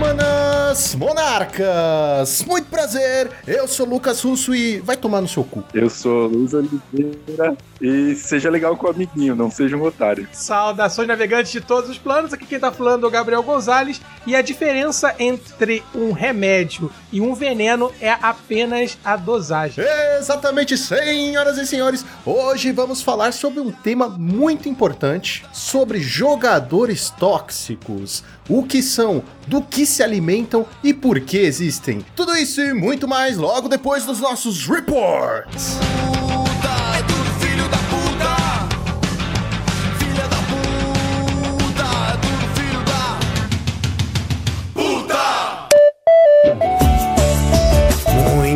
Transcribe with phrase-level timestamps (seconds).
[0.00, 2.42] humanas monarcas!
[2.46, 5.62] Muito prazer, eu sou Lucas Russo e vai tomar no seu cu.
[5.74, 10.26] Eu sou Luiz Oliveira e seja legal com o amiguinho, não seja um otário.
[10.32, 14.36] Saudações navegantes de todos os planos, aqui quem tá falando é o Gabriel Gonzalez e
[14.36, 19.84] a diferença entre um remédio e um veneno é apenas a dosagem.
[20.18, 28.22] Exatamente, senhoras e senhores, hoje vamos falar sobre um tema muito importante, sobre jogadores tóxicos
[28.48, 32.04] o que são, do que se alimentam e por que existem.
[32.16, 35.78] Tudo isso e muito mais logo depois dos nossos reports.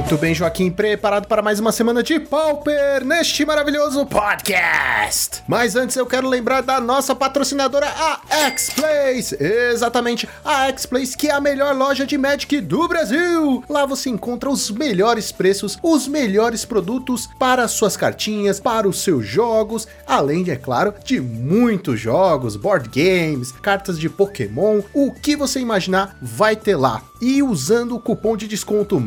[0.05, 5.43] Muito bem, Joaquim, preparado para mais uma semana de Pauper neste maravilhoso podcast.
[5.49, 9.35] Mas antes eu quero lembrar da nossa patrocinadora, a X-Place.
[9.43, 13.65] Exatamente, a X-Place, que é a melhor loja de Magic do Brasil.
[13.67, 19.27] Lá você encontra os melhores preços, os melhores produtos para suas cartinhas, para os seus
[19.27, 25.35] jogos, além de, é claro, de muitos jogos, board games, cartas de Pokémon, o que
[25.35, 27.03] você imaginar vai ter lá.
[27.23, 29.01] E usando o cupom de desconto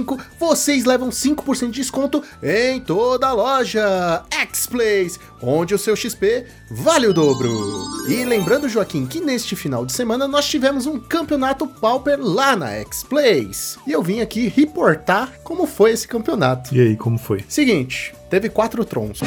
[0.00, 6.46] Monarch5, vocês levam 5% de desconto em toda a loja X-Place, onde o seu XP
[6.70, 7.50] vale o dobro.
[8.08, 12.70] E lembrando, Joaquim, que neste final de semana nós tivemos um campeonato Pauper lá na
[12.72, 13.78] X-Place.
[13.86, 16.74] E eu vim aqui reportar como foi esse campeonato.
[16.74, 17.44] E aí, como foi?
[17.48, 19.20] Seguinte, teve quatro trons.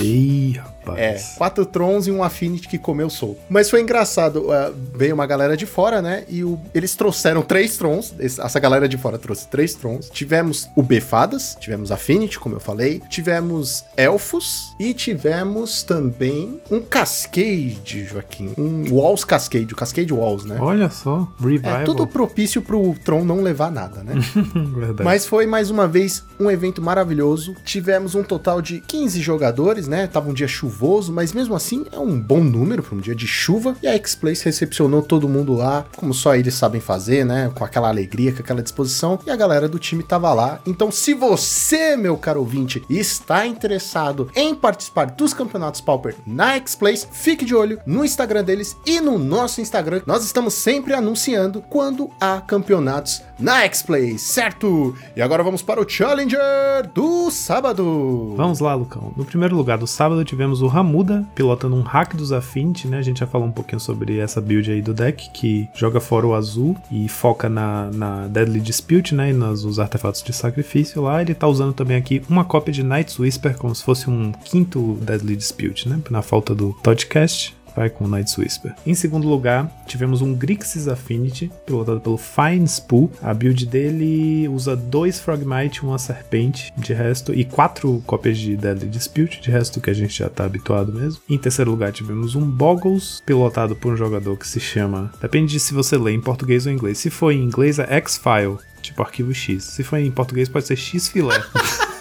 [0.00, 1.34] Ih, rapaz.
[1.34, 3.38] É, quatro Trons e um Affinity que comeu Soul.
[3.48, 6.24] Mas foi engraçado, uh, veio uma galera de fora, né?
[6.28, 10.10] E o, eles trouxeram três Trons, essa galera de fora trouxe três Trons.
[10.10, 18.04] Tivemos o Befadas, tivemos Affinity, como eu falei, tivemos Elfos e tivemos também um Cascade,
[18.04, 18.52] Joaquim.
[18.58, 20.58] Um Walls Cascade, o Cascade Walls, né?
[20.60, 21.80] Olha só, Revival.
[21.80, 24.14] É tudo propício pro Tron não levar nada, né?
[24.74, 25.04] Verdade.
[25.04, 27.54] Mas foi mais uma vez um evento maravilhoso.
[27.64, 30.06] Tivemos um total de 15 jogadores, né?
[30.06, 33.14] Tava um dia chuvoso chuvoso, mas mesmo assim é um bom número para um dia
[33.14, 33.76] de chuva.
[33.82, 37.52] E a X-Place recepcionou todo mundo lá, como só eles sabem fazer, né?
[37.54, 39.18] Com aquela alegria, com aquela disposição.
[39.26, 40.60] E a galera do time tava lá.
[40.66, 47.06] Então, se você, meu caro ouvinte, está interessado em participar dos campeonatos Pauper na X-Place,
[47.12, 50.00] fique de olho no Instagram deles e no nosso Instagram.
[50.06, 54.94] Nós estamos sempre anunciando quando há campeonatos na X-Play, certo?
[55.14, 58.34] E agora vamos para o Challenger do sábado.
[58.36, 59.12] Vamos lá, Lucão.
[59.16, 62.98] No primeiro lugar do sábado tivemos o Ramuda pilotando um hack dos Affinity, né?
[62.98, 66.26] A gente já falou um pouquinho sobre essa build aí do deck, que joga fora
[66.26, 69.30] o azul e foca na, na Deadly Dispute, né?
[69.30, 71.20] E nos, nos artefatos de sacrifício lá.
[71.20, 74.98] Ele tá usando também aqui uma cópia de Night's Whisper, como se fosse um quinto
[75.02, 76.00] Deadly Dispute, né?
[76.10, 78.74] Na falta do Podcast vai com Night's Whisper.
[78.86, 83.10] Em segundo lugar, tivemos um Grixis Affinity, pilotado pelo Fine Spool.
[83.22, 88.88] A build dele usa dois Frogmite, uma Serpente, de resto, e quatro cópias de Deadly
[88.88, 91.20] Dispute, de resto que a gente já tá habituado mesmo.
[91.28, 95.10] Em terceiro lugar, tivemos um Boggles, pilotado por um jogador que se chama.
[95.20, 96.98] Depende de se você lê em português ou em inglês.
[96.98, 99.64] Se for em inglês, é X-File, tipo arquivo X.
[99.64, 101.42] Se for em português, pode ser X-Filé.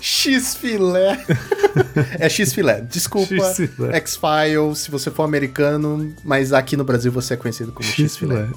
[0.00, 1.24] X-Filé.
[2.18, 2.80] é X-Filé.
[2.82, 3.34] Desculpa,
[3.92, 8.48] X-File, se você for americano, mas aqui no Brasil você é conhecido como X-Filé.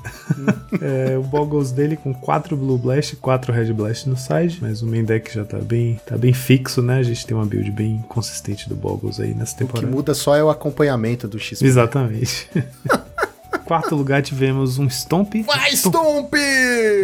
[0.82, 4.82] é, o Boggles dele com 4 Blue Blast e 4 Red Blast no side, mas
[4.82, 6.98] o main deck já tá bem, tá bem fixo, né?
[6.98, 9.86] A gente tem uma build bem consistente do Boggles aí nessa temporada.
[9.86, 11.70] O que muda só é o acompanhamento do X-Filé.
[11.70, 12.50] Exatamente
[13.68, 15.36] quarto lugar tivemos um Stomp.
[15.46, 16.32] Vai, Stomp!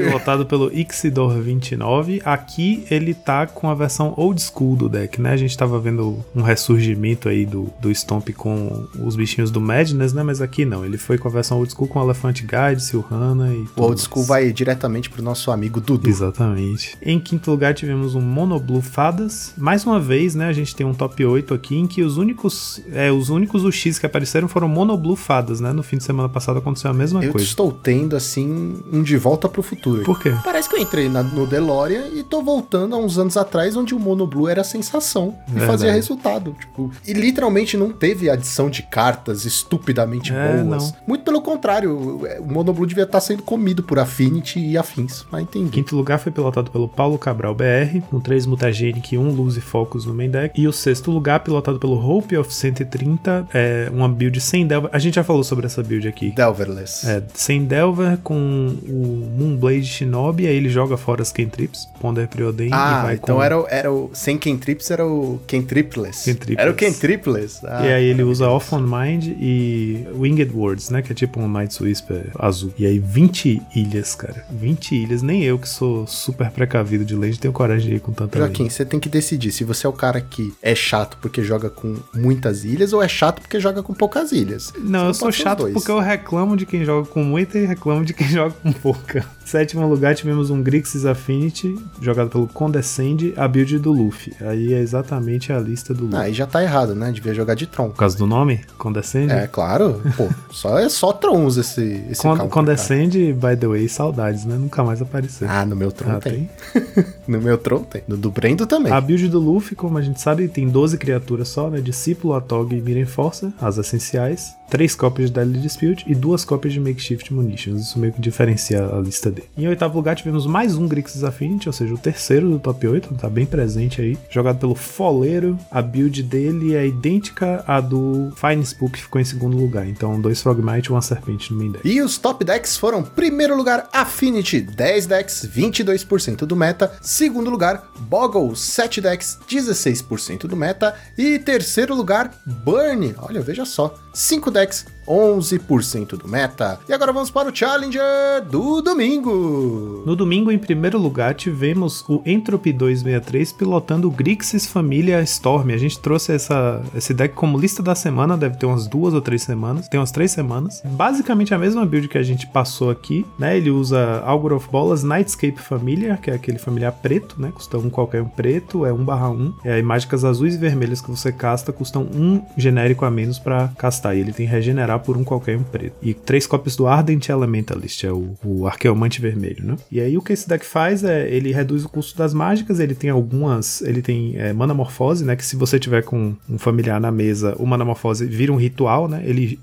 [0.06, 2.22] Pilotado pelo Ixidor29.
[2.24, 5.32] Aqui ele tá com a versão old school do deck, né?
[5.32, 10.14] A gente tava vendo um ressurgimento aí do, do Stomp com os bichinhos do Madness,
[10.14, 10.24] né?
[10.24, 10.86] Mas aqui não.
[10.86, 14.26] Ele foi com a versão old school com Elephant Guide, Silhana e O old school
[14.26, 14.28] mais.
[14.28, 16.10] vai diretamente pro nosso amigo Dudu.
[16.10, 16.98] Exatamente.
[17.02, 19.54] Em quinto lugar tivemos um Mono Blue Fadas.
[19.58, 20.48] Mais uma vez, né?
[20.48, 24.00] A gente tem um top 8 aqui em que os únicos, é, os únicos UX
[24.00, 25.74] que apareceram foram Mono Blue Fadas, né?
[25.74, 27.46] No fim de semana passado passado aconteceu a mesma eu coisa.
[27.46, 30.04] Eu estou tendo, assim, um de volta pro futuro.
[30.04, 30.34] Por quê?
[30.44, 33.96] Parece que eu entrei na, no DeLorean e tô voltando a uns anos atrás, onde
[33.96, 35.72] o Mono Blue era sensação e Verdade.
[35.72, 36.56] fazia resultado.
[36.60, 40.92] Tipo, e literalmente não teve adição de cartas estupidamente é, boas.
[40.92, 40.98] Não.
[41.08, 41.96] Muito pelo contrário,
[42.40, 45.26] o Mono Blue devia estar sendo comido por Affinity e afins.
[45.32, 45.70] Mas entendi.
[45.70, 49.62] Quinto lugar foi pilotado pelo Paulo Cabral BR, com 3 Mutagenic e 1 Luz e
[49.62, 50.60] Focus no main deck.
[50.60, 54.90] E o sexto lugar, pilotado pelo Hope of 130, é uma build sem Delva.
[54.92, 57.08] A gente já falou sobre essa build aqui Delverless.
[57.08, 62.68] É, sem Delver com o Moonblade Shinobi, aí ele joga fora as Kentrips, Ponder Preordain
[62.70, 63.44] e Ah, vai então com...
[63.44, 64.10] era, o- era o.
[64.14, 66.26] Sem Kentrips era o Kentripless.
[66.26, 66.62] Kentripless.
[66.62, 67.60] Era o Kentripless.
[67.66, 68.44] Ah, E aí ele usa.
[68.50, 71.02] Off on Mind e Winged Words, né?
[71.02, 72.74] Que é tipo um Night's Whisper azul.
[72.78, 74.46] E aí 20 ilhas, cara.
[74.52, 75.22] 20 ilhas.
[75.22, 78.70] Nem eu que sou super precavido de Legend tenho coragem de ir com tanta Joaquim,
[78.70, 81.96] você tem que decidir se você é o cara que é chato porque joga com
[82.14, 84.74] muitas ilhas ou é chato porque joga com poucas ilhas.
[84.78, 87.24] Não, eu Você sou pode ser os chato porque eu reclamo de quem joga com
[87.24, 89.26] muita e reclamo de quem joga com pouca.
[89.46, 94.34] Sétimo lugar, tivemos um Grixis Affinity, jogado pelo Condescend, a build do Luffy.
[94.42, 96.18] Aí é exatamente a lista do Luffy.
[96.18, 97.12] Ah, aí já tá errado, né?
[97.12, 97.90] Devia jogar de Tron.
[97.90, 98.62] Por causa do nome?
[98.78, 99.32] Condescend?
[99.32, 100.02] É, claro.
[100.16, 104.56] Pô, só é só Trons esse, esse Con Condescend, by the way, saudades, né?
[104.56, 105.48] Nunca mais apareceu.
[105.50, 106.50] Ah, no meu Tron Ah, tem.
[107.28, 108.02] no meu Tron tem.
[108.08, 108.92] No do Brendo também.
[108.92, 111.80] A build do Luffy, como a gente sabe, tem 12 criaturas só, né?
[111.82, 116.74] Discípulo, Atog e Miren Força, as essenciais, 3 cópias de Deadly Dispute e 2 cópias
[116.74, 117.84] de Makeshift Munitions.
[117.84, 119.48] Isso meio que diferencia a lista dele.
[119.56, 123.14] Em oitavo lugar, tivemos mais um Grixis Affinity, ou seja, o terceiro do top 8,
[123.14, 124.18] tá bem presente aí.
[124.32, 129.24] Jogado pelo Foleiro, a build dele é idêntica à do Fine Spook, que ficou em
[129.24, 129.88] segundo lugar.
[129.88, 131.88] Então, dois Frogmite e uma Serpente no main deck.
[131.88, 136.92] E os top decks foram: primeiro lugar, Affinity, 10 decks, 22% do meta.
[137.00, 140.96] Segundo lugar, Boggle, 7 decks, 16% do meta.
[141.16, 142.32] E terceiro lugar,
[142.66, 144.63] Burn, olha, veja só, 5 decks,
[145.08, 146.80] 11% do meta.
[146.88, 150.04] E agora vamos para o Challenger do domingo.
[150.06, 155.72] No domingo, em primeiro lugar, tivemos o Entropy 263 pilotando o Grixis Família Storm.
[155.72, 159.22] A gente trouxe essa, esse deck como lista da semana, deve ter umas duas ou
[159.22, 159.88] três semanas.
[159.88, 160.82] Tem umas três semanas.
[160.86, 163.58] Basicamente a mesma build que a gente passou aqui, né?
[163.58, 167.52] Ele usa Augur of Bolas, Nightscape Família, que é aquele familiar preto, né?
[167.54, 169.54] Custa um qualquer um preto, é 1 barra 1.
[169.66, 173.70] É, e mágicas azuis e vermelhas que você casta custam um genérico a menos pra
[173.78, 174.16] castar.
[174.16, 175.96] E ele tem regenerar por um qualquer um preto.
[176.02, 179.76] E três cópias do Ardent Elementalist, é o, o Arqueomante vermelho, né?
[179.92, 182.96] E aí o que esse deck faz é, ele reduz o custo das mágicas, ele
[182.96, 185.36] tem algumas, ele tem é, Mana Morfose, né?
[185.36, 189.08] Que se você tiver com um familiar na mesa, o Mana Morfose vira um ritual,
[189.08, 189.22] né?
[189.26, 189.60] Ele,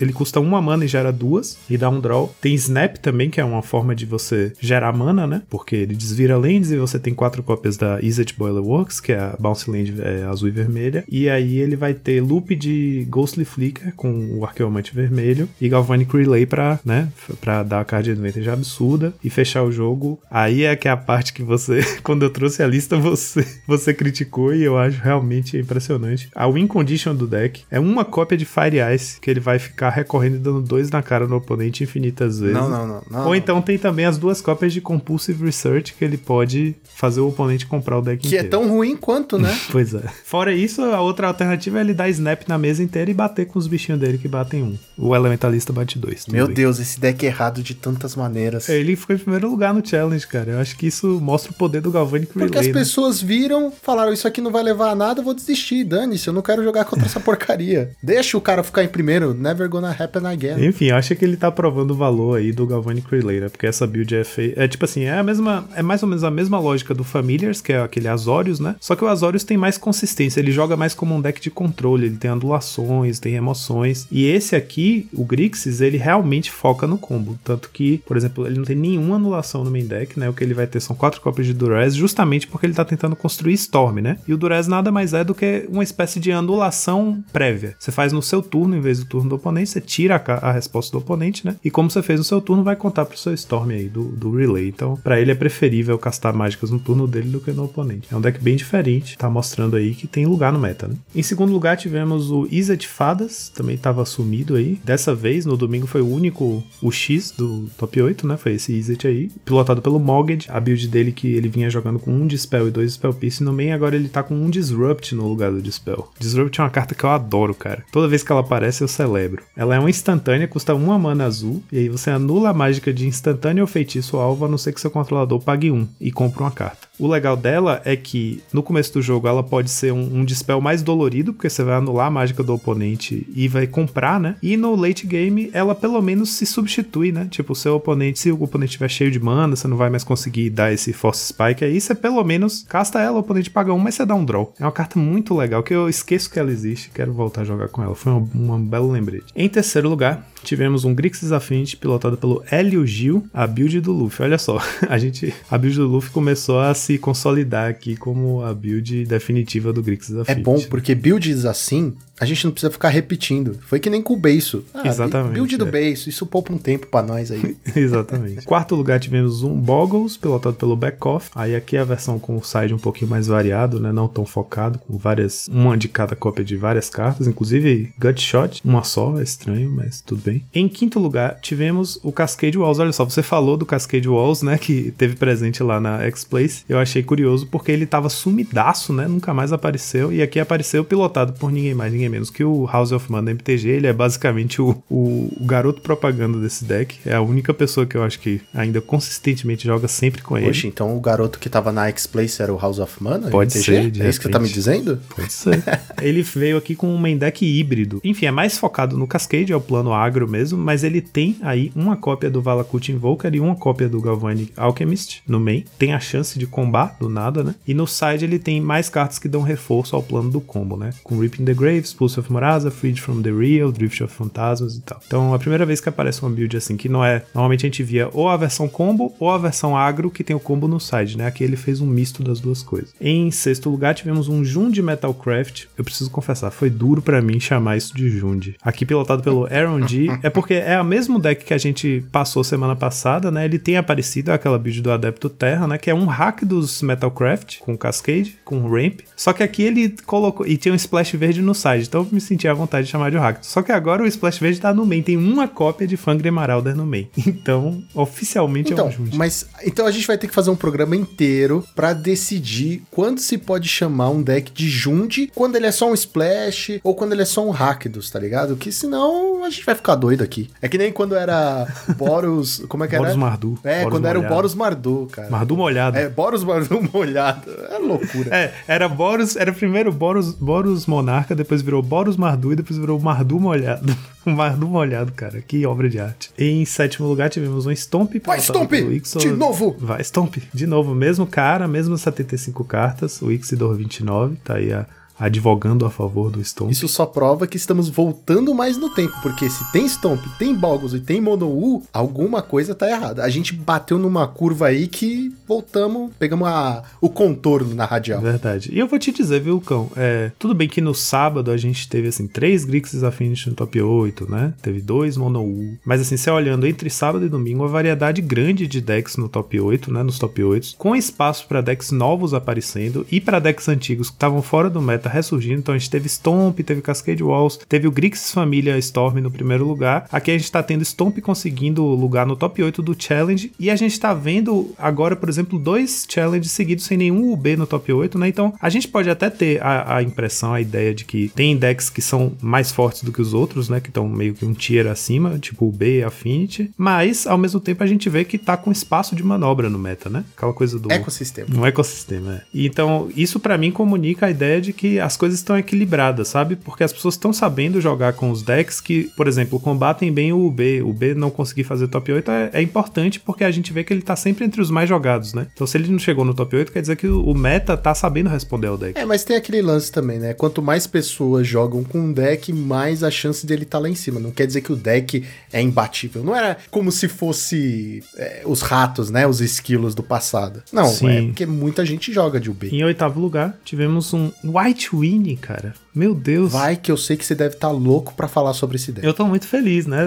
[0.00, 2.34] ele custa uma mana e gera duas, e dá um draw.
[2.40, 5.42] Tem Snap também, que é uma forma de você gerar mana, né?
[5.48, 9.18] Porque ele desvira lands e você tem quatro cópias da Izzet Boiler Works, que é
[9.18, 11.04] a Bounce Land é, azul e vermelha.
[11.08, 16.16] E aí ele vai ter loop de Ghostly Flicker com o Arqueomante vermelho e Galvanic
[16.16, 17.08] Relay pra, né,
[17.40, 20.20] pra dar a card advantage absurda e fechar o jogo.
[20.30, 23.92] Aí é que é a parte que você, quando eu trouxe a lista, você, você
[23.94, 26.28] criticou e eu acho realmente impressionante.
[26.34, 29.90] A win condition do deck é uma cópia de Fire Ice que ele vai ficar
[29.90, 32.54] recorrendo e dando dois na cara do oponente infinitas vezes.
[32.54, 33.02] Não, não, não.
[33.10, 33.26] não.
[33.26, 37.28] Ou então tem também as duas cópias de Compulsive Research que ele pode fazer o
[37.28, 38.48] oponente comprar o deck Que é inteiro.
[38.50, 39.56] tão ruim quanto, né?
[39.70, 40.02] Pois é.
[40.24, 43.58] Fora isso, a outra alternativa é ele dar snap na mesa inteira e bater com
[43.58, 44.78] os bichinhos dele que batem um.
[44.96, 46.26] O elementalista bate dois.
[46.26, 46.54] Meu bem.
[46.54, 48.68] Deus, esse deck é errado de tantas maneiras.
[48.68, 50.52] Ele ficou em primeiro lugar no challenge, cara.
[50.52, 52.48] Eu acho que isso mostra o poder do Galvanic Relay.
[52.48, 52.72] Porque as né?
[52.72, 56.32] pessoas viram, falaram, isso aqui não vai levar a nada, eu vou desistir, dane-se, eu
[56.32, 57.90] não quero jogar contra essa porcaria.
[58.02, 60.64] Deixa o cara ficar em primeiro, never gonna happen again.
[60.64, 63.48] Enfim, eu acho que ele tá provando o valor aí do Galvanic Relay, né?
[63.48, 64.62] Porque essa build é feita.
[64.62, 65.68] É tipo assim, é a mesma.
[65.74, 68.76] É mais ou menos a mesma lógica do Familiars, que é aquele Azorius, né?
[68.80, 70.40] Só que o Azorius tem mais consistência.
[70.40, 72.06] Ele joga mais como um deck de controle.
[72.06, 73.97] Ele tem ondulações, tem emoções.
[74.10, 77.38] E esse aqui, o Grixis, ele realmente foca no combo.
[77.42, 80.28] Tanto que, por exemplo, ele não tem nenhuma anulação no main deck, né?
[80.28, 83.16] O que ele vai ter são quatro cópias de Durez, justamente porque ele tá tentando
[83.16, 84.18] construir Storm, né?
[84.26, 87.74] E o Durez nada mais é do que uma espécie de anulação prévia.
[87.78, 90.52] Você faz no seu turno, em vez do turno do oponente, você tira a, a
[90.52, 91.56] resposta do oponente, né?
[91.64, 94.34] E como você fez no seu turno, vai contar pro seu Storm aí, do, do
[94.34, 94.68] Relay.
[94.68, 98.08] Então, pra ele é preferível castar mágicas no turno dele do que no oponente.
[98.10, 100.94] É um deck bem diferente, tá mostrando aí que tem lugar no meta, né?
[101.14, 104.78] Em segundo lugar, tivemos o Izzet Fadas, também tava sumido aí.
[104.84, 108.36] Dessa vez, no domingo, foi o único, o X do top 8, né?
[108.36, 112.10] Foi esse Izzet aí, pilotado pelo Mogged, a build dele que ele vinha jogando com
[112.10, 115.26] um Dispel e dois Spell Pierce no main, agora ele tá com um Disrupt no
[115.26, 116.10] lugar do Dispel.
[116.18, 117.84] Disrupt é uma carta que eu adoro, cara.
[117.90, 119.42] Toda vez que ela aparece, eu celebro.
[119.56, 123.06] Ela é uma instantânea, custa uma mana azul, e aí você anula a mágica de
[123.06, 126.50] instantâneo ou feitiço alvo, a não ser que seu controlador pague um e compre uma
[126.50, 126.88] carta.
[126.98, 130.60] O legal dela é que no começo do jogo ela pode ser um, um dispel
[130.60, 134.34] mais dolorido, porque você vai anular a mágica do oponente e vai comprar, né?
[134.42, 137.28] E no late game ela pelo menos se substitui, né?
[137.30, 140.02] Tipo, o seu oponente, se o oponente estiver cheio de mana, você não vai mais
[140.02, 143.78] conseguir dar esse Force Spike aí, você pelo menos casta ela, o oponente paga um,
[143.78, 144.52] mas você dá um draw.
[144.58, 147.68] É uma carta muito legal que eu esqueço que ela existe, quero voltar a jogar
[147.68, 147.94] com ela.
[147.94, 149.26] Foi um, belo lembrete.
[149.36, 154.24] Em terceiro lugar, tivemos um Grixis Affinity pilotado pelo Hélio Gil, a build do Luffy.
[154.24, 158.54] Olha só, a gente, a build do Luffy começou a se consolidar aqui como a
[158.54, 160.42] build definitiva do Grixis É Affinity.
[160.44, 163.58] bom, porque builds assim, a gente não precisa ficar repetindo.
[163.62, 164.64] Foi que nem com o beiço.
[164.74, 165.70] Ah, Exatamente, Build do é.
[165.70, 167.56] beiço, isso poupa um tempo pra nós aí.
[167.76, 168.44] Exatamente.
[168.44, 171.30] Quarto lugar tivemos um Boggles, pilotado pelo Backoff.
[171.34, 173.92] Aí aqui é a versão com o side um pouquinho mais variado, né?
[173.92, 175.48] Não tão focado, com várias.
[175.48, 180.20] Uma de cada cópia de várias cartas, inclusive Gutshot, uma só, é estranho, mas tudo
[180.22, 180.27] bem.
[180.54, 182.78] Em quinto lugar, tivemos o Cascade Walls.
[182.78, 184.58] Olha só, você falou do Cascade Walls, né?
[184.58, 186.64] Que teve presente lá na X-Place.
[186.68, 189.06] Eu achei curioso porque ele tava sumidaço, né?
[189.06, 190.12] Nunca mais apareceu.
[190.12, 193.30] E aqui apareceu pilotado por ninguém mais, ninguém menos que o House of Man da
[193.30, 193.68] MTG.
[193.68, 196.98] Ele é basicamente o, o, o garoto propaganda desse deck.
[197.04, 200.46] É a única pessoa que eu acho que ainda consistentemente joga sempre com ele.
[200.46, 203.28] Poxa, então o garoto que tava na X-Place era o House of Mana?
[203.30, 203.82] Pode MTG?
[203.82, 205.00] ser, de É isso que você tá me dizendo?
[205.14, 205.62] Pode ser.
[206.00, 208.00] ele veio aqui com um main deck híbrido.
[208.02, 211.70] Enfim, é mais focado no Cascade, é o plano agro mesmo, mas ele tem aí
[211.76, 215.64] uma cópia do Valakut Invoker e uma cópia do Galvanic Alchemist no main.
[215.78, 217.54] Tem a chance de combar do nada, né?
[217.66, 220.90] E no side ele tem mais cartas que dão reforço ao plano do combo, né?
[221.04, 224.80] Com Reaping the Graves, Pulse of Murasa, Freed from the Real, Drift of Phantasmas e
[224.80, 225.00] tal.
[225.06, 227.24] Então, a primeira vez que aparece uma build assim, que não é.
[227.34, 230.40] Normalmente a gente via ou a versão combo ou a versão agro que tem o
[230.40, 231.26] combo no side, né?
[231.26, 232.94] Aqui ele fez um misto das duas coisas.
[233.00, 235.66] Em sexto lugar, tivemos um Jund Metalcraft.
[235.76, 238.56] Eu preciso confessar, foi duro pra mim chamar isso de Jund.
[238.62, 239.80] Aqui pilotado pelo Aaron
[240.22, 243.44] É porque é o mesmo deck que a gente passou semana passada, né?
[243.44, 245.78] Ele tem aparecido aquela build do Adepto Terra, né?
[245.78, 249.00] Que é um hack dos Metalcraft com Cascade, com Ramp.
[249.16, 250.46] Só que aqui ele colocou.
[250.46, 253.10] E tinha um splash verde no side, então eu me senti à vontade de chamar
[253.10, 253.38] de hack.
[253.44, 255.02] Só que agora o splash verde tá no main.
[255.02, 257.08] Tem uma cópia de Fangre Marauder no main.
[257.28, 259.16] Então, oficialmente é Então, um Jund.
[259.16, 263.38] mas então a gente vai ter que fazer um programa inteiro pra decidir quando se
[263.38, 267.22] pode chamar um deck de Jund, quando ele é só um splash ou quando ele
[267.22, 268.56] é só um Rakdos, tá ligado?
[268.56, 270.48] Que senão a gente vai ficar doido aqui.
[270.62, 273.20] É que nem quando era Boros, como é que Boros era?
[273.20, 273.58] Mardu.
[273.62, 274.34] É, Boros quando era o molhado.
[274.34, 275.30] Boros Mardu, cara.
[275.30, 275.98] Mardu molhado.
[275.98, 277.50] É, Boros Mardu molhado.
[277.70, 278.34] É loucura.
[278.34, 282.98] É, era Boros, era primeiro Boros, Boros Monarca, depois virou Boros Mardu e depois virou
[282.98, 283.94] Mardu Molhado.
[284.24, 286.30] Mardu Molhado, cara, que obra de arte.
[286.38, 288.14] Em sétimo lugar tivemos um Stomp.
[288.24, 288.72] Vai, Stomp!
[288.72, 289.74] De novo!
[289.78, 290.36] Vai, Stomp!
[290.52, 294.86] De novo, mesmo cara, mesmo 75 cartas, o Ixidor 29, tá aí a-
[295.18, 296.70] advogando a favor do Stomp.
[296.70, 300.92] Isso só prova que estamos voltando mais no tempo, porque se tem Stomp, tem Boggles
[300.92, 303.24] e tem Mono U, alguma coisa tá errada.
[303.24, 308.20] A gente bateu numa curva aí que voltamos, pegamos a- o contorno na radial.
[308.20, 308.70] Verdade.
[308.72, 309.90] E eu vou te dizer, viu, Cão?
[309.96, 313.80] É, tudo bem que no sábado a gente teve, assim, três Grixis Affinity no top
[313.80, 314.52] 8, né?
[314.62, 315.76] Teve dois Mono U.
[315.84, 319.58] Mas, assim, você olhando entre sábado e domingo, uma variedade grande de decks no top
[319.58, 320.02] 8, né?
[320.02, 324.42] Nos top 8, com espaço para decks novos aparecendo e para decks antigos que estavam
[324.42, 325.60] fora do meta ressurgindo.
[325.60, 329.66] Então a gente teve Stomp, teve Cascade Walls, teve o Grixis Família Storm no primeiro
[329.66, 330.06] lugar.
[330.12, 333.52] Aqui a gente tá tendo Stomp conseguindo lugar no top 8 do Challenge.
[333.58, 337.66] E a gente tá vendo agora, por exemplo, dois Challenges seguidos sem nenhum UB no
[337.66, 338.28] top 8, né?
[338.28, 341.90] Então a gente pode até ter a, a impressão, a ideia de que tem decks
[341.90, 343.80] que são mais fortes do que os outros, né?
[343.80, 346.70] Que estão meio que um tier acima, tipo o B, Affinity.
[346.76, 350.08] Mas ao mesmo tempo a gente vê que tá com espaço de manobra no meta,
[350.08, 350.24] né?
[350.36, 350.90] Aquela coisa do.
[350.90, 351.48] Ecossistema.
[351.54, 352.42] Um ecossistema, é.
[352.54, 356.56] Então, isso pra mim comunica a ideia de que as coisas estão equilibradas, sabe?
[356.56, 360.46] Porque as pessoas estão sabendo jogar com os decks que, por exemplo, combatem bem o
[360.46, 360.82] UB.
[360.82, 363.92] O B não conseguir fazer top 8 é, é importante porque a gente vê que
[363.92, 365.46] ele tá sempre entre os mais jogados, né?
[365.52, 368.28] Então, se ele não chegou no top 8, quer dizer que o meta tá sabendo
[368.28, 368.98] responder ao deck.
[368.98, 370.34] É, mas tem aquele lance também, né?
[370.34, 374.20] Quanto mais pessoas jogam com um deck, mais a chance dele estar lá em cima.
[374.20, 376.22] Não quer dizer que o deck é imbatível.
[376.22, 379.26] Não era como se fosse é, os ratos, né?
[379.26, 380.62] Os esquilos do passado.
[380.72, 381.08] Não, Sim.
[381.08, 382.68] é porque muita gente joga de UB.
[382.72, 385.74] Em oitavo lugar, tivemos um White Winnie, cara.
[385.94, 386.52] Meu Deus.
[386.52, 389.06] Vai que eu sei que você deve estar louco pra falar sobre esse deck.
[389.06, 389.98] Eu tô muito feliz, né?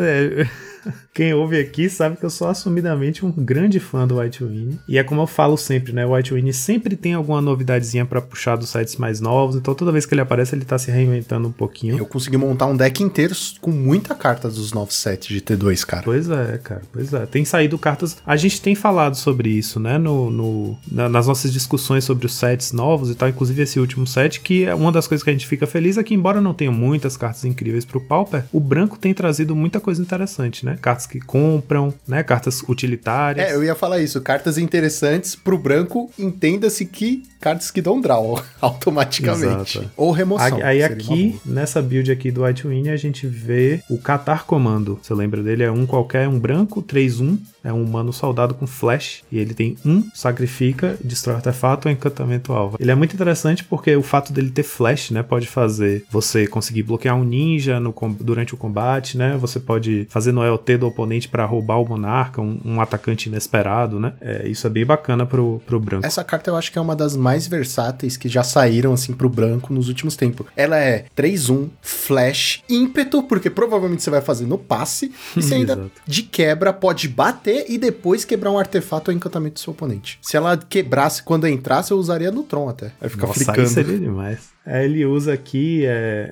[1.14, 4.80] Quem ouve aqui sabe que eu sou assumidamente um grande fã do White Winnie.
[4.88, 6.06] E é como eu falo sempre, né?
[6.06, 9.56] O White Winnie sempre tem alguma novidadezinha pra puxar dos sites mais novos.
[9.56, 11.98] Então toda vez que ele aparece, ele tá se reinventando um pouquinho.
[11.98, 16.04] Eu consegui montar um deck inteiro com muita carta dos novos sets de T2, cara.
[16.04, 17.26] Pois é, cara, pois é.
[17.26, 18.18] Tem saído cartas.
[18.26, 19.98] A gente tem falado sobre isso, né?
[19.98, 24.08] No, no- na- nas nossas discussões sobre os sets novos e tal, inclusive esse último
[24.08, 26.54] set, que é uma das coisas que a gente fica feliz é que, embora não
[26.54, 30.71] tenha muitas cartas incríveis pro Pauper, o branco tem trazido muita coisa interessante, né?
[30.78, 32.24] Cartas que compram, né?
[32.24, 33.50] Cartas utilitárias.
[33.50, 34.22] É, eu ia falar isso.
[34.22, 39.80] Cartas interessantes pro branco, entenda-se que cartas que dão draw automaticamente.
[39.80, 39.92] Exato.
[39.98, 40.58] Ou remoção.
[40.58, 45.00] Aí, aí aqui, nessa build aqui do White Winnie, a gente vê o Qatar Comando.
[45.02, 45.64] Você lembra dele?
[45.64, 47.40] É um qualquer, um branco, 3-1.
[47.64, 49.24] É um humano soldado com flash.
[49.32, 52.78] E ele tem um, sacrifica, destrói artefato ou encantamento alvo.
[52.80, 55.22] Ele é muito interessante porque o fato dele ter flash, né?
[55.22, 59.38] Pode fazer você conseguir bloquear um ninja no, durante o combate, né?
[59.38, 64.00] Você pode fazer no LT do oponente para roubar o monarca, um, um, atacante inesperado,
[64.00, 64.14] né?
[64.20, 66.06] É, isso é bem bacana pro, pro branco.
[66.06, 69.30] Essa carta eu acho que é uma das mais versáteis que já saíram assim pro
[69.30, 70.46] branco nos últimos tempos.
[70.56, 75.92] Ela é 3-1, flash, ímpeto, porque provavelmente você vai fazer no passe, e você ainda
[76.06, 80.20] de quebra pode bater e depois quebrar um artefato ou encantamento do seu oponente.
[80.22, 82.92] Se ela quebrasse quando entrasse, eu usaria no Tron até.
[83.00, 83.62] Vai ficar Nossa, flicando.
[83.62, 84.52] Aí seria demais.
[84.66, 86.32] É, ele usa aqui é,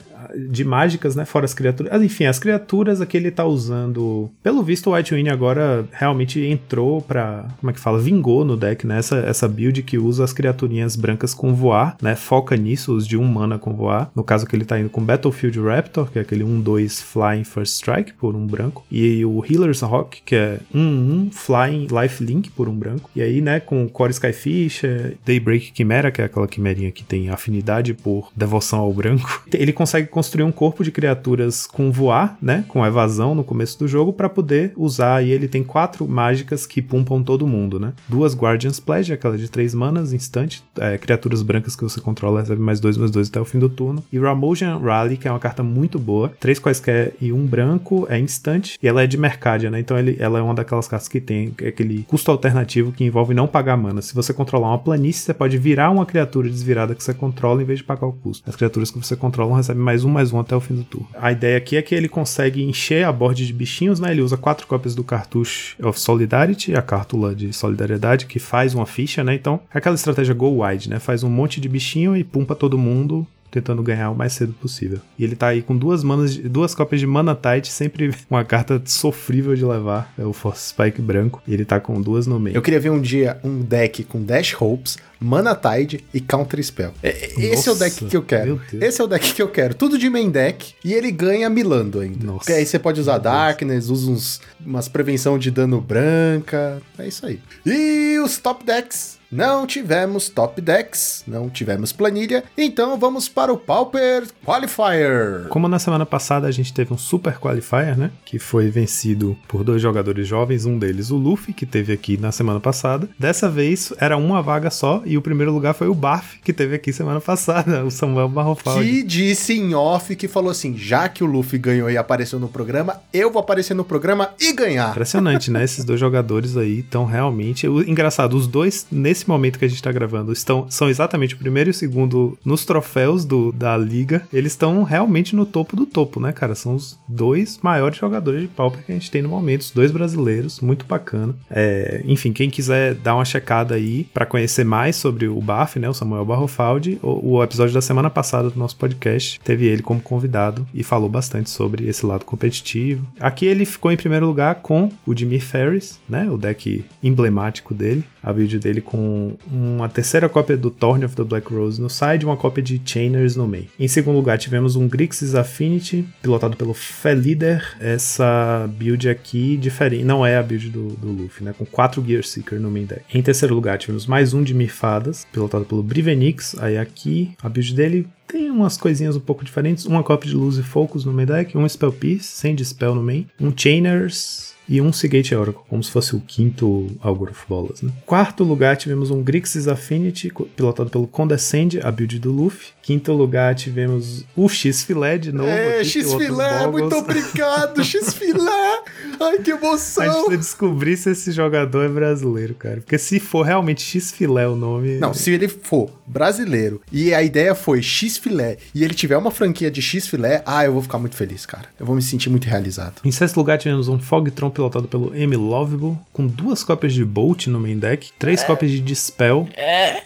[0.50, 1.26] de mágicas, né?
[1.26, 1.92] Fora as criaturas.
[1.92, 4.30] Ah, enfim, as criaturas aqui ele tá usando.
[4.44, 7.46] Pelo visto, o White Wing agora realmente entrou pra.
[7.60, 8.00] Como é que fala?
[8.00, 9.00] Vingou no deck, né?
[9.00, 12.16] Essa, essa build que usa as criaturinhas brancas com voar, né?
[12.16, 14.12] Foca nisso, os de um mana com voar.
[14.16, 17.76] No caso que ele tá indo com Battlefield Raptor, que é aquele 1-2 Flying First
[17.76, 18.86] Strike por um branco.
[18.92, 23.10] E o Healer's Rock, que é 1-1 Flying Life Link por um branco.
[23.16, 24.82] E aí, né, com Core Skyfish,
[25.26, 29.72] Daybreak Chimera, que é aquela quimerinha que tem afinidade por por devoção ao branco, ele
[29.72, 34.12] consegue construir um corpo de criaturas com voar, né, com evasão no começo do jogo
[34.12, 35.24] para poder usar.
[35.24, 37.94] E ele tem quatro mágicas que pumpam todo mundo, né?
[38.08, 42.62] Duas Guardian's Pledge, aquela de três manas, instante, é, criaturas brancas que você controla recebe
[42.62, 44.04] mais dois, mais dois até o fim do turno.
[44.12, 48.20] E Ramojan Rally, que é uma carta muito boa, três quaisquer e um branco, é
[48.20, 49.80] instante, e ela é de Mercadia, né?
[49.80, 53.48] Então ele, ela é uma daquelas cartas que tem aquele custo alternativo que envolve não
[53.48, 54.02] pagar mana.
[54.02, 57.66] Se você controlar uma planície, você pode virar uma criatura desvirada que você controla em
[57.66, 58.50] vez de pagar o custo.
[58.50, 61.08] As criaturas que você controla recebem mais um, mais um até o fim do turno.
[61.14, 64.12] A ideia aqui é que ele consegue encher a board de bichinhos, né?
[64.12, 68.86] Ele usa quatro cópias do cartucho of Solidarity, a cártula de solidariedade, que faz uma
[68.86, 69.34] ficha, né?
[69.34, 71.00] Então, é aquela estratégia go wide, né?
[71.00, 75.00] Faz um monte de bichinho e pumpa todo mundo tentando ganhar o mais cedo possível.
[75.18, 78.82] E ele tá aí com duas manas, duas cópias de Mana Tide, sempre uma carta
[78.86, 82.56] sofrível de levar, é o Force Spike branco, e ele tá com duas no meio.
[82.56, 86.94] Eu queria ver um dia um deck com Dash Hopes, Mana Tide e Counter Spell.
[87.04, 88.62] Esse é o deck que eu quero.
[88.80, 89.74] Esse é o deck que eu quero.
[89.74, 92.26] Tudo de main deck e ele ganha milando ainda.
[92.26, 92.40] Nossa.
[92.40, 96.82] Porque aí você pode usar Darkness, usa uns, umas prevenção de dano branca.
[96.98, 97.40] É isso aí.
[97.66, 103.58] E os top decks não tivemos top decks, não tivemos planilha, então vamos para o
[103.58, 105.48] Pauper Qualifier.
[105.50, 108.12] Como na semana passada a gente teve um Super Qualifier, né?
[108.26, 112.32] Que foi vencido por dois jogadores jovens, um deles o Luffy, que teve aqui na
[112.32, 113.08] semana passada.
[113.18, 116.76] Dessa vez era uma vaga só e o primeiro lugar foi o Baf, que teve
[116.76, 118.90] aqui semana passada, o Samuel Barrofaldi.
[118.90, 122.48] Que disse em off que falou assim: já que o Luffy ganhou e apareceu no
[122.48, 124.92] programa, eu vou aparecer no programa e ganhar.
[124.92, 125.64] Impressionante, né?
[125.64, 127.68] Esses dois jogadores aí estão realmente.
[127.68, 131.38] Engraçado, os dois nesse nesse momento que a gente tá gravando, estão, são exatamente o
[131.38, 134.26] primeiro e o segundo nos troféus do, da liga.
[134.32, 136.56] Eles estão realmente no topo do topo, né, cara?
[136.56, 139.92] São os dois maiores jogadores de Pauper que a gente tem no momento, os dois
[139.92, 141.36] brasileiros, muito bacana.
[141.50, 145.90] É, enfim, quem quiser dar uma checada aí para conhecer mais sobre o BAF, né,
[145.90, 150.00] o Samuel Barrofaldi, o, o episódio da semana passada do nosso podcast teve ele como
[150.00, 153.06] convidado e falou bastante sobre esse lado competitivo.
[153.20, 158.04] Aqui ele ficou em primeiro lugar com o Jimmy Ferris, né, o deck emblemático dele,
[158.24, 159.09] a build dele com
[159.52, 162.82] uma terceira cópia do Thorn of the Black Rose no side e uma cópia de
[162.84, 163.68] Chainers no meio.
[163.80, 167.76] Em segundo lugar, tivemos um Grixis Affinity, pilotado pelo Felider.
[167.80, 171.54] Essa build aqui diferente, não é a build do, do Luffy, né?
[171.58, 173.04] Com quatro Gear Seeker no main deck.
[173.14, 176.56] Em terceiro lugar, tivemos mais um de Mifadas, pilotado pelo Brivenix.
[176.60, 179.86] Aí aqui, a build dele tem umas coisinhas um pouco diferentes.
[179.86, 183.02] Uma cópia de Luz e Focus no main deck, um Spell Piece, sem Dispel no
[183.02, 187.82] main, um Chainers e um Seagate Oracle, como se fosse o quinto Algor of Bolas.
[187.82, 187.92] Né?
[188.06, 192.68] Quarto lugar, tivemos um Grixis Affinity, pilotado pelo Condescend, a build do Luffy.
[192.84, 195.50] Quinto lugar, tivemos o X-Filé de novo.
[195.50, 198.84] É, X-Filé, muito obrigado, X-Filé!
[199.20, 200.04] Ai, que emoção!
[200.04, 202.78] A gente precisa descobrir se esse jogador é brasileiro, cara.
[202.78, 204.98] Porque se for realmente X-Filé o nome...
[205.00, 209.70] Não, se ele for brasileiro e a ideia foi X-Filé e ele tiver uma franquia
[209.70, 211.70] de X-Filé, ah, eu vou ficar muito feliz, cara.
[211.80, 213.02] Eu vou me sentir muito realizado.
[213.04, 215.36] Em sexto lugar, tivemos um Fogtron pilotado pelo M.
[215.38, 218.46] Lovable, com duas cópias de Bolt no main deck, três é.
[218.46, 219.48] cópias de Dispel.
[219.56, 220.02] É.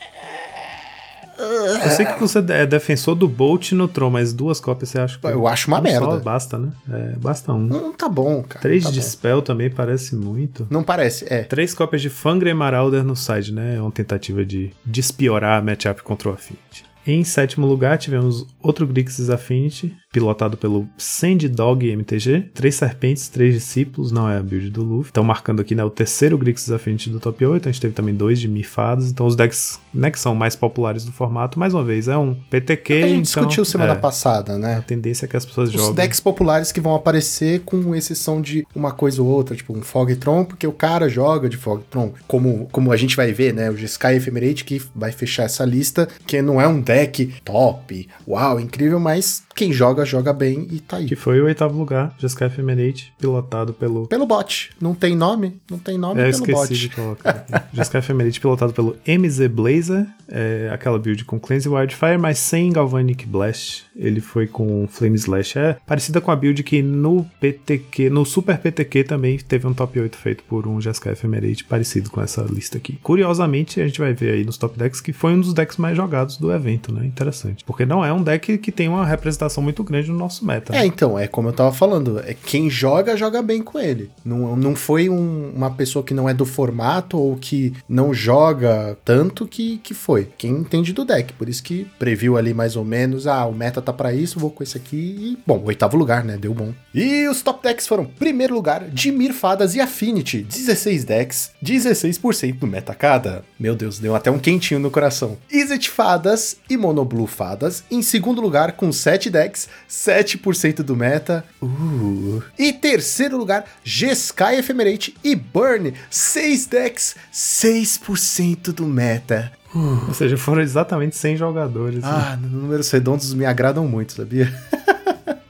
[1.35, 5.17] Eu sei que você é defensor do Bolt no Tron, mas duas cópias você acha
[5.17, 5.25] que.
[5.25, 6.05] Eu acho uma merda.
[6.05, 6.71] Só basta, né?
[6.89, 7.59] É, basta um.
[7.59, 8.61] Não tá bom, cara.
[8.61, 9.05] Três tá de bom.
[9.05, 10.67] Spell também parece muito.
[10.69, 11.43] Não parece, é.
[11.43, 13.75] Três cópias de Fangre Marauder no side, né?
[13.77, 16.85] É uma tentativa de despiorar a matchup contra o Affinity.
[17.05, 22.51] Em sétimo lugar, tivemos outro Grixis Affinity, pilotado pelo Sand Dog MTG.
[22.53, 25.09] Três serpentes, três discípulos, não é a build do Luffy.
[25.09, 27.67] Estão marcando aqui né, o terceiro Grixis Affinity do top 8.
[27.67, 29.11] A gente teve também dois de mifados.
[29.11, 32.33] Então os decks né, que são mais populares do formato, mais uma vez, é um
[32.49, 32.93] PTQ.
[32.93, 34.77] A gente então, discutiu semana é, passada, né?
[34.77, 35.89] A tendência é que as pessoas os joguem.
[35.89, 39.81] Os decks populares que vão aparecer com exceção de uma coisa ou outra, tipo um
[39.81, 42.13] Fogtron, porque o cara joga de Fogtron.
[42.27, 43.69] Como, como a gente vai ver, né?
[43.69, 48.07] O Sky Ephemerate que vai fechar essa lista, que não é um deck deck top,
[48.27, 51.05] uau, incrível, mas quem joga, joga bem e tá aí.
[51.05, 54.07] Que foi o oitavo lugar, Jeskai Ephemerate, pilotado pelo...
[54.07, 54.71] Pelo bot.
[54.81, 55.59] Não tem nome?
[55.69, 56.73] Não tem nome É, pelo esqueci bot.
[56.73, 57.45] de colocar.
[57.73, 63.25] Jeskai Ephemerate, pilotado pelo MZ Blazer, é, aquela build com Cleanse Wildfire, mas sem Galvanic
[63.25, 63.83] Blast.
[63.95, 65.59] Ele foi com Flame Slash.
[65.59, 69.99] É parecida com a build que no PTQ, no Super PTQ também teve um top
[69.99, 72.97] 8 feito por um Jeskai Ephemerate, parecido com essa lista aqui.
[73.03, 75.95] Curiosamente, a gente vai ver aí nos top decks que foi um dos decks mais
[75.95, 77.05] jogados do evento, né?
[77.05, 77.63] Interessante.
[77.63, 80.73] Porque não é um deck que tem uma representação muito grande no nosso meta.
[80.75, 80.85] É, né?
[80.85, 84.09] então, é como eu tava falando, é quem joga, joga bem com ele.
[84.23, 88.97] Não, não foi um- uma pessoa que não é do formato ou que não joga
[89.05, 90.29] tanto que, que foi.
[90.37, 93.81] Quem entende do deck, por isso que previu ali mais ou menos, ah, o meta
[93.81, 96.73] tá pra isso, vou com esse aqui e, bom, oitavo lugar, né, deu bom.
[96.93, 102.67] E os top decks foram, primeiro lugar, Dimir Fadas e Affinity, 16 decks, 16% do
[102.67, 103.43] meta cada.
[103.59, 105.37] Meu Deus, deu até um quentinho no coração.
[105.51, 111.43] Izzet Fadas e Monoblue Fadas, em segundo lugar, com 7 decks, 7% do meta.
[111.61, 112.41] Uh.
[112.57, 119.51] E terceiro lugar, Jeskai Ephemerate e Burn, 6 decks, 6% do meta.
[119.75, 122.03] Ou seja, foram exatamente 100 jogadores.
[122.03, 122.09] né?
[122.09, 124.53] Ah, números redondos me agradam muito, sabia?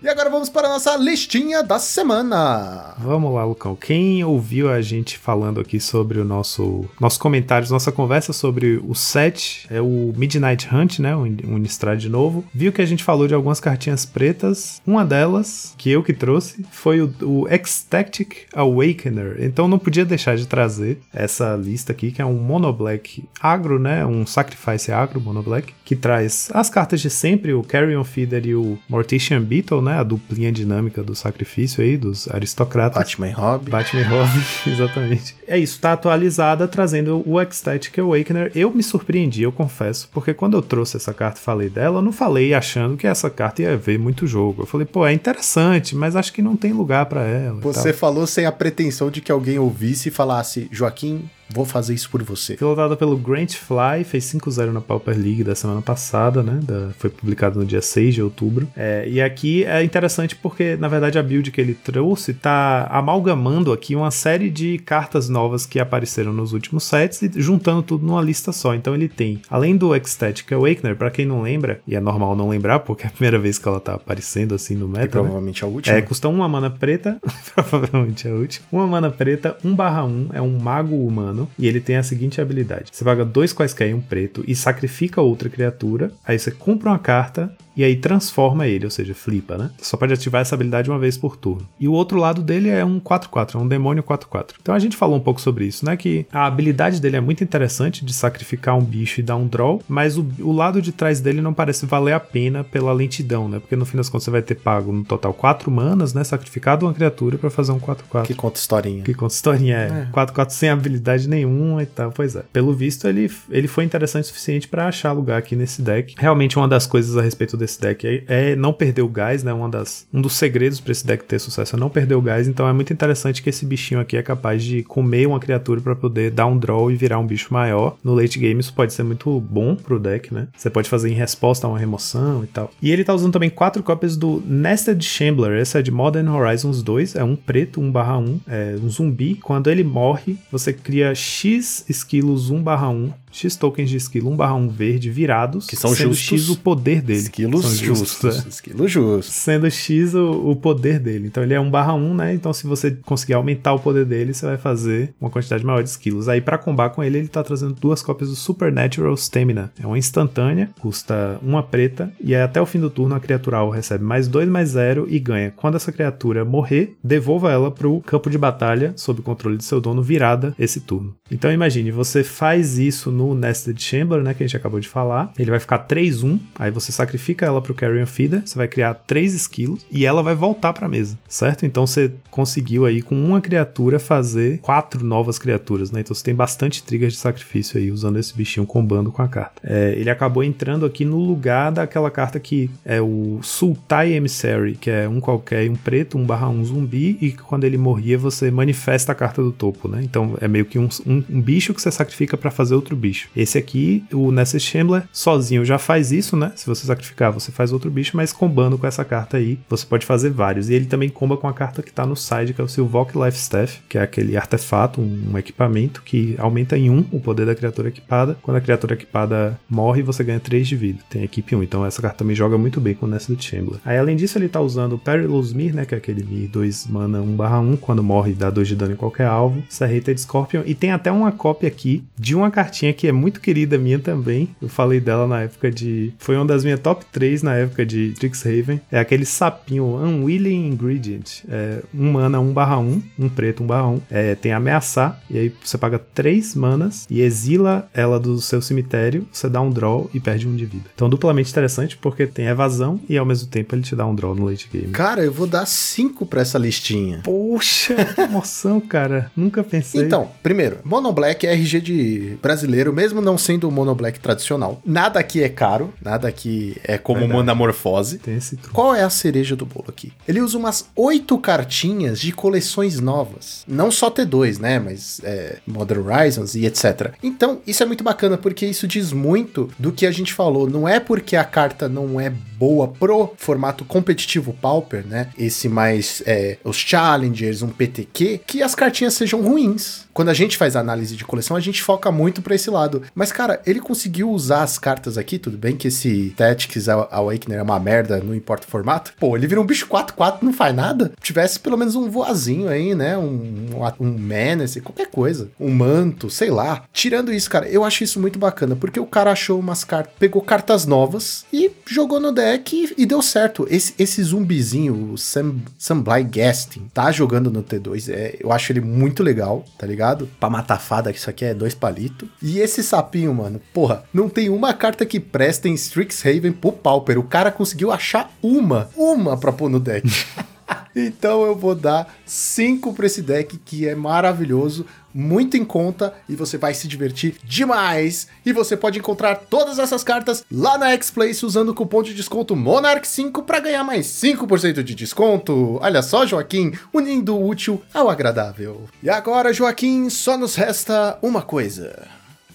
[0.04, 2.94] e agora vamos para a nossa listinha da semana.
[2.98, 3.74] Vamos lá, Lucão.
[3.74, 8.94] Quem ouviu a gente falando aqui sobre o nosso nossos comentários, nossa conversa sobre o
[8.94, 11.16] set, é o Midnight Hunt, né?
[11.16, 14.82] Um, um Innistrad novo, viu que a gente falou de algumas cartinhas pretas.
[14.86, 19.38] Uma delas, que eu que trouxe, foi o, o Ecstatic Awakener.
[19.40, 23.80] Então não podia deixar de trazer essa lista aqui, que é um Mono Black agro,
[23.80, 24.06] né?
[24.06, 28.56] Um Sacrifice agro Mono Black, que traz as cartas de sempre, o Carrion Feeder e
[28.56, 30.00] o Mortician Beetle, né?
[30.00, 32.98] A duplinha dinâmica do sacrifício aí, dos aristocratas.
[32.98, 33.70] Batman Robin.
[33.70, 35.36] Batman Robin, exatamente.
[35.48, 38.52] É isso, tá atualizada, trazendo o Ecstatic Awakener.
[38.56, 42.02] Eu me surpreendi, eu confesso, porque quando eu trouxe essa carta e falei dela, eu
[42.02, 44.64] não falei achando que essa carta ia ver muito jogo.
[44.64, 47.60] Eu falei, pô, é interessante, mas acho que não tem lugar pra ela.
[47.62, 52.10] Você falou sem a pretensão de que alguém ouvisse e falasse, Joaquim, vou fazer isso
[52.10, 52.56] por você.
[52.56, 56.60] Pilotada pelo Grant Fly, fez 5-0 na Pauper League da semana passada, né?
[56.64, 58.68] Da- foi publicado no dia 6 de outubro.
[58.76, 63.72] É, e aqui é interessante porque, na verdade, a build que ele trouxe tá amalgamando
[63.72, 68.22] aqui uma série de cartas novas que apareceram nos últimos sets e juntando tudo numa
[68.22, 68.74] lista só.
[68.74, 72.50] Então ele tem, além do Ecstatic Awakener, pra quem não lembra, e é normal não
[72.50, 75.08] lembrar porque é a primeira vez que ela tá aparecendo assim no E meta, né?
[75.08, 75.98] provavelmente a última.
[75.98, 77.18] É, custa uma mana preta,
[77.54, 78.66] provavelmente é a última.
[78.72, 82.40] Uma mana preta, 1 barra 1, é um mago humano, e ele tem a seguinte
[82.40, 82.90] habilidade.
[82.92, 87.00] Você paga dois quaisquer em um preto e sacrifica outra criatura, aí você compra uma
[87.00, 89.72] carta e aí transforma ele, ou seja, flipa, né?
[89.80, 91.68] Só pode ativar essa habilidade uma vez por turno.
[91.80, 94.56] E o outro lado dele é um 4-4, é um demônio 4-4.
[94.62, 95.98] Então a gente falou um pouco sobre isso, né?
[95.98, 99.82] Que a habilidade dele é muito interessante de sacrificar um bicho e dar um draw,
[99.88, 103.60] mas o, o lado de trás dele não parece valer a pena pela lentidão, né?
[103.60, 106.24] Porque no fim das contas você vai ter pago no total 4 manas, né?
[106.24, 108.24] Sacrificado uma criatura pra fazer um 4-4.
[108.24, 109.04] Que conta historinha.
[109.04, 112.12] Que conta historinha é 4-4 sem habilidade nenhuma e tal.
[112.12, 112.44] Pois é.
[112.54, 116.16] Pelo visto, ele, ele foi interessante o suficiente pra achar lugar aqui nesse deck.
[116.18, 119.54] Realmente, uma das coisas a respeito desse deck é, é não perder o gás, né?
[119.54, 122.48] Uma das, um dos segredos pra esse deck ter sucesso é não perder o gás.
[122.48, 125.96] Então é muito interessante que esse bichinho aqui é capaz de comer uma criatura pra
[125.96, 127.98] poder dar um draw e virar um bicho maior.
[128.04, 130.48] No late game, isso pode ser muito bom pro deck, né?
[130.56, 132.72] Você pode fazer em resposta a uma remoção e tal.
[132.82, 135.60] E ele tá usando também quatro cópias do Nested Shambler.
[135.60, 137.16] Essa é de Modern Horizons 2.
[137.16, 138.40] É um preto, 1/1.
[138.48, 139.36] É um zumbi.
[139.36, 143.12] Quando ele morre, você cria X esquilos 1/1.
[143.34, 145.68] X tokens de esquilo 1/1 verde virados.
[145.68, 146.40] Que são sendo justos.
[146.42, 147.20] X o poder dele.
[147.20, 148.46] Esquilos São justos.
[148.46, 149.36] é Esquilos justos.
[149.36, 151.28] sendo X o, o poder dele.
[151.28, 152.34] Então ele é 1 barra 1, né?
[152.34, 155.90] Então se você conseguir aumentar o poder dele, você vai fazer uma quantidade maior de
[155.90, 156.28] skills.
[156.30, 159.72] Aí pra combar com ele, ele tá trazendo duas cópias do Supernatural Stamina.
[159.82, 163.70] É uma instantânea, custa uma preta, e aí até o fim do turno a criatural
[163.70, 165.52] recebe mais 2, mais 0 e ganha.
[165.56, 169.82] Quando essa criatura morrer, devolva ela pro campo de batalha, sob o controle de seu
[169.82, 171.16] dono, virada esse turno.
[171.32, 174.34] Então imagine, você faz isso no Nested Chamber, né?
[174.34, 175.32] Que a gente acabou de falar.
[175.38, 179.34] Ele vai ficar 3-1, aí você sacrifica ela pro Carrion Feeder, você vai criar 3
[179.34, 181.66] esquilos e ela vai voltar pra mesa, certo?
[181.66, 186.00] Então você conseguiu aí com uma criatura fazer quatro novas criaturas, né?
[186.02, 189.62] Então você tem bastante triggers de sacrifício aí usando esse bichinho combando com a carta.
[189.64, 194.90] É, ele acabou entrando aqui no lugar daquela carta que é o Sultai Emissary, que
[194.90, 199.12] é um qualquer, um preto, um barra um zumbi, e quando ele morria você manifesta
[199.12, 200.02] a carta do topo, né?
[200.04, 203.13] Então é meio que um, um- um bicho que você sacrifica pra fazer outro bicho.
[203.14, 203.30] Bicho.
[203.36, 206.52] Esse aqui, o Nessus Shambler, sozinho já faz isso, né?
[206.56, 210.06] Se você sacrificar, você faz outro bicho, mas combando com essa carta aí, você pode
[210.06, 210.70] fazer vários.
[210.70, 213.18] E ele também comba com a carta que tá no side, que é o Silvok
[213.18, 217.20] Life Staff, que é aquele artefato, um, um equipamento que aumenta em 1 um o
[217.20, 218.36] poder da criatura equipada.
[218.42, 221.00] Quando a criatura equipada morre, você ganha 3 de vida.
[221.10, 223.80] Tem equipe 1, então essa carta também joga muito bem com o Nessus Shambler.
[223.86, 225.86] Aí além disso, ele tá usando o Perilous Mir, né?
[225.86, 229.28] Que é aquele Mir 2 mana 1/1, quando morre dá 2 de dano em qualquer
[229.28, 229.64] alvo.
[229.70, 230.64] Serrated Scorpion.
[230.66, 234.50] E tem até uma cópia aqui de uma cartinha que é muito querida minha também.
[234.62, 236.14] Eu falei dela na época de.
[236.18, 238.82] Foi uma das minhas top 3 na época de Strixhaven.
[238.92, 241.44] É aquele sapinho Unwilling Ingredient.
[241.50, 244.00] É, um mana 1/1, um preto 1/1.
[244.10, 245.22] É, tem ameaçar.
[245.30, 249.28] E aí você paga 3 manas e exila ela do seu cemitério.
[249.32, 250.86] Você dá um draw e perde um de vida.
[250.94, 254.36] Então, duplamente interessante porque tem evasão e ao mesmo tempo ele te dá um draw
[254.36, 254.88] no late game.
[254.88, 257.22] Cara, eu vou dar 5 pra essa listinha.
[257.24, 259.32] Poxa, que emoção, cara.
[259.36, 260.02] Nunca pensei.
[260.02, 264.82] Então, primeiro, Mono Black é RG de brasileiro, mesmo não sendo o Mono Black tradicional.
[264.86, 267.38] Nada aqui é caro, nada aqui é como Verdade.
[267.40, 268.18] Manamorfose.
[268.20, 268.74] tem esse truque.
[268.74, 270.14] Qual é a cereja do bolo aqui?
[270.28, 273.64] Ele usa umas oito cartinhas de coleções novas.
[273.68, 274.80] Não só T2, né?
[274.80, 277.14] Mas é, Modern Horizons e etc.
[277.22, 280.70] Então, isso é muito bacana, porque isso diz muito do que a gente falou.
[280.70, 285.30] Não é porque a carta não é boa pro formato competitivo Pauper, né?
[285.38, 290.06] Esse mais é, os Challengers, um PTQ, que as cartinhas sejam ruins.
[290.14, 293.04] Quando a gente faz análise de coleção, a gente foca muito pra esse lado.
[293.16, 297.64] Mas, cara, ele conseguiu usar as cartas aqui, tudo bem que esse Tactics Awakener é
[297.64, 299.14] uma merda, não importa o formato.
[299.20, 301.12] Pô, ele vira um bicho 4-4, não faz nada.
[301.22, 303.18] Tivesse pelo menos um voazinho aí, né?
[303.18, 305.50] Um, um, um Menace, qualquer coisa.
[305.60, 306.84] Um manto, sei lá.
[306.92, 310.42] Tirando isso, cara, eu acho isso muito bacana, porque o cara achou umas cartas, pegou
[310.42, 313.68] cartas novas e jogou no deck e, e deu certo.
[313.70, 318.12] Esse, esse zumbizinho, o Sam, Samblai Gasting, tá jogando no T2.
[318.12, 320.30] É, eu acho ele muito legal, tá ligado?
[320.40, 322.28] Pra matar fada, que isso aqui é dois palitos.
[322.42, 327.20] E esse sapinho, mano, porra, não tem uma carta que presta em Strixhaven pro Pauper.
[327.20, 330.08] O cara conseguiu achar uma, uma pra pôr no deck.
[330.96, 336.36] Então eu vou dar 5 pra esse deck que é maravilhoso, muito em conta e
[336.36, 338.28] você vai se divertir demais.
[338.46, 342.56] E você pode encontrar todas essas cartas lá na X-Place usando o cupom de desconto
[342.56, 345.80] Monarch5 para ganhar mais 5% de desconto.
[345.82, 348.88] Olha só, Joaquim, unindo o útil ao agradável.
[349.02, 352.08] E agora, Joaquim, só nos resta uma coisa: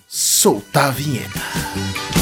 [0.08, 2.17] soltar a vinheta.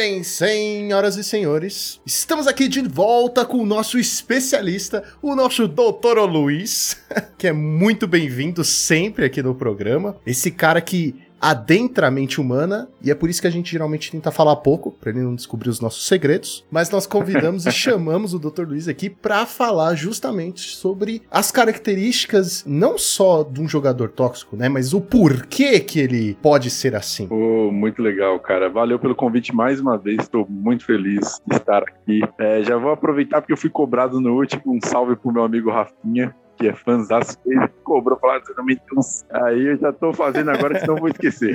[0.00, 2.00] Bem, senhoras e senhores.
[2.06, 6.96] Estamos aqui de volta com o nosso especialista, o nosso doutor Luiz,
[7.36, 10.16] que é muito bem-vindo sempre aqui no programa.
[10.24, 14.10] Esse cara que adentra a mente humana, e é por isso que a gente geralmente
[14.10, 18.34] tenta falar pouco, pra ele não descobrir os nossos segredos, mas nós convidamos e chamamos
[18.34, 18.66] o Dr.
[18.66, 24.68] Luiz aqui pra falar justamente sobre as características não só de um jogador tóxico, né,
[24.68, 27.26] mas o porquê que ele pode ser assim.
[27.26, 28.68] Pô, muito legal, cara.
[28.68, 30.22] Valeu pelo convite mais uma vez.
[30.22, 32.20] Estou muito feliz de estar aqui.
[32.38, 34.62] É, já vou aproveitar porque eu fui cobrado no último.
[34.66, 36.34] Um salve pro meu amigo Rafinha.
[36.60, 39.24] Que é fãzaço, ele cobrou, falou, "Ah, você tem uns...
[39.30, 41.54] Aí eu já tô fazendo agora, senão vou esquecer.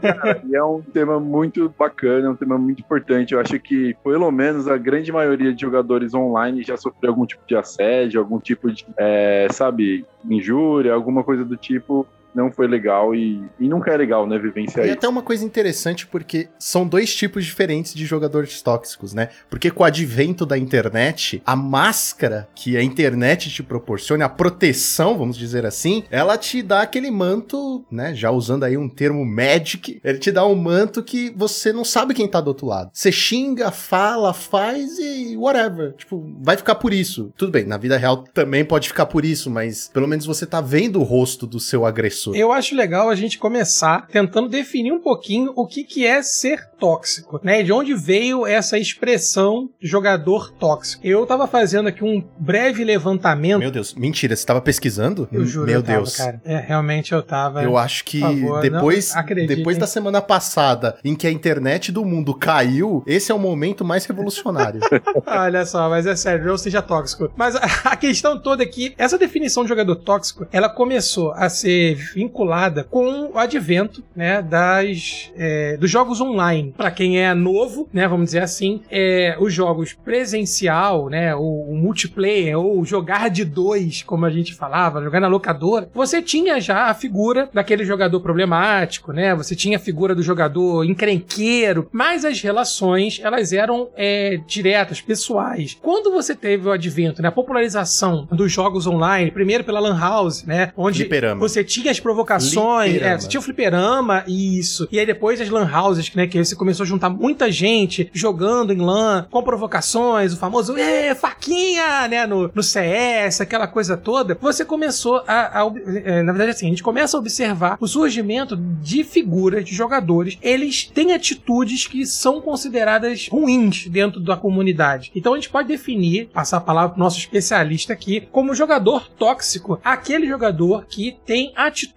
[0.00, 3.34] Cara, e é um tema muito bacana, é um tema muito importante.
[3.34, 7.42] Eu acho que, pelo menos, a grande maioria de jogadores online já sofreu algum tipo
[7.48, 12.06] de assédio, algum tipo de, é, sabe, injúria, alguma coisa do tipo.
[12.34, 14.98] Não foi legal e, e nunca é legal, né, vivenciar E isso.
[14.98, 19.28] até uma coisa interessante, porque são dois tipos diferentes de jogadores tóxicos, né?
[19.50, 25.18] Porque com o advento da internet, a máscara que a internet te proporciona, a proteção,
[25.18, 28.14] vamos dizer assim, ela te dá aquele manto, né?
[28.14, 32.14] Já usando aí um termo magic, ele te dá um manto que você não sabe
[32.14, 32.90] quem tá do outro lado.
[32.92, 35.92] Você xinga, fala, faz e whatever.
[35.94, 37.32] Tipo, vai ficar por isso.
[37.36, 40.60] Tudo bem, na vida real também pode ficar por isso, mas pelo menos você tá
[40.60, 42.34] vendo o rosto do seu agressor começo.
[42.34, 46.68] Eu acho legal a gente começar tentando definir um pouquinho o que, que é ser
[46.78, 47.62] tóxico, né?
[47.62, 51.06] De onde veio essa expressão jogador tóxico.
[51.06, 53.60] Eu tava fazendo aqui um breve levantamento.
[53.60, 55.28] Meu Deus, mentira, você tava pesquisando?
[55.32, 56.16] Eu juro, Meu eu tava, Deus.
[56.16, 56.40] cara.
[56.44, 57.62] É, realmente eu tava.
[57.62, 59.14] Eu acho que favor, depois,
[59.46, 63.84] depois da semana passada, em que a internet do mundo caiu, esse é o momento
[63.84, 64.80] mais revolucionário.
[65.24, 67.30] Olha só, mas é sério, não seja tóxico.
[67.36, 71.48] Mas a, a questão toda é que essa definição de jogador tóxico, ela começou a
[71.48, 76.74] ser vinculada com o advento, né, das é, dos jogos online.
[76.76, 81.76] Pra quem é novo, né, vamos dizer assim, é, os jogos presencial, né, o, o
[81.76, 86.86] multiplayer ou jogar de dois, como a gente falava, jogar na locadora, você tinha já
[86.86, 89.34] a figura daquele jogador problemático, né?
[89.34, 95.76] Você tinha a figura do jogador encrenqueiro, mas as relações elas eram é, diretas, pessoais.
[95.80, 100.44] Quando você teve o advento, né, a popularização dos jogos online, primeiro pela Lan House,
[100.44, 101.40] né, onde Fliperama.
[101.40, 103.14] você tinha as provocações, Fliperama.
[103.14, 104.88] é, você tinha o fliperama, isso.
[104.90, 108.72] E aí depois as Lan Houses, né, que você começou a juntar muita gente jogando
[108.72, 114.36] em LAN, com provocações, o famoso "Ê, faquinha, né, no, no CS, aquela coisa toda.
[114.40, 115.72] Você começou a, a
[116.04, 120.38] é, na verdade assim, a gente começa a observar o surgimento de figuras, de jogadores,
[120.42, 125.10] eles têm atitudes que são consideradas ruins dentro da comunidade.
[125.14, 129.80] Então a gente pode definir, passar a palavra pro nosso especialista aqui, como jogador tóxico,
[129.84, 131.91] aquele jogador que tem atitudes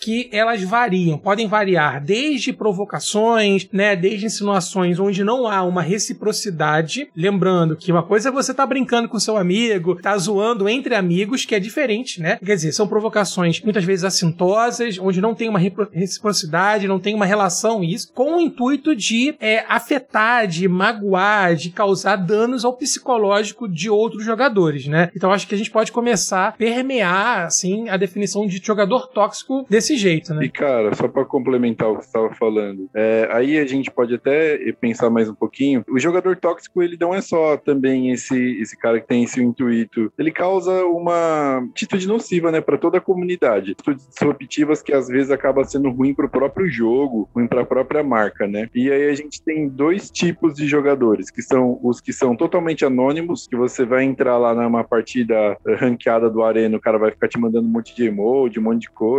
[0.00, 7.08] que elas variam, podem variar desde provocações, né, desde insinuações onde não há uma reciprocidade,
[7.16, 11.44] lembrando que uma coisa é você tá brincando com seu amigo, tá zoando entre amigos,
[11.44, 12.36] que é diferente, né?
[12.44, 15.60] Quer dizer, são provocações muitas vezes assintosas, onde não tem uma
[15.92, 21.70] reciprocidade, não tem uma relação isso, com o intuito de é, afetar, de magoar, de
[21.70, 25.10] causar danos ao psicológico de outros jogadores, né?
[25.14, 29.33] Então acho que a gente pode começar a permear, assim, a definição de jogador tóxico
[29.68, 30.44] desse jeito, né?
[30.44, 34.58] E, cara, só pra complementar o que estava falando, é, aí a gente pode até
[34.80, 35.84] pensar mais um pouquinho.
[35.88, 40.12] O jogador tóxico, ele não é só também esse, esse cara que tem esse intuito.
[40.18, 43.72] Ele causa uma atitude nociva, né, para toda a comunidade.
[43.72, 48.46] Atitudes disruptivas que às vezes acaba sendo ruim pro próprio jogo, ruim pra própria marca,
[48.46, 48.68] né?
[48.74, 52.84] E aí a gente tem dois tipos de jogadores, que são os que são totalmente
[52.84, 57.28] anônimos, que você vai entrar lá numa partida ranqueada do Arena, o cara vai ficar
[57.28, 59.13] te mandando um monte de emoji, um monte de coisa,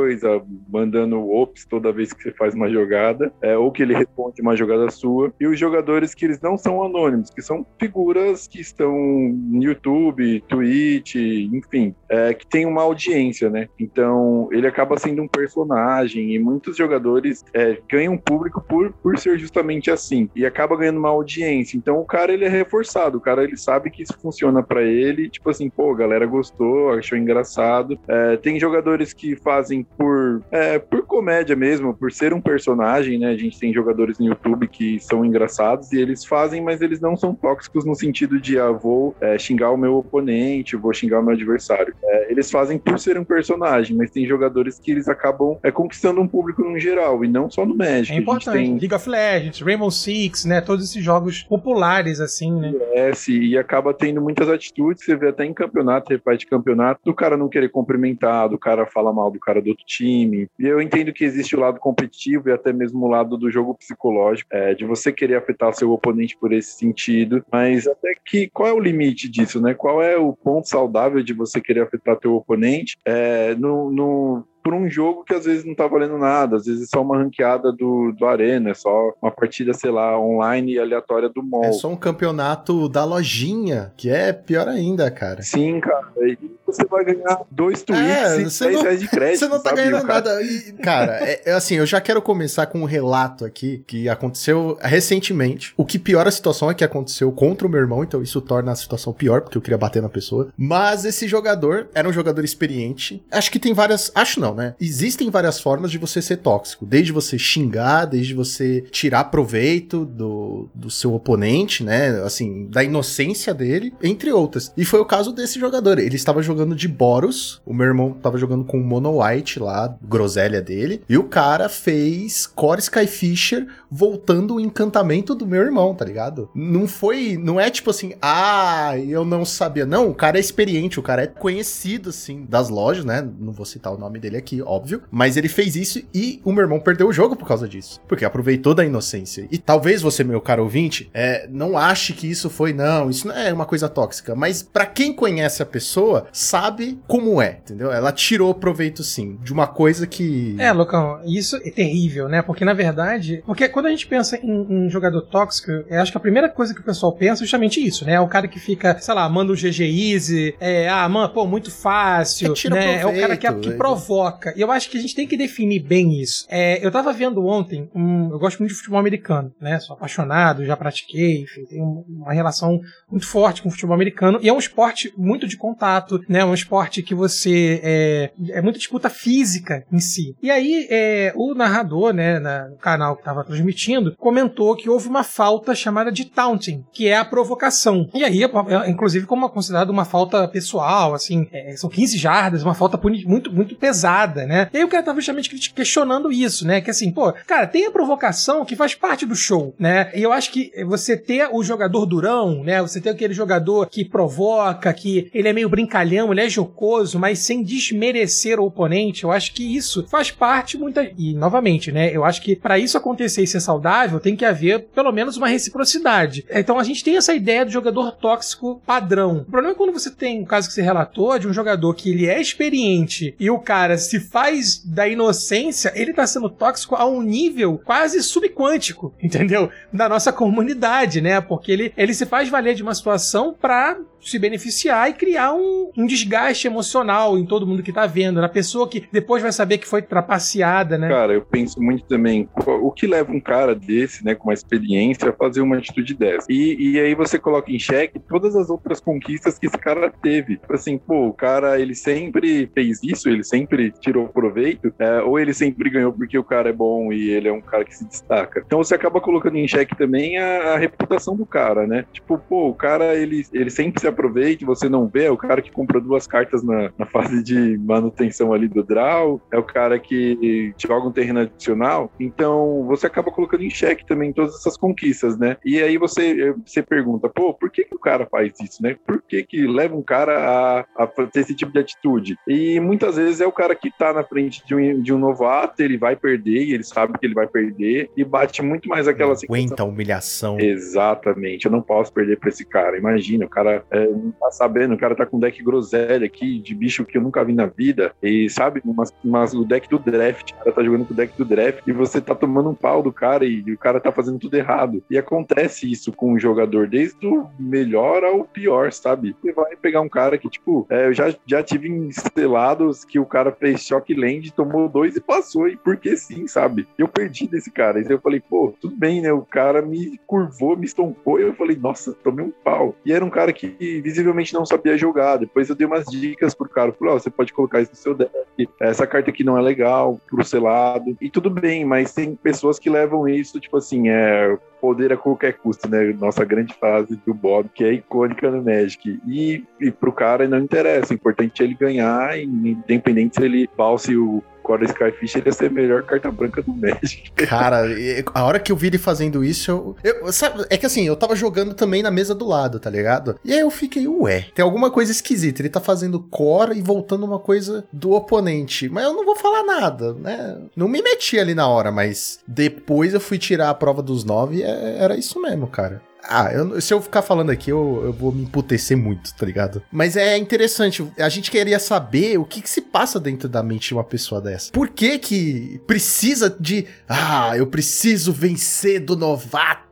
[0.68, 4.56] mandando ops toda vez que você faz uma jogada, é, ou que ele responde uma
[4.56, 5.34] jogada sua.
[5.40, 10.44] E os jogadores que eles não são anônimos, que são figuras que estão no YouTube,
[10.48, 13.68] Twitch, enfim, é, que tem uma audiência, né?
[13.80, 19.38] Então ele acaba sendo um personagem e muitos jogadores é, ganham público por, por ser
[19.38, 21.78] justamente assim e acaba ganhando uma audiência.
[21.78, 25.30] Então o cara ele é reforçado, o cara ele sabe que isso funciona pra ele,
[25.30, 28.00] tipo assim, pô, a galera gostou, achou engraçado.
[28.08, 33.30] É, tem jogadores que fazem por, é, por comédia mesmo, por ser um personagem, né?
[33.30, 37.16] A gente tem jogadores no YouTube que são engraçados e eles fazem, mas eles não
[37.16, 41.24] são tóxicos no sentido de, ah, vou é, xingar o meu oponente, vou xingar o
[41.24, 41.94] meu adversário.
[42.04, 46.22] É, eles fazem por ser um personagem, mas tem jogadores que eles acabam é, conquistando
[46.22, 48.14] um público no geral e não só no Magic.
[48.14, 48.58] É importante.
[48.58, 50.62] tem League of Legends, Rainbow Six, né?
[50.62, 52.74] Todos esses jogos populares, assim, né?
[52.94, 57.38] CS e acaba tendo muitas atitudes, você vê até em campeonato, repete campeonato, do cara
[57.38, 60.48] não querer cumprimentar, do cara falar mal do cara do time.
[60.60, 63.76] E eu entendo que existe o lado competitivo e até mesmo o lado do jogo
[63.76, 68.70] psicológico, é, de você querer afetar seu oponente por esse sentido, mas até que qual
[68.70, 69.74] é o limite disso, né?
[69.74, 74.74] Qual é o ponto saudável de você querer afetar teu oponente é, no, no por
[74.74, 77.72] um jogo que às vezes não tá valendo nada, às vezes é só uma ranqueada
[77.72, 81.66] do, do Arena, é só uma partida, sei lá, online e aleatória do MOL.
[81.66, 85.44] É só um campeonato da lojinha, que é pior ainda, cara.
[85.44, 86.08] Sim, cara.
[86.22, 89.36] E você vai ganhar dois tweets É, e você 10 não- reais de crédito.
[89.46, 89.82] Você não tá sabe?
[89.84, 90.42] ganhando cara- nada.
[90.42, 94.78] E, cara, é, é assim, eu já quero começar com um relato aqui que aconteceu
[94.82, 95.74] recentemente.
[95.78, 98.72] O que piora a situação é que aconteceu contra o meu irmão, então isso torna
[98.72, 100.48] a situação pior, porque eu queria bater na pessoa.
[100.58, 103.24] Mas esse jogador era um jogador experiente.
[103.32, 104.12] Acho que tem várias.
[104.16, 104.76] Acho não, né?
[104.80, 106.86] Existem várias formas de você ser tóxico.
[106.86, 112.22] Desde você xingar, desde você tirar proveito do, do seu oponente, né?
[112.24, 114.72] Assim, da inocência dele, entre outras.
[114.76, 116.00] E foi o caso desse jogador.
[116.00, 117.62] Ele estava jogando de Boros.
[117.66, 121.02] O meu irmão estava jogando com o Mono White lá, groselha dele.
[121.10, 126.50] E o cara fez Core Skyfisher voltando o encantamento do meu irmão, tá ligado?
[126.54, 127.38] Não foi.
[127.38, 129.86] Não é tipo assim, ah, eu não sabia.
[129.86, 133.28] Não, o cara é experiente, o cara é conhecido, assim, das lojas, né?
[133.40, 134.45] Não vou citar o nome dele aqui.
[134.46, 137.68] Aqui, óbvio, mas ele fez isso e o meu irmão perdeu o jogo por causa
[137.68, 139.48] disso, porque aproveitou da inocência.
[139.52, 143.36] E talvez você, meu caro ouvinte, é, não ache que isso foi, não, isso não
[143.36, 147.92] é uma coisa tóxica, mas para quem conhece a pessoa, sabe como é, entendeu?
[147.92, 150.56] Ela tirou proveito sim de uma coisa que.
[150.60, 152.42] É, Lucão, isso é terrível, né?
[152.42, 156.18] Porque na verdade, porque quando a gente pensa em, em jogador tóxico, eu acho que
[156.18, 158.14] a primeira coisa que o pessoal pensa é justamente isso, né?
[158.14, 161.46] É o cara que fica, sei lá, manda um GG Easy, é, ah, mano, pô,
[161.46, 163.00] muito fácil, é, né?
[163.00, 164.35] Proveito, é o cara que, que provoca.
[164.56, 166.46] E eu acho que a gente tem que definir bem isso.
[166.50, 169.80] É, eu tava vendo ontem, um, eu gosto muito de futebol americano, né?
[169.80, 172.80] Sou apaixonado, já pratiquei, enfim, tenho uma relação
[173.10, 174.40] muito forte com o futebol americano.
[174.42, 176.40] E é um esporte muito de contato, né?
[176.40, 180.36] É um esporte que você é, é muito disputa física em si.
[180.42, 185.24] E aí, é, o narrador, né, no canal que estava transmitindo, comentou que houve uma
[185.24, 188.10] falta chamada de taunting, que é a provocação.
[188.14, 192.74] E aí, é, inclusive, como considerado uma falta pessoal, assim, é, são 15 jardas, uma
[192.74, 194.15] falta muito, muito pesada,
[194.46, 194.70] né?
[194.74, 196.82] E aí o cara tava justamente questionando isso, né?
[196.82, 200.12] Que assim, pô, cara, tem a provocação que faz parte do show, né?
[200.16, 202.82] E eu acho que você ter o jogador durão, né?
[202.82, 207.40] Você ter aquele jogador que provoca, que ele é meio brincalhão, ele é jocoso, mas
[207.40, 212.16] sem desmerecer o oponente, eu acho que isso faz parte muita e novamente, né?
[212.16, 215.48] Eu acho que para isso acontecer e ser saudável, tem que haver pelo menos uma
[215.48, 216.46] reciprocidade.
[216.50, 219.38] Então a gente tem essa ideia do jogador tóxico padrão.
[219.48, 222.12] O problema é quando você tem um caso que você relatou de um jogador que
[222.12, 227.06] ele é experiente e o cara se faz da inocência, ele tá sendo tóxico a
[227.06, 229.70] um nível quase subquântico, entendeu?
[229.92, 231.42] Da nossa comunidade, né?
[231.42, 235.92] Porque ele, ele se faz valer de uma situação para se beneficiar e criar um,
[235.96, 239.78] um, desgaste emocional em todo mundo que tá vendo, na pessoa que depois vai saber
[239.78, 241.08] que foi trapaceada, né?
[241.08, 245.30] Cara, eu penso muito também, o que leva um cara desse, né, com uma experiência,
[245.30, 246.48] a fazer uma atitude dessa?
[246.50, 250.58] E, e aí você coloca em xeque todas as outras conquistas que esse cara teve.
[250.58, 255.40] Tipo assim, pô, o cara, ele sempre fez isso, ele sempre tirou proveito, é, ou
[255.40, 258.06] ele sempre ganhou porque o cara é bom e ele é um cara que se
[258.06, 258.64] destaca.
[258.66, 262.06] Então você acaba colocando em xeque também a, a reputação do cara, né?
[262.12, 265.62] Tipo, pô, o cara, ele, ele sempre se aproveite, você não vê, é o cara
[265.62, 270.00] que compra duas cartas na, na fase de manutenção ali do draw, é o cara
[270.00, 275.38] que joga um terreno adicional, então você acaba colocando em xeque também todas essas conquistas,
[275.38, 275.58] né?
[275.64, 278.96] E aí você, você pergunta, pô, por que, que o cara faz isso, né?
[279.06, 282.36] Por que que leva um cara a, a ter esse tipo de atitude?
[282.48, 285.82] E muitas vezes é o cara que tá na frente de um, de um novato,
[285.82, 289.36] ele vai perder, e ele sabe que ele vai perder, e bate muito mais aquela
[289.44, 290.60] Aguenta a humilhação.
[290.60, 292.98] Exatamente, eu não posso perder pra esse cara.
[292.98, 296.60] Imagina, o cara é, não tá sabendo, o cara tá com um deck groselha aqui,
[296.60, 298.14] de bicho que eu nunca vi na vida.
[298.22, 301.38] E sabe, mas, mas o deck do draft, o cara tá jogando com o deck
[301.38, 304.12] do draft e você tá tomando um pau do cara e, e o cara tá
[304.12, 305.04] fazendo tudo errado.
[305.10, 309.36] E acontece isso com o jogador, desde o melhor ao pior, sabe?
[309.42, 313.26] Você vai pegar um cara que, tipo, é, eu já, já tive instalados que o
[313.26, 316.88] cara fez shock land, tomou dois e passou, e porque sim, sabe?
[316.98, 318.00] Eu perdi desse cara.
[318.00, 319.32] E eu falei, pô, tudo bem, né?
[319.32, 322.96] O cara me curvou, me estompou, e eu falei, nossa, tomei um pau.
[323.06, 323.68] E era um cara que
[324.02, 325.38] visivelmente não sabia jogar.
[325.38, 326.92] Depois eu dei umas dicas pro cara.
[326.94, 328.32] Falei, ó, oh, você pode colocar isso no seu deck.
[328.80, 331.16] Essa carta aqui não é legal, pro selado.
[331.20, 335.54] E tudo bem, mas tem pessoas que levam isso, tipo assim, é poder a qualquer
[335.54, 336.16] custo, né?
[336.20, 339.20] Nossa grande frase do Bob, que é icônica no Magic.
[339.28, 344.16] E, e pro cara não interessa, o importante é ele ganhar, independente se ele balse
[344.16, 347.32] o Core Skyfish ia ser a melhor carta branca do Magic.
[347.48, 347.86] Cara,
[348.34, 351.16] a hora que eu vi ele fazendo isso, eu, eu, sabe, é que assim, eu
[351.16, 353.40] tava jogando também na mesa do lado, tá ligado?
[353.46, 355.62] E aí eu fiquei, ué, tem alguma coisa esquisita.
[355.62, 358.90] Ele tá fazendo core e voltando uma coisa do oponente.
[358.90, 360.58] Mas eu não vou falar nada, né?
[360.76, 364.58] Não me meti ali na hora, mas depois eu fui tirar a prova dos nove
[364.58, 366.02] e é, era isso mesmo, cara.
[366.28, 369.82] Ah, eu, se eu ficar falando aqui, eu, eu vou me emputecer muito, tá ligado?
[369.92, 373.90] Mas é interessante, a gente queria saber o que, que se passa dentro da mente
[373.90, 374.72] de uma pessoa dessa.
[374.72, 376.86] Por que que precisa de...
[377.08, 379.86] Ah, eu preciso vencer do novato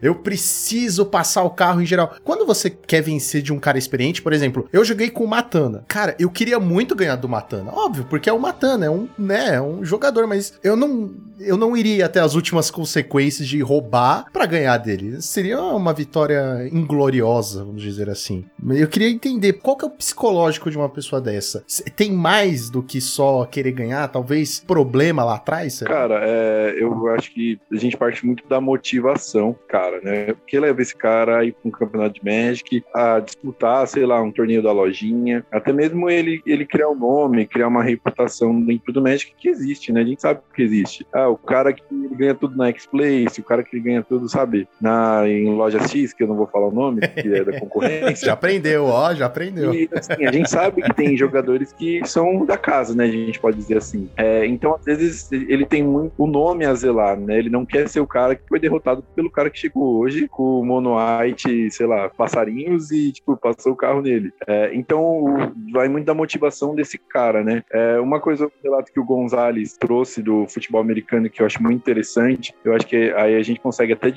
[0.00, 2.14] eu preciso passar o carro em geral.
[2.24, 5.84] Quando você quer vencer de um cara experiente, por exemplo, eu joguei com o Matana.
[5.88, 7.72] Cara, eu queria muito ganhar do Matana.
[7.72, 11.56] Óbvio, porque é o Matana, é um, né, é um jogador, mas eu não eu
[11.56, 15.20] não iria até as últimas consequências de roubar para ganhar dele.
[15.22, 18.44] Seria uma vitória ingloriosa, vamos dizer assim.
[18.68, 21.64] Eu queria entender qual que é o psicológico de uma pessoa dessa.
[21.96, 24.06] Tem mais do que só querer ganhar?
[24.08, 25.80] Talvez problema lá atrás?
[25.80, 30.32] Cara, é, eu acho que a gente parte muito da motivação, cara, né?
[30.32, 34.04] O que leva esse cara a ir pra um campeonato de Magic, a disputar, sei
[34.06, 38.60] lá, um torneio da lojinha, até mesmo ele, ele criar um nome, criar uma reputação
[38.60, 40.00] dentro do Magic que existe, né?
[40.00, 41.06] A gente sabe que existe.
[41.12, 41.82] Ah, o cara que
[42.14, 46.22] ganha tudo na X-Place, o cara que ganha tudo, sabe, na, em loja X, que
[46.22, 48.26] eu não vou falar o nome, que é da concorrência.
[48.26, 49.74] já aprendeu, ó, já aprendeu.
[49.74, 53.04] E, assim, a gente sabe que tem jogadores que são da casa, né?
[53.04, 54.08] A gente pode dizer assim.
[54.16, 57.38] É, então, às vezes, ele tem muito o nome a zelar, né?
[57.38, 60.60] Ele não quer ser o cara que foi derrotado pelo cara que chegou hoje com
[60.60, 64.32] o Mono White, sei lá, passarinhos e, tipo, passou o carro nele.
[64.46, 67.62] É, então, vai muito da motivação desse cara, né?
[67.70, 71.62] É, uma coisa, o relato que o Gonzalez trouxe do futebol americano que eu acho
[71.62, 74.12] muito interessante, eu acho que aí a gente consegue até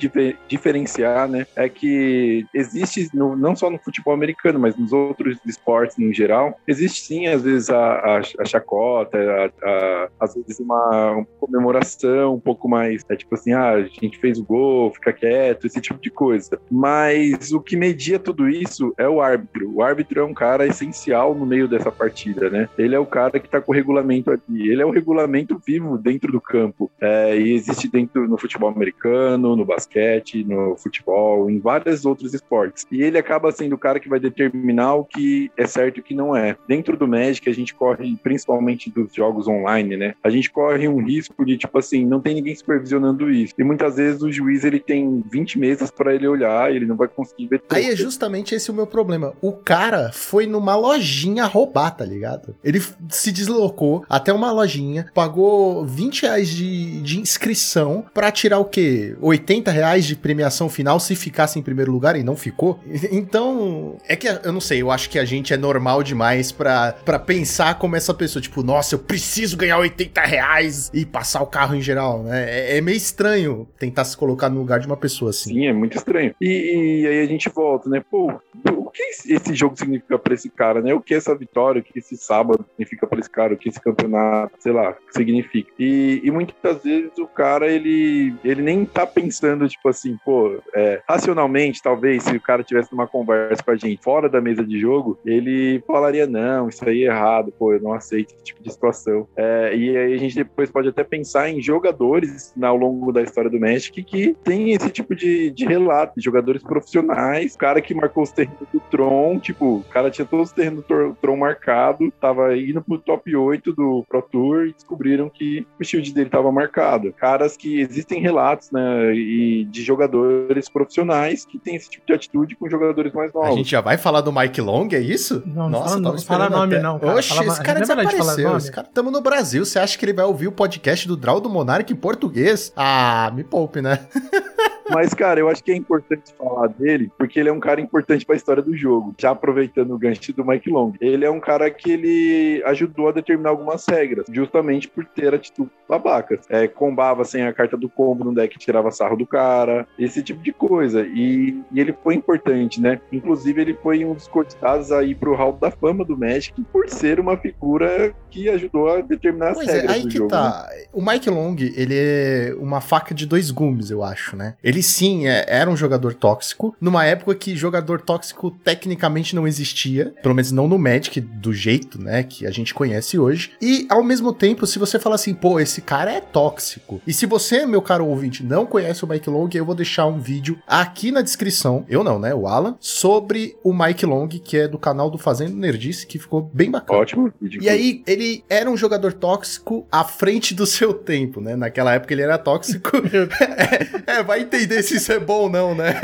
[0.48, 1.46] diferenciar, né?
[1.56, 6.58] É que existe, no, não só no futebol americano, mas nos outros esportes em geral,
[6.66, 12.34] existe sim, às vezes, a, a, a chacota, a, a, às vezes uma, uma, comemoração
[12.34, 15.80] um pouco mais, é tipo assim, ah, a gente fez o gol, fica quieto, esse
[15.80, 16.58] tipo de coisa.
[16.70, 19.70] Mas o que media tudo isso é o árbitro.
[19.74, 22.68] O árbitro é um cara essencial no meio dessa partida, né?
[22.78, 25.98] Ele é o cara que tá com o regulamento aqui, ele é o regulamento vivo
[25.98, 26.90] dentro do campo.
[27.00, 32.86] É, e existe dentro no futebol americano, no basquete, no futebol, em vários outros esportes.
[32.90, 36.02] E ele acaba sendo o cara que vai determinar o que é certo e o
[36.02, 36.56] que não é.
[36.66, 40.14] Dentro do Magic, a gente corre, principalmente dos jogos online, né?
[40.22, 43.54] A gente corre um risco de, tipo assim, não tem ninguém supervisionando isso.
[43.58, 47.08] E muitas vezes o juiz, ele tem 20 mesas para ele olhar, ele não vai
[47.08, 47.76] conseguir ver tudo.
[47.76, 49.32] Aí é justamente esse o meu problema.
[49.40, 52.54] O cara foi numa lojinha roubar, tá ligado?
[52.62, 58.64] Ele se deslocou até uma lojinha, pagou 20 reais de, de inscrição para tirar o
[58.64, 59.16] quê?
[59.20, 62.80] 80 reais de premiação final se ficasse em primeiro lugar e não ficou?
[63.14, 66.92] Então, é que eu não sei, eu acho que a gente é normal demais pra,
[67.04, 71.46] pra pensar como essa pessoa, tipo, nossa, eu preciso ganhar 80 reais e passar o
[71.46, 72.44] carro em geral, né?
[72.50, 75.54] É, é meio estranho tentar se colocar no lugar de uma pessoa assim.
[75.54, 76.34] Sim, é muito estranho.
[76.40, 78.02] E, e aí a gente volta, né?
[78.10, 78.32] Pô,
[78.72, 80.94] o que esse jogo significa pra esse cara, né?
[80.94, 83.80] O que essa vitória, o que esse sábado significa pra esse cara, o que esse
[83.80, 85.70] campeonato, sei lá, significa.
[85.78, 91.00] E, e muitas vezes o cara, ele, ele nem tá pensando, tipo assim, pô, é,
[91.08, 94.78] racionalmente, talvez, se o cara tivesse uma conversa com a gente fora da mesa de
[94.78, 98.72] jogo, ele falaria, não, isso aí é errado, pô, eu não aceito esse tipo de
[98.72, 99.26] situação.
[99.36, 103.50] É, e aí a gente depois pode até pensar em jogadores ao longo da história
[103.50, 108.22] do Magic que tem esse tipo de, de relato, jogadores profissionais, o cara que marcou
[108.22, 112.56] os terrenos do Tron, tipo, o cara tinha todos os terrenos do Tron marcado, tava
[112.56, 117.12] indo pro top 8 do Pro Tour e descobriram que o shield dele tava marcado.
[117.12, 122.56] Caras que existem relatos, né, e de jogadores profissionais que tem esse tipo de atitude
[122.56, 123.50] com jogadores mais novos.
[123.50, 125.42] A gente já vai falar do Mike Long, é isso?
[125.46, 126.82] Não, Nossa, não, não fala nome até...
[126.82, 127.14] não, cara.
[127.14, 128.56] Oxe, fala, esse cara desapareceu.
[128.56, 131.40] Esse cara, tamo no Brasil, você acha que ele vai ouvir o podcast do Draw
[131.40, 132.72] do Monark em português?
[132.76, 134.00] Ah, me poupe, né?
[134.90, 138.24] Mas, cara, eu acho que é importante falar dele, porque ele é um cara importante
[138.24, 139.14] para a história do jogo.
[139.18, 140.92] Já aproveitando o gancho do Mike Long.
[141.00, 145.70] Ele é um cara que ele ajudou a determinar algumas regras, justamente por ter atitude
[145.88, 146.40] babacas.
[146.48, 150.42] É, combava sem a carta do combo no deck, tirava sarro do cara, esse tipo
[150.42, 151.02] de coisa.
[151.02, 153.00] E, e ele foi importante, né?
[153.12, 157.20] Inclusive, ele foi um dos cotados aí pro Hall da Fama do Magic por ser
[157.20, 160.30] uma figura que ajudou a determinar pois as é, regras é, aí do que jogo.
[160.30, 160.68] Tá.
[160.70, 160.84] Né?
[160.92, 164.54] O Mike Long, ele é uma faca de dois gumes, eu acho, né?
[164.62, 170.14] Ele sim é, era um jogador tóxico, numa época que jogador tóxico tecnicamente não existia,
[170.22, 173.52] pelo menos não no Magic do jeito, né, que a gente conhece hoje.
[173.60, 177.00] E ao mesmo tempo, se você falar assim, pô, esse cara é tóxico.
[177.06, 180.18] E se você, meu caro ouvinte, não conhece o Mike Long, eu vou deixar um
[180.18, 184.68] vídeo aqui na descrição, eu não, né, o Alan, sobre o Mike Long, que é
[184.68, 186.98] do canal do Fazendo Nerdice, que ficou bem bacana.
[186.98, 187.62] Ótimo vídeo.
[187.62, 191.56] E aí, ele era um jogador tóxico à frente do seu tempo, né?
[191.56, 192.90] Naquela época ele era tóxico.
[194.06, 196.00] é, é, vai entender se isso é bom ou não, né?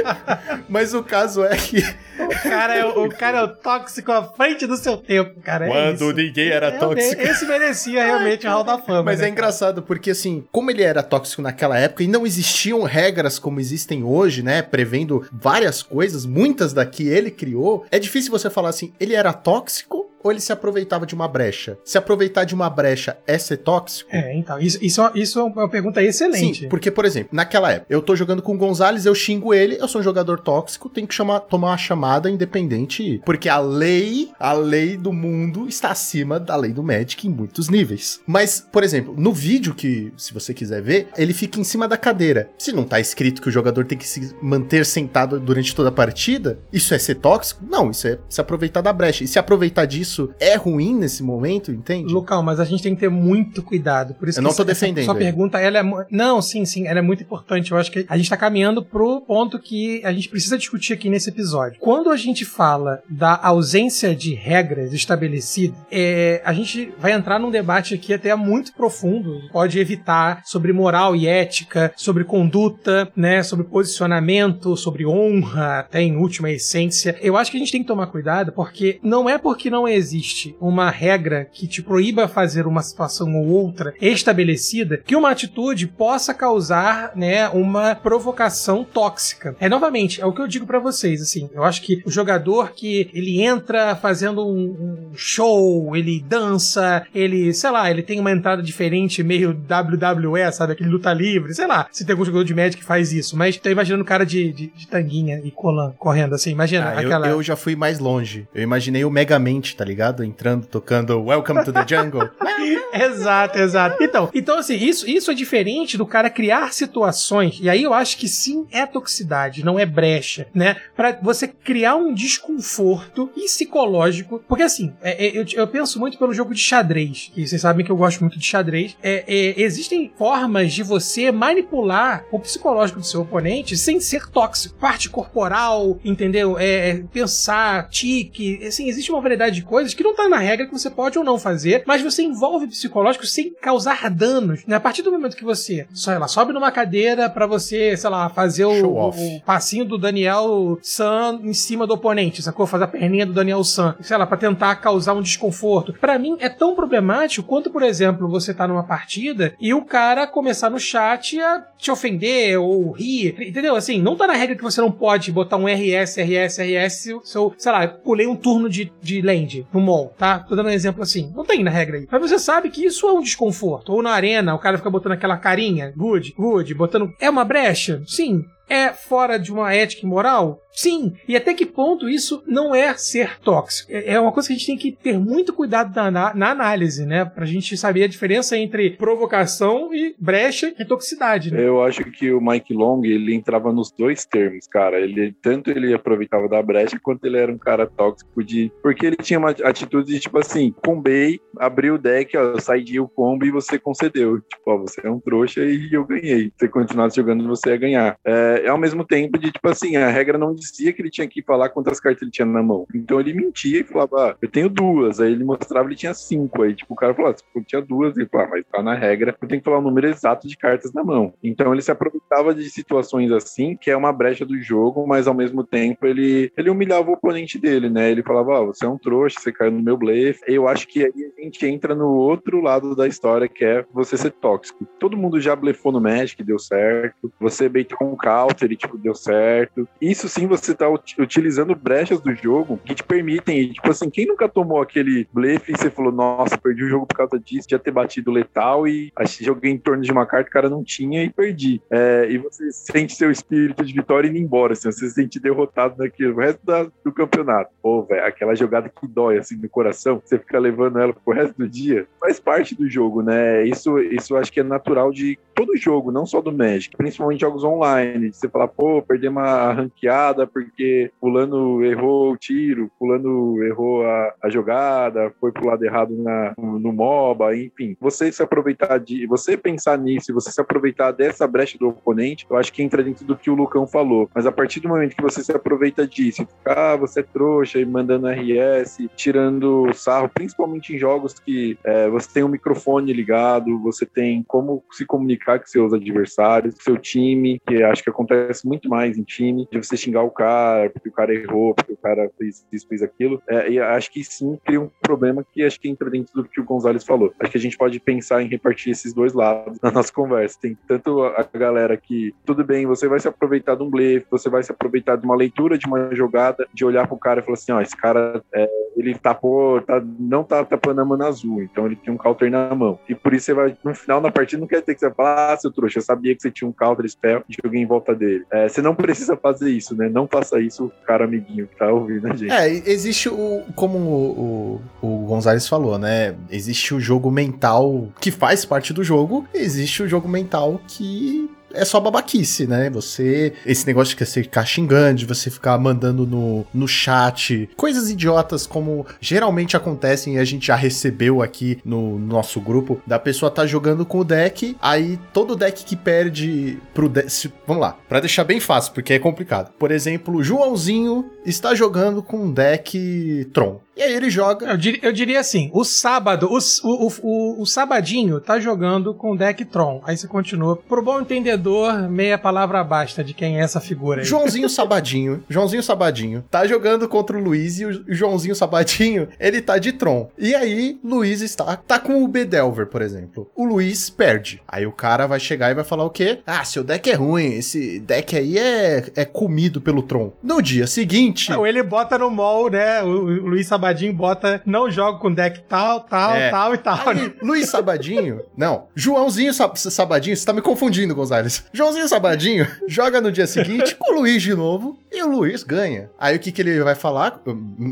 [0.68, 1.82] Mas o caso é que.
[2.18, 5.66] O cara é o, cara é o tóxico à frente do seu tempo, cara.
[5.66, 7.20] É Quando ninguém era é, tóxico.
[7.20, 9.02] Esse merecia realmente o Hall da Fama.
[9.02, 12.82] Mas né, é engraçado, porque assim, como ele era tóxico naquela época e não existiam
[12.82, 14.62] regras como existem hoje, né?
[14.62, 20.10] Prevendo várias coisas, muitas daqui ele criou, é difícil você falar assim, ele era tóxico
[20.22, 21.78] ou ele se aproveitava de uma brecha?
[21.84, 24.10] Se aproveitar de uma brecha é ser tóxico?
[24.12, 26.60] É, então, isso, isso, é isso é uma pergunta excelente.
[26.60, 29.76] Sim, porque, por exemplo, naquela época, eu tô jogando com o Gonzalez, eu xingo ele,
[29.80, 34.30] eu sou um jogador tóxico, tenho que chamar, tomar uma chamada independente, porque a lei,
[34.38, 38.20] a lei do mundo está acima da lei do Magic em muitos níveis.
[38.26, 41.96] Mas, por exemplo, no vídeo que, se você quiser ver, ele fica em cima da
[41.96, 42.50] cadeira.
[42.58, 45.92] Se não tá escrito que o jogador tem que se manter sentado durante toda a
[45.92, 47.64] partida, isso é ser tóxico?
[47.68, 49.24] Não, isso é se aproveitar da brecha.
[49.24, 52.12] E se aproveitar disso, isso é ruim nesse momento, entende?
[52.12, 54.14] Lucão, mas a gente tem que ter muito cuidado.
[54.14, 55.24] Por isso eu não tô defendendo Sua ele.
[55.24, 56.06] pergunta, ela é.
[56.10, 57.69] Não, sim, sim, ela é muito importante.
[57.74, 61.08] Eu acho que a gente tá caminhando pro ponto que a gente precisa discutir aqui
[61.08, 61.78] nesse episódio.
[61.80, 67.50] Quando a gente fala da ausência de regras estabelecidas, é, a gente vai entrar num
[67.50, 69.40] debate aqui até muito profundo.
[69.52, 73.42] Pode evitar sobre moral e ética, sobre conduta, né?
[73.42, 77.16] Sobre posicionamento, sobre honra, até em última essência.
[77.20, 80.56] Eu acho que a gente tem que tomar cuidado, porque não é porque não existe
[80.60, 86.32] uma regra que te proíba fazer uma situação ou outra estabelecida que uma atitude possa
[86.32, 89.56] causar, né, uma provocação tóxica.
[89.60, 92.72] É novamente, é o que eu digo pra vocês, assim, eu acho que o jogador
[92.72, 98.32] que ele entra fazendo um, um show, ele dança, ele, sei lá, ele tem uma
[98.32, 102.54] entrada diferente, meio WWE, sabe, aquele luta livre, sei lá, se tem algum jogador de
[102.54, 105.92] Magic que faz isso, mas tô imaginando o cara de, de, de tanguinha e colan
[105.98, 107.28] correndo assim, imagina Ah, eu, aquela...
[107.28, 108.46] eu já fui mais longe.
[108.54, 110.24] Eu imaginei o Megamente, tá ligado?
[110.24, 112.30] Entrando, tocando Welcome to the Jungle.
[112.92, 114.02] exato, exato.
[114.02, 118.16] Então, então assim, isso, isso é diferente do cara criar situações, e aí eu acho
[118.16, 120.76] que sim é toxicidade, não é brecha, né?
[120.94, 126.32] Pra você criar um desconforto psicológico, porque assim, é- é- eu, eu penso muito pelo
[126.34, 130.12] jogo de xadrez, que vocês sabem que eu gosto muito de xadrez, é, é, existem
[130.16, 134.76] formas de você manipular o psicológico do seu oponente sem ser tóxico.
[134.78, 136.58] Parte corporal, entendeu?
[136.58, 140.66] É, é pensar, tique, assim, existe uma variedade de coisas que não tá na regra
[140.66, 144.64] que você pode ou não fazer, mas você envolve o psicológico sem causar danos.
[144.66, 144.76] Né?
[144.76, 148.28] A partir do momento que você, sei lá, sobe numa cadeira pra você, sei lá,
[148.28, 152.66] fazer o, o passinho do Daniel San em cima do oponente, sacou?
[152.66, 155.94] Fazer a perninha do Daniel San, sei lá, pra tentar causar um desconforto.
[155.94, 160.26] Pra mim é tão problemático quanto, por exemplo, você tá numa partida e o cara
[160.26, 163.74] começar no chat a te ofender ou rir, entendeu?
[163.74, 167.36] Assim, não tá na regra que você não pode botar um RS, RS, RS se
[167.38, 170.40] eu, sei lá, pulei um turno de, de land no mall, tá?
[170.40, 171.32] Tô dando um exemplo assim.
[171.34, 172.06] Não tem na regra aí.
[172.10, 173.94] Mas você sabe que isso é um desconforto.
[173.94, 177.10] Ou na arena, o cara fica botando aquela carinha, good, good, botando.
[177.20, 178.02] É uma brecha?
[178.06, 178.44] Sim.
[178.68, 180.60] É fora de uma ética e moral?
[180.80, 181.12] Sim.
[181.28, 183.92] E até que ponto isso não é ser tóxico?
[183.92, 186.50] É é uma coisa que a gente tem que ter muito cuidado na, na, na
[186.50, 187.24] análise, né?
[187.24, 191.62] Pra gente saber a diferença entre provocação e brecha e toxicidade, né?
[191.62, 194.98] Eu acho que o Mike Long, ele entrava nos dois termos, cara.
[194.98, 199.16] Ele tanto ele aproveitava da brecha quanto ele era um cara tóxico de, porque ele
[199.16, 203.44] tinha uma atitude de tipo assim, combei, abriu o deck, ó, eu saí o combo
[203.44, 204.40] e você concedeu.
[204.40, 206.46] Tipo, ó, você é um trouxa e eu ganhei.
[206.46, 208.18] Se você continuasse jogando, você ia ganhar.
[208.24, 211.42] É, ao mesmo tempo de tipo assim, a regra não dizia que ele tinha que
[211.42, 212.86] falar quantas cartas ele tinha na mão.
[212.94, 215.20] Então ele mentia e falava, ah, eu tenho duas.
[215.20, 216.62] Aí ele mostrava ele tinha cinco.
[216.62, 218.16] Aí tipo, o cara falava, ah, tinha duas.
[218.16, 220.56] Ele falava, ah, mas tá na regra, eu tenho que falar o número exato de
[220.56, 221.32] cartas na mão.
[221.42, 225.34] Então ele se aproveitava de situações assim, que é uma brecha do jogo, mas ao
[225.34, 228.10] mesmo tempo ele, ele humilhava o oponente dele, né?
[228.10, 230.40] Ele falava, ó, você é um trouxa, você caiu no meu blefe.
[230.46, 234.16] Eu acho que aí a gente entra no outro lado da história, que é você
[234.16, 234.86] ser tóxico.
[234.98, 237.32] Todo mundo já blefou no Magic, deu certo.
[237.40, 239.88] Você beitou um counter e, tipo, deu certo.
[240.00, 244.26] Isso sim, você tá ut- utilizando brechas do jogo que te permitem, tipo assim, quem
[244.26, 247.78] nunca tomou aquele blefe e você falou, nossa, perdi o jogo por causa disso, já
[247.78, 251.30] ter batido letal e joguei em torno de uma carta o cara não tinha e
[251.30, 251.80] perdi.
[251.90, 255.96] É, e você sente seu espírito de vitória indo embora, assim, você se sente derrotado
[255.98, 257.70] naquilo, resto da- do campeonato.
[257.82, 261.56] Pô, velho, aquela jogada que dói, assim, no coração, você fica levando ela pro resto
[261.56, 263.64] do dia, faz parte do jogo, né?
[263.64, 267.64] Isso, isso acho que é natural de todo jogo, não só do Magic, principalmente jogos
[267.64, 274.04] online, de você falar, pô, perdi uma ranqueada porque fulano errou o tiro, fulano errou
[274.04, 277.96] a, a jogada, foi pro lado errado na, no, no MOBA, enfim.
[278.00, 282.56] Você se aproveitar de, você pensar nisso, você se aproveitar dessa brecha do oponente, eu
[282.56, 284.28] acho que entra dentro do que o Lucão falou.
[284.34, 287.84] Mas a partir do momento que você se aproveita disso, ah, você é trouxa e
[287.84, 294.06] mandando RS, tirando sarro, principalmente em jogos que é, você tem um microfone ligado, você
[294.06, 299.18] tem como se comunicar com seus adversários, seu time, que acho que acontece muito mais
[299.18, 302.66] em time, de você xingar o cara, porque o cara errou, porque o cara fez
[302.72, 303.42] isso, fez aquilo.
[303.48, 306.60] É, e acho que sim cria um problema que acho que entra dentro do que
[306.60, 307.32] o Gonzalez falou.
[307.40, 310.58] Acho que a gente pode pensar em repartir esses dois lados na nossa conversa.
[310.60, 314.48] Tem tanto a galera que, tudo bem, você vai se aproveitar de um blefe, você
[314.48, 317.54] vai se aproveitar de uma leitura de uma jogada, de olhar pro cara e falar
[317.54, 321.86] assim, ó, esse cara, é, ele tapou, tá, não tá tapando a mana azul, então
[321.86, 322.98] ele tem um counter na mão.
[323.08, 325.52] E por isso você vai, no final da partida, não quer ter que você falar,
[325.52, 328.14] ah, seu trouxa, eu sabia que você tinha um counter spell e joguei em volta
[328.14, 328.44] dele.
[328.50, 330.08] É, você não precisa fazer isso, né?
[330.08, 332.50] Não faça isso, cara amiguinho que tá ouvindo a gente.
[332.50, 333.62] É, existe o.
[333.74, 336.34] Como o, o, o Gonzalez falou, né?
[336.50, 341.84] Existe o jogo mental que faz parte do jogo, existe o jogo mental que é
[341.84, 342.90] só babaquice, né?
[342.90, 343.52] Você.
[343.64, 348.66] Esse negócio de você ficar xingando, de você ficar mandando no, no chat coisas idiotas
[348.66, 353.66] como geralmente acontecem e a gente já recebeu aqui no nosso grupo, da pessoa tá
[353.66, 357.50] jogando com o deck, aí todo deck que perde pro deck.
[357.66, 359.72] Vamos lá, para deixar bem fácil, porque é complicado.
[359.78, 363.80] Por exemplo, Joãozinho está jogando com um deck Tron.
[364.00, 364.66] E aí ele joga.
[364.66, 369.32] Eu diria, eu diria assim: o sábado, o, o, o, o, sabadinho tá jogando com
[369.32, 370.00] o deck Tron.
[370.06, 370.74] Aí você continua.
[370.74, 374.26] Pro bom entendedor, meia palavra basta de quem é essa figura aí.
[374.26, 375.44] Joãozinho Sabadinho.
[375.50, 380.30] Joãozinho Sabadinho tá jogando contra o Luiz e o Joãozinho Sabadinho, ele tá de Tron.
[380.38, 383.50] E aí, Luiz está tá com o Bedelver, por exemplo.
[383.54, 384.62] O Luiz perde.
[384.66, 386.38] Aí o cara vai chegar e vai falar o quê?
[386.46, 390.32] Ah, seu deck é ruim, esse deck aí é, é comido pelo Tron.
[390.42, 391.50] No dia seguinte.
[391.50, 393.02] Não, ele bota no mall, né?
[393.02, 396.50] O, o Luiz Sabadinho Sabadinho bota não joga com deck tal, tal, é.
[396.50, 397.08] tal e tal.
[397.08, 401.64] Aí, Luiz Sabadinho, não, Joãozinho Sabadinho, você tá me confundindo, Gonzalez.
[401.72, 406.10] Joãozinho Sabadinho joga no dia seguinte com o Luiz de novo e o Luiz ganha.
[406.18, 407.40] Aí o que, que ele vai falar?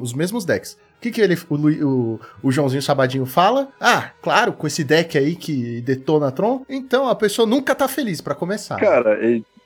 [0.00, 0.78] Os mesmos decks.
[0.98, 3.68] O que, que ele, o, o, o, Joãozinho Sabadinho fala?
[3.80, 6.64] Ah, claro, com esse deck aí que detona Tron.
[6.68, 8.80] Então a pessoa nunca tá feliz para começar.
[8.80, 9.16] Cara,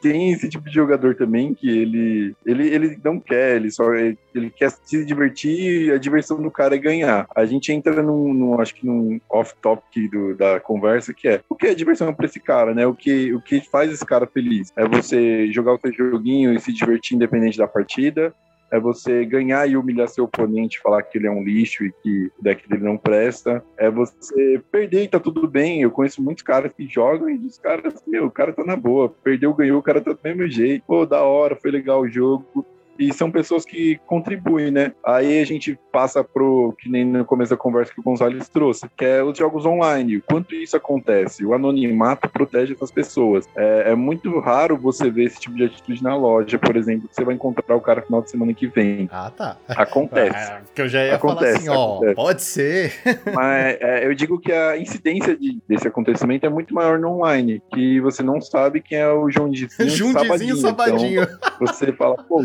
[0.02, 4.50] tem esse tipo de jogador também que ele ele, ele não quer, ele só ele,
[4.50, 7.26] quer se divertir e a diversão do cara é ganhar.
[7.34, 11.68] A gente entra num, num acho que num off-topic da conversa que é o que
[11.68, 12.86] é diversão para esse cara, né?
[12.86, 14.72] O que, o que faz esse cara feliz?
[14.76, 18.34] É você jogar o seu joguinho e se divertir independente da partida,
[18.72, 22.32] é você ganhar e humilhar seu oponente, falar que ele é um lixo e que
[22.38, 23.62] o deck dele não presta.
[23.76, 25.82] É você perder e tá tudo bem.
[25.82, 29.14] Eu conheço muitos caras que jogam e os caras, meu, o cara tá na boa.
[29.22, 30.84] Perdeu, ganhou, o cara tá do mesmo jeito.
[30.86, 32.66] Pô, da hora, foi legal o jogo
[32.98, 34.92] e são pessoas que contribuem, né?
[35.04, 38.88] Aí a gente passa pro, que nem no começo da conversa que o Gonzalez trouxe,
[38.96, 40.20] que é os jogos online.
[40.20, 41.44] Quanto isso acontece?
[41.44, 43.48] O anonimato protege essas pessoas.
[43.56, 47.14] É, é muito raro você ver esse tipo de atitude na loja, por exemplo, que
[47.14, 49.08] você vai encontrar o cara no final de semana que vem.
[49.12, 49.56] Ah, tá.
[49.68, 50.32] Acontece.
[50.42, 52.92] É, que eu já ia acontece, falar assim, ó, pode ser.
[53.34, 57.62] Mas é, eu digo que a incidência de, desse acontecimento é muito maior no online,
[57.72, 60.56] que você não sabe quem é o Jundizinho Jundizinho Sabadinho.
[60.56, 61.22] Sabadinho.
[61.22, 62.42] Então, você fala, pô,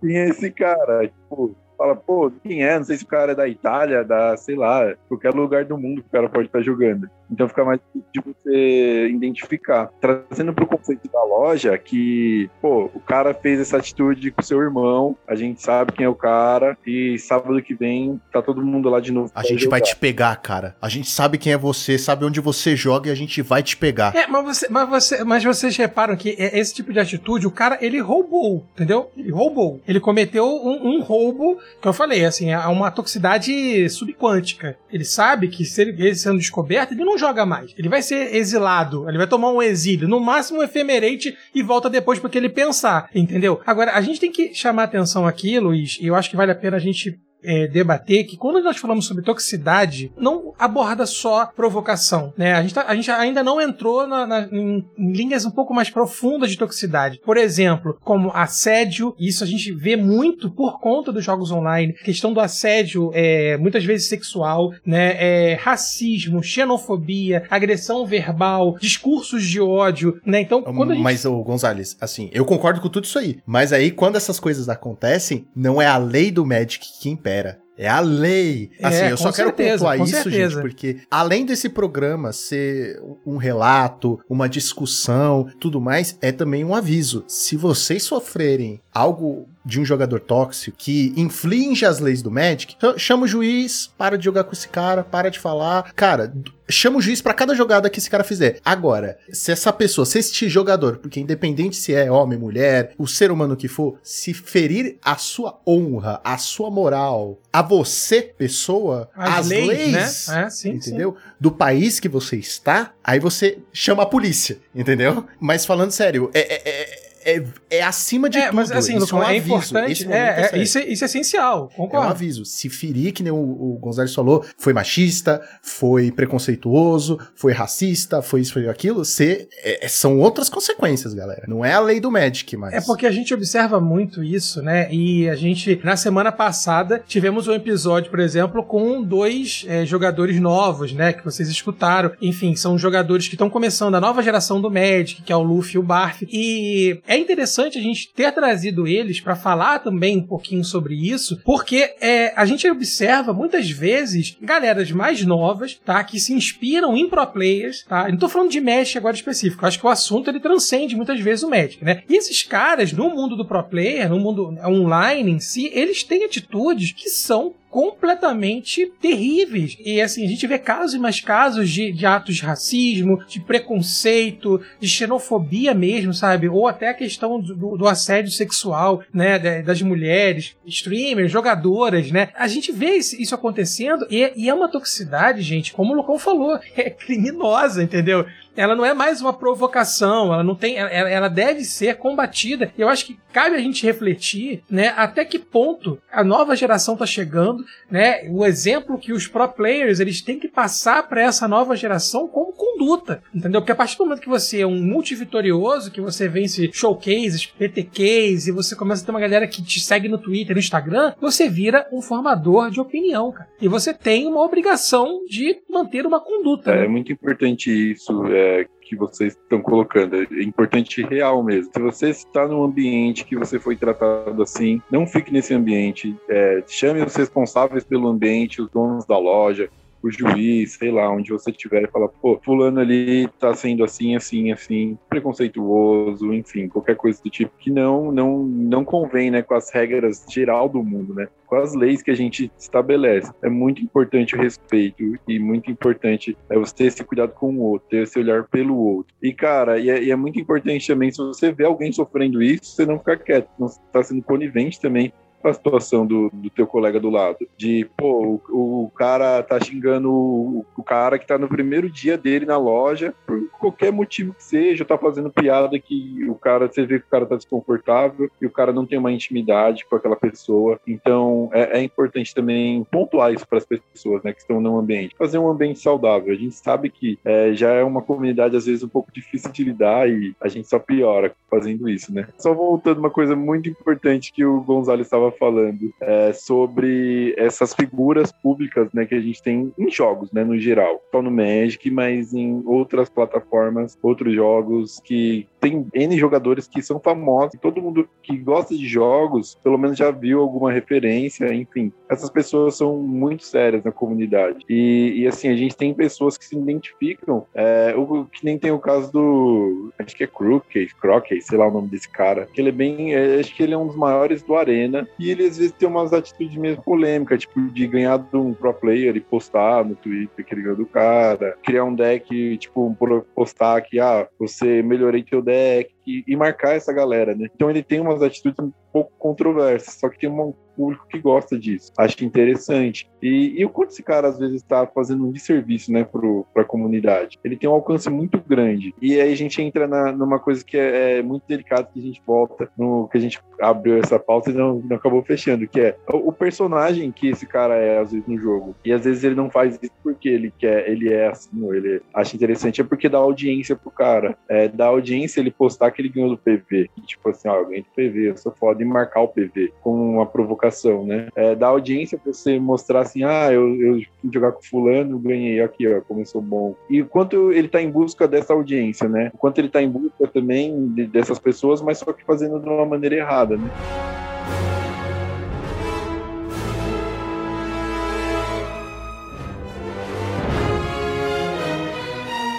[0.00, 2.78] Tinha esse cara, tipo, fala, pô, quem é?
[2.78, 6.02] Não sei se o cara é da Itália, da, sei lá, qualquer lugar do mundo
[6.02, 7.08] que o cara pode estar jogando.
[7.30, 9.90] Então fica mais difícil de você identificar.
[10.00, 14.60] Trazendo para o conceito da loja, que, pô, o cara fez essa atitude com seu
[14.60, 18.88] irmão, a gente sabe quem é o cara, e sábado que vem tá todo mundo
[18.88, 19.30] lá de novo.
[19.34, 19.78] A gente jogar.
[19.78, 20.76] vai te pegar, cara.
[20.80, 23.76] A gente sabe quem é você, sabe onde você joga e a gente vai te
[23.76, 24.14] pegar.
[24.14, 27.78] É, mas, você, mas, você, mas vocês reparam que esse tipo de atitude, o cara,
[27.80, 29.10] ele roubou, entendeu?
[29.16, 29.80] Ele roubou.
[29.86, 34.76] Ele cometeu um, um roubo, que eu falei, assim, é uma toxicidade subquântica.
[34.90, 37.72] Ele sabe que se ele, ele sendo descoberto, ele não joga mais.
[37.76, 41.90] Ele vai ser exilado, ele vai tomar um exílio, no máximo um efemerente e volta
[41.90, 43.60] depois porque ele pensar, entendeu?
[43.66, 46.56] Agora, a gente tem que chamar atenção aqui, Luiz, e eu acho que vale a
[46.56, 52.32] pena a gente é, debater que quando nós falamos sobre toxicidade, não aborda só provocação,
[52.36, 52.54] né?
[52.54, 55.74] A gente, tá, a gente ainda não entrou na, na, em, em, linhas um pouco
[55.74, 57.20] mais profundas de toxicidade.
[57.24, 62.32] Por exemplo, como assédio, isso a gente vê muito por conta dos jogos online, questão
[62.32, 65.16] do assédio é, muitas vezes sexual, né?
[65.18, 70.40] É, racismo, xenofobia, agressão verbal, discursos de ódio, né?
[70.40, 71.02] Então, quando gente...
[71.02, 74.68] Mas, ô, Gonzalez, assim, eu concordo com tudo isso aí, mas aí quando essas coisas
[74.68, 77.58] acontecem, não é a lei do Magic que impede espera.
[77.78, 78.70] É a lei.
[78.82, 80.50] Assim, é, eu só quero certeza, pontuar isso, certeza.
[80.50, 86.74] gente, porque além desse programa ser um relato, uma discussão, tudo mais, é também um
[86.74, 87.22] aviso.
[87.28, 93.24] Se vocês sofrerem algo de um jogador tóxico que inflige as leis do Magic, chama
[93.24, 95.92] o juiz, para de jogar com esse cara, para de falar.
[95.92, 96.32] Cara,
[96.68, 98.60] chama o juiz para cada jogada que esse cara fizer.
[98.64, 103.32] Agora, se essa pessoa, se este jogador, porque independente se é homem, mulher, o ser
[103.32, 109.40] humano que for, se ferir a sua honra, a sua moral, a você, pessoa, as,
[109.40, 110.44] as leis, leis né?
[110.44, 111.16] é, sim, entendeu?
[111.18, 111.32] Sim.
[111.40, 115.26] Do país que você está, aí você chama a polícia, entendeu?
[115.40, 118.54] Mas falando sério, é, é, é é, é acima de é, tudo.
[118.54, 120.12] Mas assim, isso é, um é importante.
[120.12, 122.06] É, é, isso, é, isso é essencial, concordo.
[122.06, 122.44] É um aviso.
[122.44, 128.42] Se ferir, que nem o, o Gonzalez falou, foi machista, foi preconceituoso, foi racista, foi
[128.42, 131.44] isso, foi aquilo, você, é, é, são outras consequências, galera.
[131.48, 132.72] Não é a lei do Magic, mas.
[132.72, 134.88] É porque a gente observa muito isso, né?
[134.92, 140.40] E a gente, na semana passada, tivemos um episódio, por exemplo, com dois é, jogadores
[140.40, 141.12] novos, né?
[141.12, 142.12] Que vocês escutaram.
[142.22, 145.74] Enfim, são jogadores que estão começando a nova geração do Magic, que é o Luffy
[145.74, 146.22] e o Barf.
[146.30, 150.94] E é é interessante a gente ter trazido eles para falar também um pouquinho sobre
[150.94, 156.02] isso, porque é, a gente observa muitas vezes galeras mais novas, tá?
[156.04, 158.06] Que se inspiram em pro players, tá?
[158.06, 161.20] Eu não tô falando de Magic agora específico, acho que o assunto ele transcende muitas
[161.20, 162.02] vezes o Magic, né?
[162.08, 166.24] E esses caras, no mundo do pro player, no mundo online em si, eles têm
[166.24, 169.76] atitudes que são completamente terríveis.
[169.84, 173.38] E assim, a gente vê casos e mais casos de, de atos de racismo, de
[173.38, 176.48] preconceito, de xenofobia mesmo, sabe?
[176.48, 179.60] Ou até a questão do, do assédio sexual, né?
[179.60, 182.30] Das mulheres, streamers, jogadoras, né?
[182.34, 186.58] A gente vê isso acontecendo e, e é uma toxicidade, gente, como o Lucão falou,
[186.74, 188.24] é criminosa, entendeu?
[188.56, 192.72] Ela não é mais uma provocação, ela não tem, ela, ela deve ser combatida.
[192.76, 197.04] Eu acho que cabe a gente refletir, né, até que ponto a nova geração está
[197.04, 201.76] chegando, né, o exemplo que os pro players eles têm que passar para essa nova
[201.76, 203.60] geração como conduta, entendeu?
[203.60, 208.46] Porque a partir do momento que você é um multivitorioso, que você vence showcases, PTQs
[208.46, 211.48] e você começa a ter uma galera que te segue no Twitter, no Instagram, você
[211.48, 213.48] vira um formador de opinião, cara.
[213.60, 216.70] E você tem uma obrigação de manter uma conduta.
[216.70, 216.84] É, né?
[216.86, 218.24] é muito importante isso.
[218.26, 218.45] É
[218.80, 220.16] que vocês estão colocando.
[220.16, 221.72] É importante real mesmo.
[221.72, 226.16] Se você está num ambiente que você foi tratado assim, não fique nesse ambiente.
[226.28, 229.68] É, chame os responsáveis pelo ambiente, os donos da loja,
[230.06, 234.14] o juiz, sei lá, onde você estiver e fala, pô, fulano ali tá sendo assim,
[234.14, 239.54] assim, assim, preconceituoso, enfim, qualquer coisa do tipo que não, não, não convém, né, com
[239.54, 243.32] as regras geral do mundo, né, com as leis que a gente estabelece.
[243.42, 247.60] É muito importante o respeito e muito importante é você ter esse cuidado com o
[247.60, 249.14] outro, ter esse olhar pelo outro.
[249.22, 252.64] E, cara, e é, e é muito importante também, se você vê alguém sofrendo isso,
[252.64, 256.98] você não ficar quieto, não está sendo conivente também a situação do, do teu colega
[256.98, 257.46] do lado.
[257.56, 262.16] De, pô, o, o cara tá xingando o, o, cara que tá no primeiro dia
[262.16, 266.84] dele na loja, por qualquer motivo que seja, tá fazendo piada que o cara, você
[266.84, 270.16] vê que o cara tá desconfortável e o cara não tem uma intimidade com aquela
[270.16, 270.80] pessoa.
[270.86, 275.14] Então, é, é importante também pontuar isso para as pessoas, né, que estão no ambiente.
[275.16, 276.32] Fazer um ambiente saudável.
[276.32, 279.64] A gente sabe que é, já é uma comunidade, às vezes, um pouco difícil de
[279.64, 282.28] lidar e a gente só piora fazendo isso, né?
[282.38, 288.32] Só voltando uma coisa muito importante que o Gonzalo estava falando é, sobre essas figuras
[288.32, 292.34] públicas, né, que a gente tem em jogos, né, no geral, só no Magic, mas
[292.34, 298.36] em outras plataformas, outros jogos que tem N jogadores que são famosos, todo mundo que
[298.36, 301.92] gosta de jogos, pelo menos já viu alguma referência, enfim.
[302.08, 304.64] Essas pessoas são muito sérias na comunidade.
[304.68, 308.70] E, e assim, a gente tem pessoas que se identificam, é, o, que nem tem
[308.70, 309.92] o caso do.
[309.98, 312.46] Acho que é Crooked, Crockett, sei lá o nome desse cara.
[312.52, 313.14] Que ele é bem.
[313.14, 315.08] É, acho que ele é um dos maiores do Arena.
[315.18, 318.72] E ele às vezes tem umas atitudes meio polêmicas, tipo de ganhar de um pro
[318.72, 322.96] player e postar no Twitter que ele ganhou do cara, criar um deck, tipo,
[323.34, 327.48] postar que, ah, você melhorei teu deck feedback e, e marcar essa galera, né?
[327.54, 331.58] Então ele tem umas atitudes um pouco controversas, só que tem um público que gosta
[331.58, 331.92] disso.
[331.98, 333.08] Acho interessante.
[333.22, 336.66] E, e o quanto esse cara às vezes está fazendo um desserviço, né, para a
[336.66, 337.38] comunidade.
[337.42, 338.94] Ele tem um alcance muito grande.
[339.00, 342.02] E aí a gente entra na, numa coisa que é, é, muito delicada que a
[342.02, 345.80] gente volta no que a gente abriu essa pauta e não, não acabou fechando, que
[345.80, 348.76] é o, o, personagem que esse cara é às vezes no jogo.
[348.84, 352.36] E às vezes ele não faz isso porque ele quer, ele é assim, ele acha
[352.36, 354.36] interessante, é porque dá audiência pro cara.
[354.48, 356.90] É, dá audiência ele postar que ele ganhou do PV.
[357.06, 360.14] Tipo assim, ó, eu ganhei do PV, eu sou foda em marcar o PV com
[360.14, 361.28] uma provocação, né?
[361.34, 365.60] É, dá audiência pra você mostrar assim, ah, eu, eu fui jogar com fulano, ganhei
[365.60, 366.74] aqui, ó, começou bom.
[366.90, 369.30] E quanto ele tá em busca dessa audiência, né?
[369.34, 372.68] O quanto ele tá em busca também de, dessas pessoas, mas só que fazendo de
[372.68, 373.70] uma maneira errada, né?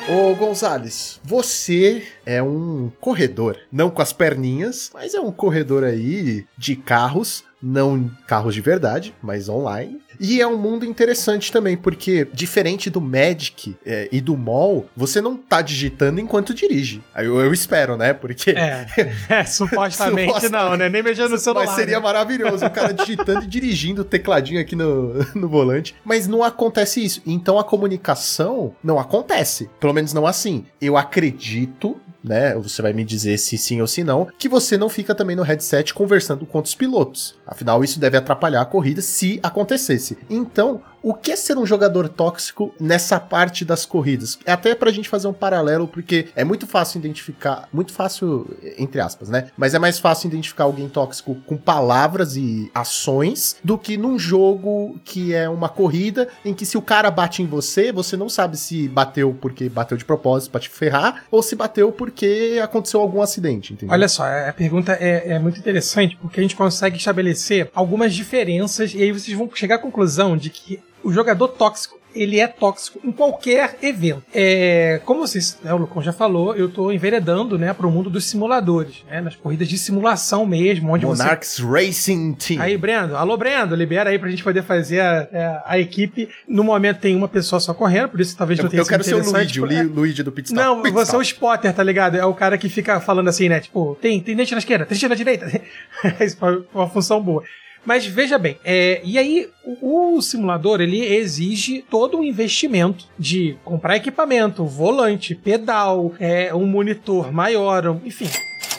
[0.10, 6.46] Ô Gonzales, você é um corredor, não com as perninhas, mas é um corredor aí
[6.58, 10.00] de carros não carros de verdade, mas online.
[10.20, 15.22] E é um mundo interessante também, porque diferente do Magic é, e do Mall, você
[15.22, 17.04] não tá digitando enquanto dirige.
[17.16, 18.14] Eu, eu espero, né?
[18.14, 18.52] Porque.
[18.52, 18.88] É,
[19.30, 20.90] é supostamente, supostamente, não, né?
[20.90, 21.66] Nem mexendo no celular.
[21.66, 22.04] Mas seria né?
[22.04, 25.96] maravilhoso o cara digitando e dirigindo o tecladinho aqui no, no volante.
[26.04, 27.22] Mas não acontece isso.
[27.26, 29.70] Então a comunicação não acontece.
[29.80, 30.66] Pelo menos não assim.
[30.82, 32.56] Eu acredito né?
[32.56, 35.44] Você vai me dizer se sim ou se não, que você não fica também no
[35.44, 37.36] headset conversando com outros pilotos.
[37.46, 40.18] Afinal, isso deve atrapalhar a corrida se acontecesse.
[40.30, 44.38] Então, o que é ser um jogador tóxico nessa parte das corridas?
[44.46, 49.00] É até pra gente fazer um paralelo, porque é muito fácil identificar, muito fácil, entre
[49.00, 49.50] aspas, né?
[49.58, 55.00] Mas é mais fácil identificar alguém tóxico com palavras e ações do que num jogo
[55.04, 58.58] que é uma corrida em que se o cara bate em você, você não sabe
[58.58, 63.22] se bateu porque bateu de propósito pra te ferrar ou se bateu porque aconteceu algum
[63.22, 63.94] acidente, entendeu?
[63.94, 68.94] Olha só, a pergunta é, é muito interessante porque a gente consegue estabelecer algumas diferenças
[68.94, 73.00] e aí vocês vão chegar à conclusão de que o jogador tóxico ele é tóxico
[73.04, 74.24] em qualquer evento.
[74.34, 78.26] É, como vocês, né, o Lucão já falou, eu tô enveredando, né, pro mundo dos
[78.26, 81.86] simuladores, né, nas corridas de simulação mesmo, onde Monarchs você...
[81.86, 82.60] Racing Team.
[82.60, 86.28] Aí, Brendo, alô, Brendo, libera aí pra gente poder fazer a, a, a equipe.
[86.48, 89.04] No momento tem uma pessoa só correndo, por isso talvez eu, não tenha Eu quero
[89.04, 89.70] ser o Luigi, por...
[89.70, 90.66] o Luigi do Pit Stop.
[90.66, 91.18] Não, Pit você Stop.
[91.18, 92.18] é o spotter, tá ligado?
[92.18, 94.96] É o cara que fica falando assim, né, tipo, tem, tem dente na esquerda, tem
[94.96, 95.46] dente na direita.
[96.20, 97.44] Isso é uma função boa.
[97.88, 103.56] Mas veja bem, é, e aí o, o, simulador ele exige todo um investimento de
[103.64, 108.28] comprar equipamento, volante, pedal, é, um monitor maior, enfim.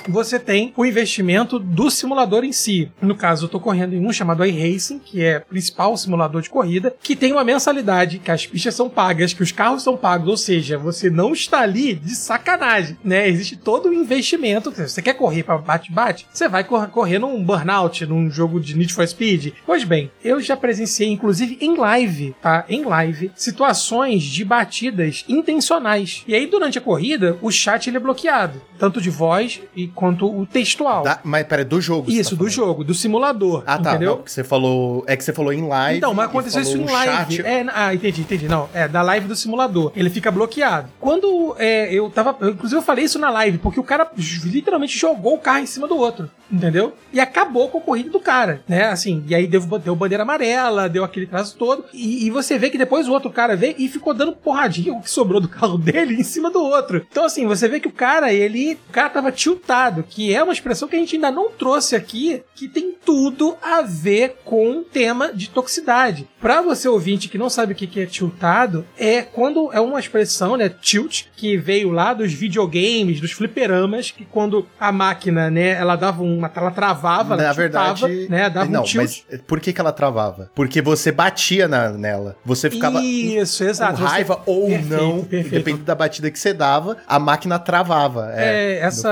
[0.08, 2.90] Você tem o investimento do simulador em si.
[3.00, 6.50] No caso, eu estou correndo em um chamado iRacing, que é o principal simulador de
[6.50, 10.28] corrida, que tem uma mensalidade, que as pistas são pagas, que os carros são pagos,
[10.28, 13.28] ou seja, você não está ali de sacanagem, né?
[13.28, 14.70] Existe todo o investimento.
[14.70, 16.26] Você quer correr para bate-bate?
[16.32, 19.52] Você vai correr num burnout, num jogo de Need for Speed.
[19.66, 22.64] Pois bem, eu já presenciei, inclusive em live, tá?
[22.68, 26.24] Em live, situações de batidas intencionais.
[26.26, 30.26] E aí, durante a corrida, o chat ele é bloqueado, tanto de voz e quanto
[30.26, 31.02] o textual.
[31.02, 32.10] Da, mas peraí, do jogo.
[32.10, 33.62] Isso, tá do jogo, do simulador.
[33.66, 33.90] Ah, tá.
[33.90, 34.16] Entendeu?
[34.16, 35.04] Não, você falou.
[35.06, 35.98] É que você falou em live.
[35.98, 37.42] Então, mas aconteceu isso em live.
[37.42, 38.48] É, ah, entendi, entendi.
[38.48, 39.92] Não, é da live do simulador.
[39.94, 40.88] Ele fica bloqueado.
[41.00, 42.36] Quando é, eu tava.
[42.40, 44.10] Eu, inclusive, eu falei isso na live, porque o cara
[44.44, 46.30] literalmente jogou o carro em cima do outro.
[46.50, 46.94] Entendeu?
[47.12, 48.84] E acabou com a corrida do cara, né?
[48.84, 51.84] Assim, e aí deu, deu bandeira amarela, deu aquele traço todo.
[51.92, 55.02] E, e, você vê que depois o outro cara veio e ficou dando porradinha o
[55.02, 57.06] que sobrou do carro dele em cima do outro.
[57.10, 58.78] Então, assim, você vê que o cara, ele.
[58.88, 59.68] O cara tava tiltado,
[60.08, 63.82] que é uma expressão que a gente ainda não trouxe aqui, que tem tudo a
[63.82, 66.28] ver com o tema de toxicidade.
[66.40, 70.56] Pra você ouvinte que não sabe o que é tiltado, é quando é uma expressão,
[70.56, 75.96] né, tilt, que veio lá dos videogames, dos fliperamas, que quando a máquina, né, ela
[75.96, 79.22] dava uma, ela travava, na ela verdade, tiltava, né, dava não, um tilt.
[79.30, 80.50] mas por que que ela travava?
[80.54, 83.98] Porque você batia na, nela, você ficava Isso, exato.
[83.98, 84.50] com raiva você...
[84.50, 85.50] ou perfeito, não, perfeito.
[85.50, 88.32] dependendo da batida que você dava, a máquina travava.
[88.34, 89.10] É, É, essa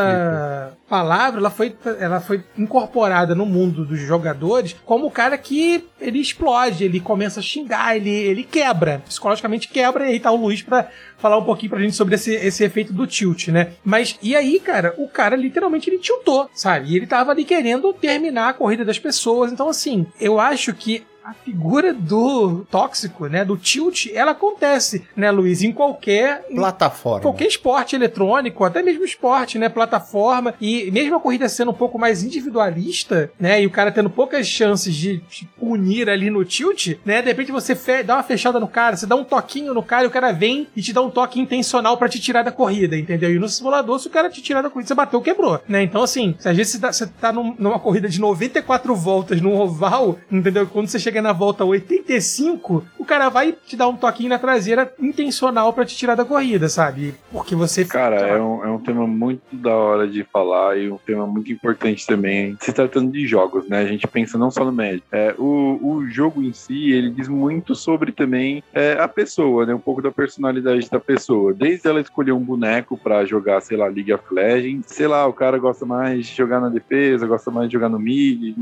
[0.88, 6.20] palavra ela foi, ela foi incorporada no mundo dos jogadores como o cara que ele
[6.20, 10.62] explode, ele começa a xingar, ele, ele quebra, psicologicamente quebra, e aí tá o Luiz
[10.62, 13.72] pra falar um pouquinho pra gente sobre esse, esse efeito do tilt, né?
[13.84, 16.90] Mas, e aí, cara, o cara literalmente ele tiltou, sabe?
[16.90, 21.04] E ele tava ali querendo terminar a corrida das pessoas, então assim, eu acho que
[21.26, 27.20] a figura do tóxico, né, do tilt, ela acontece, né, Luiz, em qualquer plataforma.
[27.20, 31.98] Qualquer esporte eletrônico, até mesmo esporte, né, plataforma, e mesmo a corrida sendo um pouco
[31.98, 36.96] mais individualista, né, e o cara tendo poucas chances de te punir ali no tilt,
[37.04, 37.74] né, de repente você
[38.04, 40.68] dá uma fechada no cara, você dá um toquinho no cara e o cara vem
[40.76, 43.34] e te dá um toque intencional para te tirar da corrida, entendeu?
[43.34, 45.82] E no simulador, se o cara te tirar da corrida, você bateu, quebrou, né?
[45.82, 49.40] Então, assim, se às vezes você tá, você tá num, numa corrida de 94 voltas
[49.40, 50.68] num oval, entendeu?
[50.68, 54.92] Quando você chega na volta 85, o cara vai te dar um toquinho na traseira
[54.98, 57.14] intencional para te tirar da corrida, sabe?
[57.30, 57.84] Porque você.
[57.84, 61.52] Cara, é um, é um tema muito da hora de falar e um tema muito
[61.52, 63.80] importante também, se tratando de jogos, né?
[63.80, 65.02] A gente pensa não só no médio.
[65.10, 69.74] É, o, o jogo em si, ele diz muito sobre também é, a pessoa, né?
[69.74, 71.52] Um pouco da personalidade da pessoa.
[71.52, 75.32] Desde ela escolher um boneco para jogar, sei lá, League of Legends, sei lá, o
[75.32, 78.54] cara gosta mais de jogar na defesa, gosta mais de jogar no mid,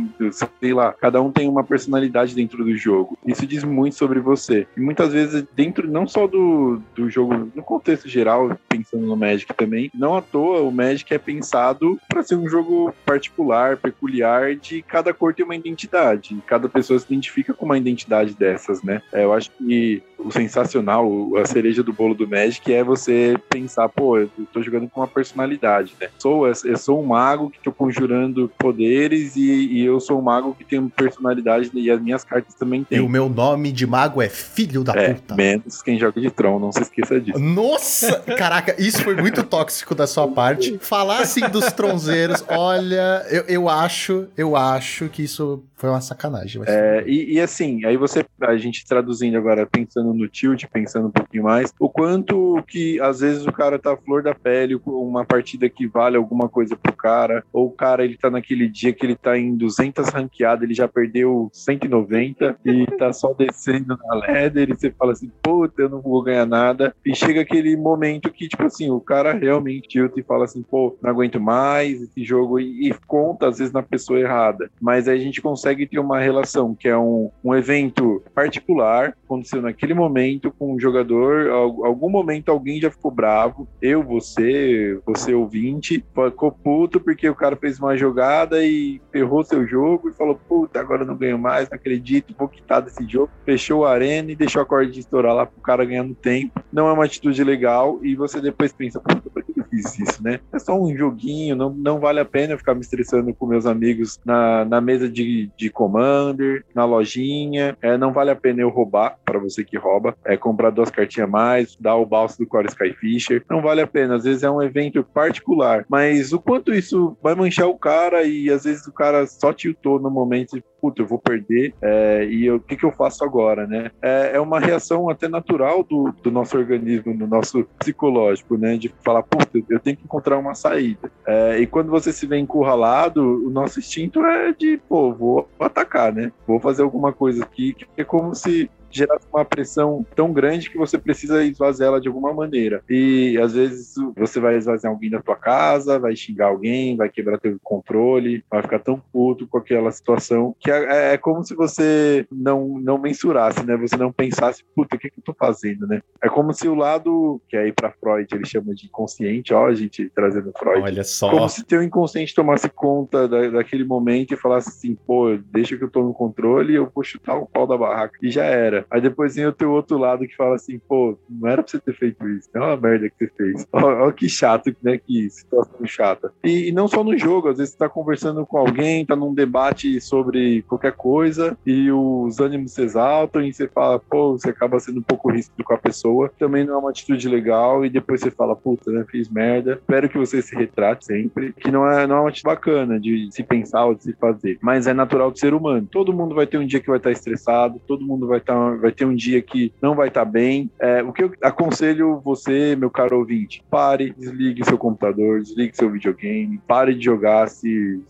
[0.60, 3.18] sei lá, cada um tem uma personalidade dentro do jogo.
[3.26, 4.66] Isso diz muito sobre você.
[4.76, 9.52] E muitas vezes, dentro não só do, do jogo, no contexto geral, pensando no Magic
[9.54, 14.82] também, não à toa o Magic é pensado para ser um jogo particular, peculiar, de
[14.82, 16.36] cada cor tem uma identidade.
[16.46, 19.02] Cada pessoa se identifica com uma identidade dessas, né?
[19.12, 23.88] É, eu acho que o sensacional, a cereja do bolo do Magic é você pensar,
[23.88, 26.08] pô, eu tô jogando com uma personalidade, né?
[26.18, 30.54] Sou, eu sou um mago que tô conjurando poderes e, e eu sou um mago
[30.54, 32.98] que tem uma personalidade e as minhas cartas também têm.
[32.98, 35.34] E o meu nome de mago é filho da é, puta.
[35.34, 37.38] Menos quem joga de Tron, não se esqueça disso.
[37.38, 38.20] Nossa!
[38.20, 40.78] Caraca, isso foi muito tóxico da sua parte.
[40.78, 46.62] Falar assim dos tronzeiros, olha, eu, eu acho, eu acho que isso foi uma sacanagem.
[46.66, 51.10] É, e, e assim, aí você, a gente traduzindo agora, pensando no tilt, pensando um
[51.10, 55.68] pouquinho mais, o quanto que às vezes o cara tá flor da pele, uma partida
[55.68, 59.16] que vale alguma coisa pro cara, ou o cara ele tá naquele dia que ele
[59.16, 64.74] tá em 200 ranqueadas, ele já perdeu 190 e tá só descendo na ladder e
[64.74, 66.94] você fala assim, puta, eu não vou ganhar nada.
[67.04, 70.96] E chega aquele momento que, tipo assim, o cara realmente tilta e fala assim, pô,
[71.02, 74.70] não aguento mais esse jogo e, e conta às vezes na pessoa errada.
[74.80, 79.62] Mas aí a gente consegue ter uma relação que é um, um evento particular, aconteceu
[79.62, 86.04] naquele momento com um jogador, algum momento alguém já ficou bravo, eu, você, você ouvinte,
[86.14, 90.80] ficou puto porque o cara fez uma jogada e ferrou seu jogo e falou, puta,
[90.80, 93.30] agora não ganho mais, não acredito, vou quitar desse jogo.
[93.44, 96.62] Fechou a arena e deixou a corda de estourar lá pro cara ganhando tempo.
[96.72, 99.30] Não é uma atitude legal e você depois pensa, puta,
[99.78, 100.40] isso, né?
[100.52, 104.18] É só um joguinho, não, não vale a pena ficar me estressando com meus amigos
[104.24, 107.76] na, na mesa de, de Commander, na lojinha.
[107.80, 111.28] É, não vale a pena eu roubar, para você que rouba, é comprar duas cartinhas
[111.28, 113.44] a mais, dar o balso do Core Skyfisher.
[113.48, 117.34] Não vale a pena, às vezes é um evento particular, mas o quanto isso vai
[117.34, 121.18] manchar o cara e às vezes o cara só tiltou no momento puta, eu vou
[121.18, 123.90] perder, é, e o que, que eu faço agora, né?
[124.02, 128.76] É, é uma reação até natural do, do nosso organismo, do nosso psicológico, né?
[128.76, 131.10] De falar, puta, eu tenho que encontrar uma saída.
[131.26, 136.12] É, e quando você se vê encurralado, o nosso instinto é de, pô, vou atacar,
[136.12, 136.32] né?
[136.46, 140.78] Vou fazer alguma coisa aqui, que é como se gerar uma pressão tão grande que
[140.78, 142.82] você precisa esvaziar ela de alguma maneira.
[142.88, 147.38] E às vezes você vai esvaziar alguém da tua casa, vai xingar alguém, vai quebrar
[147.38, 151.54] teu controle, vai ficar tão puto com aquela situação que é, é, é como se
[151.54, 153.76] você não, não mensurasse, né?
[153.76, 156.00] Você não pensasse, puta, o que, que eu tô fazendo, né?
[156.22, 159.74] É como se o lado, que aí para Freud ele chama de inconsciente, ó, a
[159.74, 160.82] gente trazendo Freud.
[160.82, 161.30] Olha só.
[161.30, 165.84] Como se teu inconsciente tomasse conta da, daquele momento e falasse assim, pô, deixa que
[165.84, 168.18] eu tô no controle eu vou chutar o pau da barraca.
[168.22, 168.83] E já era.
[168.90, 171.78] Aí depois vem o teu outro lado que fala assim, pô, não era pra você
[171.78, 173.66] ter feito isso, é uma merda que você fez.
[173.72, 174.98] Olha que chato, né?
[174.98, 176.32] Que situação chata.
[176.42, 179.34] E, e, não só no jogo, às vezes você tá conversando com alguém, tá num
[179.34, 184.78] debate sobre qualquer coisa e os ânimos se exaltam e você fala, pô, você acaba
[184.80, 186.30] sendo um pouco ríspido com a pessoa.
[186.38, 189.04] Também não é uma atitude legal e depois você fala, puta, né?
[189.10, 189.74] Fiz merda.
[189.74, 191.52] Espero que você se retrate sempre.
[191.52, 194.58] Que não é, não é uma atitude bacana de se pensar ou de se fazer.
[194.60, 195.88] Mas é natural do ser humano.
[195.90, 198.92] Todo mundo vai ter um dia que vai estar estressado, todo mundo vai estar vai
[198.92, 200.70] ter um dia que não vai estar bem.
[200.78, 205.90] É, o que eu aconselho você, meu caro ouvinte, pare, desligue seu computador, desligue seu
[205.90, 208.02] videogame, pare de jogar se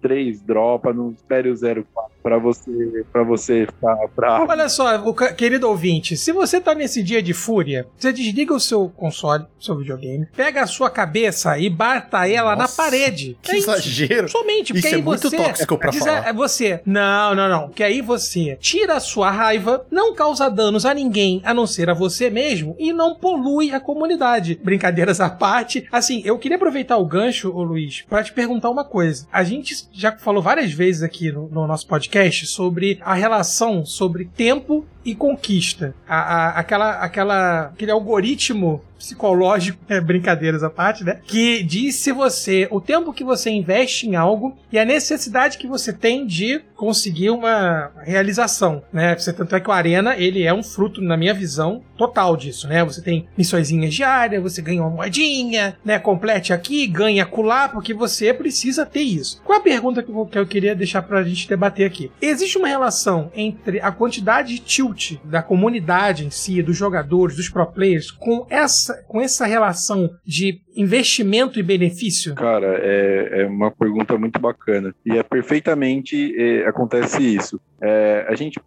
[0.00, 4.46] 03 dropa, não espere o 04 para você para você ficar bravo.
[4.48, 8.60] Olha só, o querido ouvinte, se você tá nesse dia de fúria, você desliga o
[8.60, 13.36] seu console, seu videogame, pega a sua cabeça e bata ela Nossa, na parede.
[13.42, 14.26] Que é exagero.
[14.26, 14.38] Isso.
[14.38, 16.28] Somente, porque isso aí é muito você, tóxico pra falar.
[16.28, 16.80] É você.
[16.86, 17.68] Não, não, não.
[17.70, 21.90] Que aí você tira a sua raiva, não causa danos a ninguém, a não ser
[21.90, 24.60] a você mesmo, e não polui a comunidade.
[24.62, 25.86] Brincadeiras à parte.
[25.90, 29.26] Assim, eu queria aproveitar o gancho, ô Luiz, para te perguntar uma coisa.
[29.32, 32.11] A gente já falou várias vezes aqui no, no nosso podcast
[32.46, 35.94] sobre a relação sobre tempo e conquista.
[36.06, 41.20] A, a, aquela, aquela, aquele algoritmo psicológico, é, brincadeiras à parte, né?
[41.24, 45.66] Que diz se você, o tempo que você investe em algo e a necessidade que
[45.66, 49.16] você tem de conseguir uma realização, né?
[49.16, 52.68] Você, tanto é que o Arena, ele é um fruto, na minha visão, total disso,
[52.68, 52.84] né?
[52.84, 55.98] Você tem missõezinhas diárias, você ganha uma moedinha, né?
[55.98, 59.40] Complete aqui, ganha acolá, porque você precisa ter isso.
[59.44, 62.10] Qual a pergunta que eu, que eu queria deixar pra gente debater aqui?
[62.20, 67.48] Existe uma relação entre a quantidade de tilt da comunidade em si, dos jogadores, dos
[67.48, 72.34] pro players, com essa essa, com essa relação de investimento e benefício?
[72.34, 74.94] Cara, é, é uma pergunta muito bacana.
[75.04, 77.60] E é perfeitamente é, acontece isso.
[77.80, 78.60] É, a gente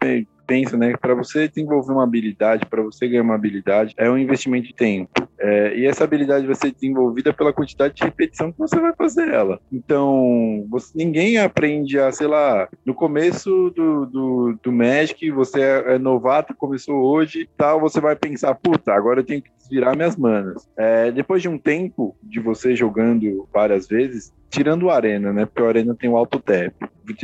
[0.45, 4.67] pensa, né, para você desenvolver uma habilidade, para você ganhar uma habilidade, é um investimento
[4.67, 5.11] de tempo.
[5.37, 9.27] É, e essa habilidade vai ser desenvolvida pela quantidade de repetição que você vai fazer
[9.29, 9.59] ela.
[9.71, 15.95] Então, você, ninguém aprende a, sei lá, no começo do, do, do Magic, você é,
[15.95, 20.15] é novato, começou hoje, tal, você vai pensar, puta, agora eu tenho que desvirar minhas
[20.15, 20.69] manas.
[20.77, 25.45] É, depois de um tempo de você jogando várias vezes, tirando o Arena, né?
[25.45, 26.73] Porque o Arena tem o auto tap.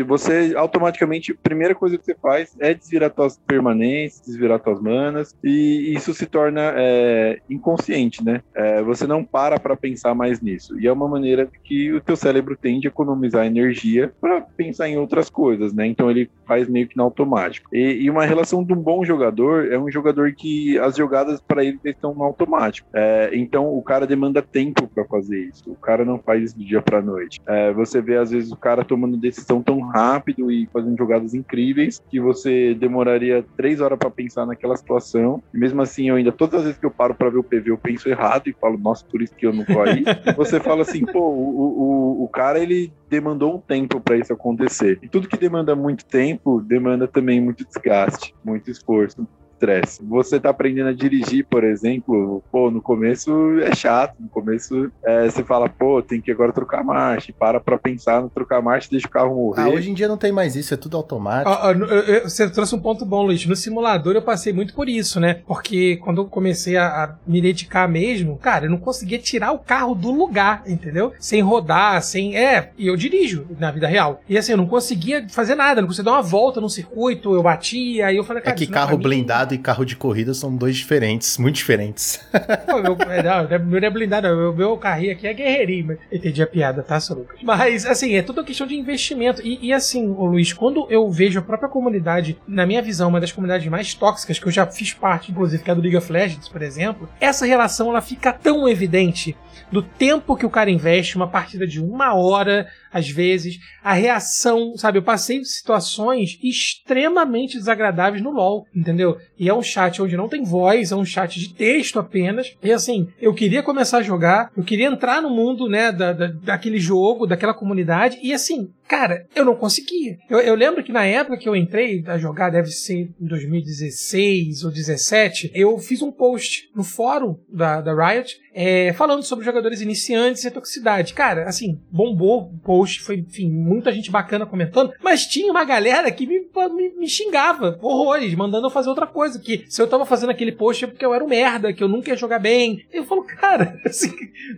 [0.05, 5.35] Você automaticamente, a primeira coisa que você faz é desvirar suas permanências, desvirar suas manas,
[5.43, 8.41] e isso se torna é, inconsciente, né?
[8.53, 10.79] É, você não para para pensar mais nisso.
[10.79, 14.97] E é uma maneira que o teu cérebro tem de economizar energia para pensar em
[14.97, 15.85] outras coisas, né?
[15.87, 17.69] Então ele faz meio que no automático.
[17.73, 21.63] E, e, uma relação de um bom jogador é um jogador que as jogadas para
[21.63, 22.87] ele estão no automático.
[22.93, 25.71] É, então o cara demanda tempo para fazer isso.
[25.71, 27.41] O cara não faz isso do dia para noite.
[27.47, 32.01] É, você vê às vezes o cara tomando decisão tão rápido e fazendo jogadas incríveis
[32.09, 35.41] que você demoraria três horas para pensar naquela situação.
[35.53, 37.71] E mesmo assim, eu ainda, todas as vezes que eu paro para ver o PV,
[37.71, 40.03] eu penso errado e falo, nossa, por isso que eu não tô aí.
[40.35, 44.99] você fala assim, pô, o, o, o cara, ele demandou um tempo para isso acontecer.
[45.01, 49.25] E tudo que demanda muito tempo, demanda também muito desgaste, muito esforço.
[49.61, 50.01] Estresse.
[50.03, 53.31] Você tá aprendendo a dirigir, por exemplo, pô, no começo
[53.61, 57.77] é chato, no começo é, você fala, pô, tem que agora trocar marcha, para pra
[57.77, 59.61] pensar no trocar marcha, deixa o carro morrer.
[59.61, 61.49] Ah, hoje em dia não tem mais isso, é tudo automático.
[61.51, 63.45] Eu- eu- você trouxe um ponto bom, Luiz.
[63.45, 65.41] No simulador eu passei muito por isso, né?
[65.45, 69.59] Porque quando eu comecei a, a me dedicar mesmo, cara, eu não conseguia tirar o
[69.59, 71.13] carro do lugar, entendeu?
[71.19, 72.35] Sem rodar, sem.
[72.35, 74.21] É, e eu dirijo na vida real.
[74.27, 77.43] E assim, eu não conseguia fazer nada, não conseguia dar uma volta no circuito, eu
[77.43, 79.03] batia, aí eu falei, É cara, que isso não é carro mim.
[79.51, 82.19] Blindado e carro de corrida são dois diferentes, muito diferentes.
[82.65, 84.27] Pô, meu, é, não, não é- é blindado.
[84.27, 87.39] Meu, meu carrinho aqui é guerreirinho, mas entendi a piada, tá, seu Lucas?
[87.43, 89.41] Mas, assim, é tudo uma questão de investimento.
[89.45, 93.31] E, e, assim, Luiz, quando eu vejo a própria comunidade, na minha visão, uma das
[93.31, 96.11] comunidades mais tóxicas, que eu já fiz parte, inclusive, que é a do League of
[96.11, 99.35] Legends, por exemplo, essa relação ela fica tão evidente
[99.71, 104.75] do tempo que o cara investe, uma partida de uma hora, às vezes, a reação,
[104.77, 104.97] sabe?
[104.99, 109.17] Eu passei situações extremamente desagradáveis no LoL, entendeu?
[109.37, 112.55] E é um chat onde não tem voz, é um chat de texto apenas.
[112.63, 116.27] E assim, eu queria começar a jogar, eu queria entrar no mundo, né, da, da-
[116.27, 120.17] daquele jogo, daquela comunidade, e assim, cara, eu não conseguia.
[120.29, 124.63] Eu, eu lembro que na época que eu entrei a jogar, deve ser em 2016
[124.63, 129.81] ou 17, eu fiz um post no fórum da, da Riot é, falando sobre jogadores
[129.81, 131.13] iniciantes e toxicidade.
[131.13, 136.11] Cara, assim, bombou o post, foi, enfim, muita gente bacana comentando, mas tinha uma galera
[136.11, 136.39] que me,
[136.75, 140.51] me, me xingava horrores, mandando eu fazer outra coisa, que se eu tava fazendo aquele
[140.51, 142.85] post é porque eu era um merda, que eu nunca ia jogar bem.
[142.91, 144.11] Eu falo, cara, assim,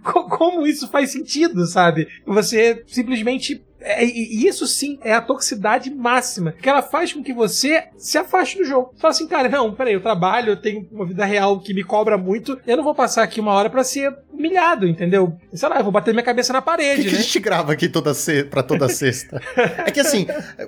[0.04, 2.08] co- como isso faz sentido, sabe?
[2.26, 7.34] Você simplesmente é, e isso sim é a toxicidade máxima, que ela faz com que
[7.34, 8.94] você se afaste do jogo.
[8.98, 12.18] Fala assim, cara, não, peraí, eu trabalho, eu tenho uma vida real que me cobra
[12.18, 15.38] muito, eu não vou passar aqui uma hora pra ser humilhado, entendeu?
[15.54, 17.18] Sei lá, eu vou bater minha cabeça na que, parede, que a né?
[17.20, 18.44] gente grava aqui toda se...
[18.46, 19.42] pra toda sexta?
[19.86, 20.26] é que assim,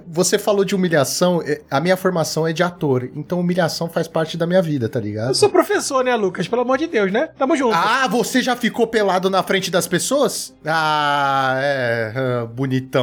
[0.07, 4.37] você falou de humilhação, é, a minha formação é de ator, então humilhação faz parte
[4.37, 5.29] da minha vida, tá ligado?
[5.29, 6.47] Eu sou professor, né, Lucas?
[6.47, 7.29] Pelo amor de Deus, né?
[7.37, 7.75] Tamo junto.
[7.75, 10.53] Ah, você já ficou pelado na frente das pessoas?
[10.65, 12.45] Ah, é, ah,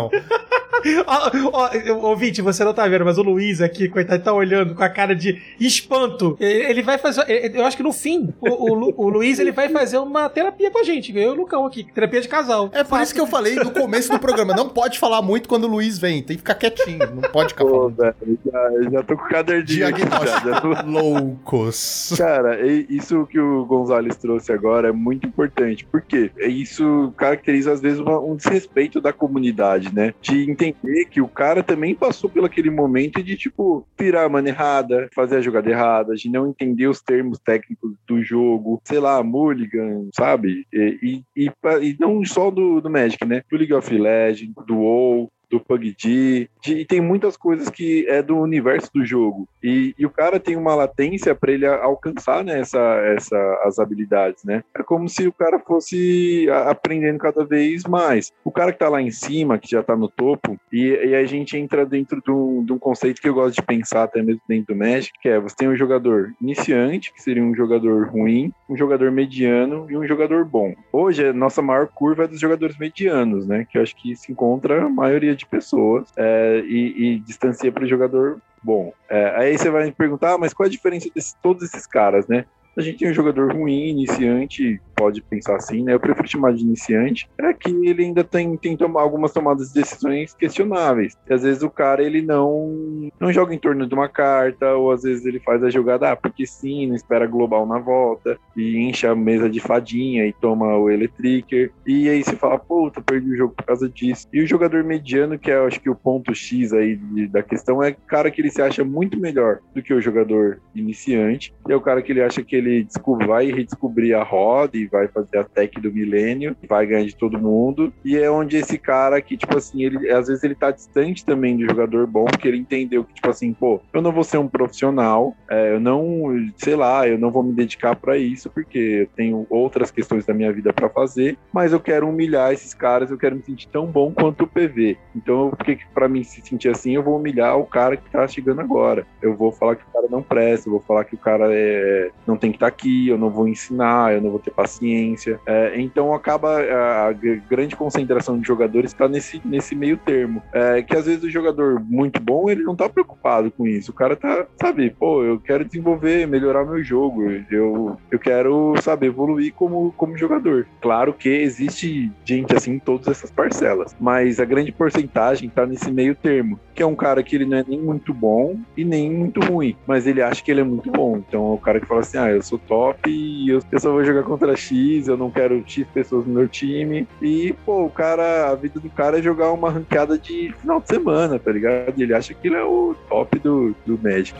[0.08, 0.22] bonitão.
[1.06, 4.82] Ó, ó, ouvinte, você não tá vendo, mas o Luiz aqui, coitado, tá olhando com
[4.82, 6.36] a cara de espanto.
[6.40, 7.22] Ele vai fazer.
[7.54, 10.72] Eu acho que no fim, o, o Lu- o Luiz ele vai fazer uma terapia
[10.72, 11.16] com a gente.
[11.16, 12.68] Eu e o Lucão aqui, terapia de casal.
[12.72, 15.64] É por isso que eu falei no começo do programa, não pode falar muito quando
[15.64, 17.96] o Luiz vem, tem que ficar quietinho, não pode ficar Pô, falando.
[17.96, 20.68] velho, já, eu já tô com o caderninho aqui, já, já tô...
[20.74, 20.90] Diagnóstico.
[20.90, 22.14] Loucos.
[22.18, 28.00] Cara, isso que o Gonzalez trouxe agora é muito importante, porque isso caracteriza às vezes
[28.00, 30.14] uma- um desrespeito da comunidade, né?
[30.20, 34.48] De entender que o cara também passou por aquele momento de, tipo, virar a mana
[34.48, 39.23] errada, fazer a jogada errada, de não entender os termos técnicos do jogo, sei lá,
[39.23, 40.66] mulligan, sabe?
[40.73, 41.52] E, e, e,
[41.82, 43.43] e não só do, do Magic, né?
[43.51, 48.22] Do League of Legends, do WoW, do PUBG, de- e tem muitas coisas que é
[48.22, 49.46] do universo do jogo.
[49.62, 52.80] E, e o cara tem uma latência para ele alcançar né, essa,
[53.14, 54.64] essa, as habilidades, né?
[54.74, 58.32] É como se o cara fosse aprendendo cada vez mais.
[58.44, 61.24] O cara que tá lá em cima, que já tá no topo, e, e a
[61.24, 64.40] gente entra dentro de um, de um conceito que eu gosto de pensar até mesmo
[64.48, 68.52] dentro do Magic, que é você tem um jogador iniciante, que seria um jogador ruim,
[68.68, 70.74] um jogador mediano e um jogador bom.
[70.92, 73.66] Hoje, a nossa maior curva é dos jogadores medianos, né?
[73.70, 77.85] Que eu acho que se encontra a maioria de pessoas é, e, e distancia para
[77.85, 78.93] o jogador bom.
[79.09, 82.27] É, aí você vai me perguntar, ah, mas qual a diferença de todos esses caras,
[82.27, 82.44] né?
[82.76, 85.94] A gente tem um jogador ruim, iniciante, pode pensar assim, né?
[85.94, 87.28] Eu prefiro chamar de iniciante.
[87.38, 91.14] É que ele ainda tem, tem tomar algumas tomadas de decisões questionáveis.
[91.28, 94.90] E às vezes o cara ele não não joga em torno de uma carta, ou
[94.90, 98.78] às vezes ele faz a jogada, ah, porque sim, não espera global na volta, e
[98.78, 101.72] enche a mesa de fadinha e toma o Electricker.
[101.86, 104.26] E aí você fala, puta, perdi o jogo por causa disso.
[104.32, 107.82] E o jogador mediano, que é acho que o ponto X aí de- da questão,
[107.82, 111.52] é cara que ele se acha muito melhor do que o jogador iniciante.
[111.68, 114.86] E é o cara que ele acha que ele descobre, vai redescobrir a roda e
[114.86, 117.93] vai fazer a tech do milênio, vai ganhar de todo mundo.
[118.05, 121.56] E é onde esse cara que, tipo assim, ele às vezes ele tá distante também
[121.56, 124.48] do jogador bom, porque ele entendeu que, tipo assim, pô, eu não vou ser um
[124.48, 126.24] profissional, é, eu não,
[126.56, 130.34] sei lá, eu não vou me dedicar pra isso, porque eu tenho outras questões da
[130.34, 133.86] minha vida pra fazer, mas eu quero humilhar esses caras, eu quero me sentir tão
[133.86, 134.97] bom quanto o PV.
[135.14, 138.26] Então, por que pra mim se sentir assim, eu vou humilhar o cara que tá
[138.26, 139.06] chegando agora.
[139.20, 142.10] Eu vou falar que o cara não presta, eu vou falar que o cara é,
[142.26, 145.40] não tem que estar tá aqui, eu não vou ensinar, eu não vou ter paciência.
[145.46, 150.42] É, então acaba a, a, grande concentração de jogadores está nesse, nesse meio termo.
[150.52, 153.90] É, que às vezes o jogador muito bom, ele não tá preocupado com isso.
[153.90, 159.06] O cara tá, sabe, pô, eu quero desenvolver, melhorar meu jogo, eu, eu quero, sabe,
[159.06, 160.66] evoluir como, como jogador.
[160.80, 165.90] Claro que existe gente assim em todas essas parcelas, mas a grande porcentagem tá nesse
[165.90, 169.10] meio termo, que é um cara que ele não é nem muito bom e nem
[169.10, 171.18] muito ruim, mas ele acha que ele é muito bom.
[171.18, 173.90] Então é o cara que fala assim: ah, eu sou top e eu, eu só
[173.90, 177.06] vou jogar contra X, eu não quero X pessoas no meu time.
[177.20, 180.89] E, pô, o cara, a vida do cara é jogar uma ranqueada de final de
[180.89, 182.01] semana, tá ligado?
[182.01, 184.35] Ele acha que ele é o top do, do Magic.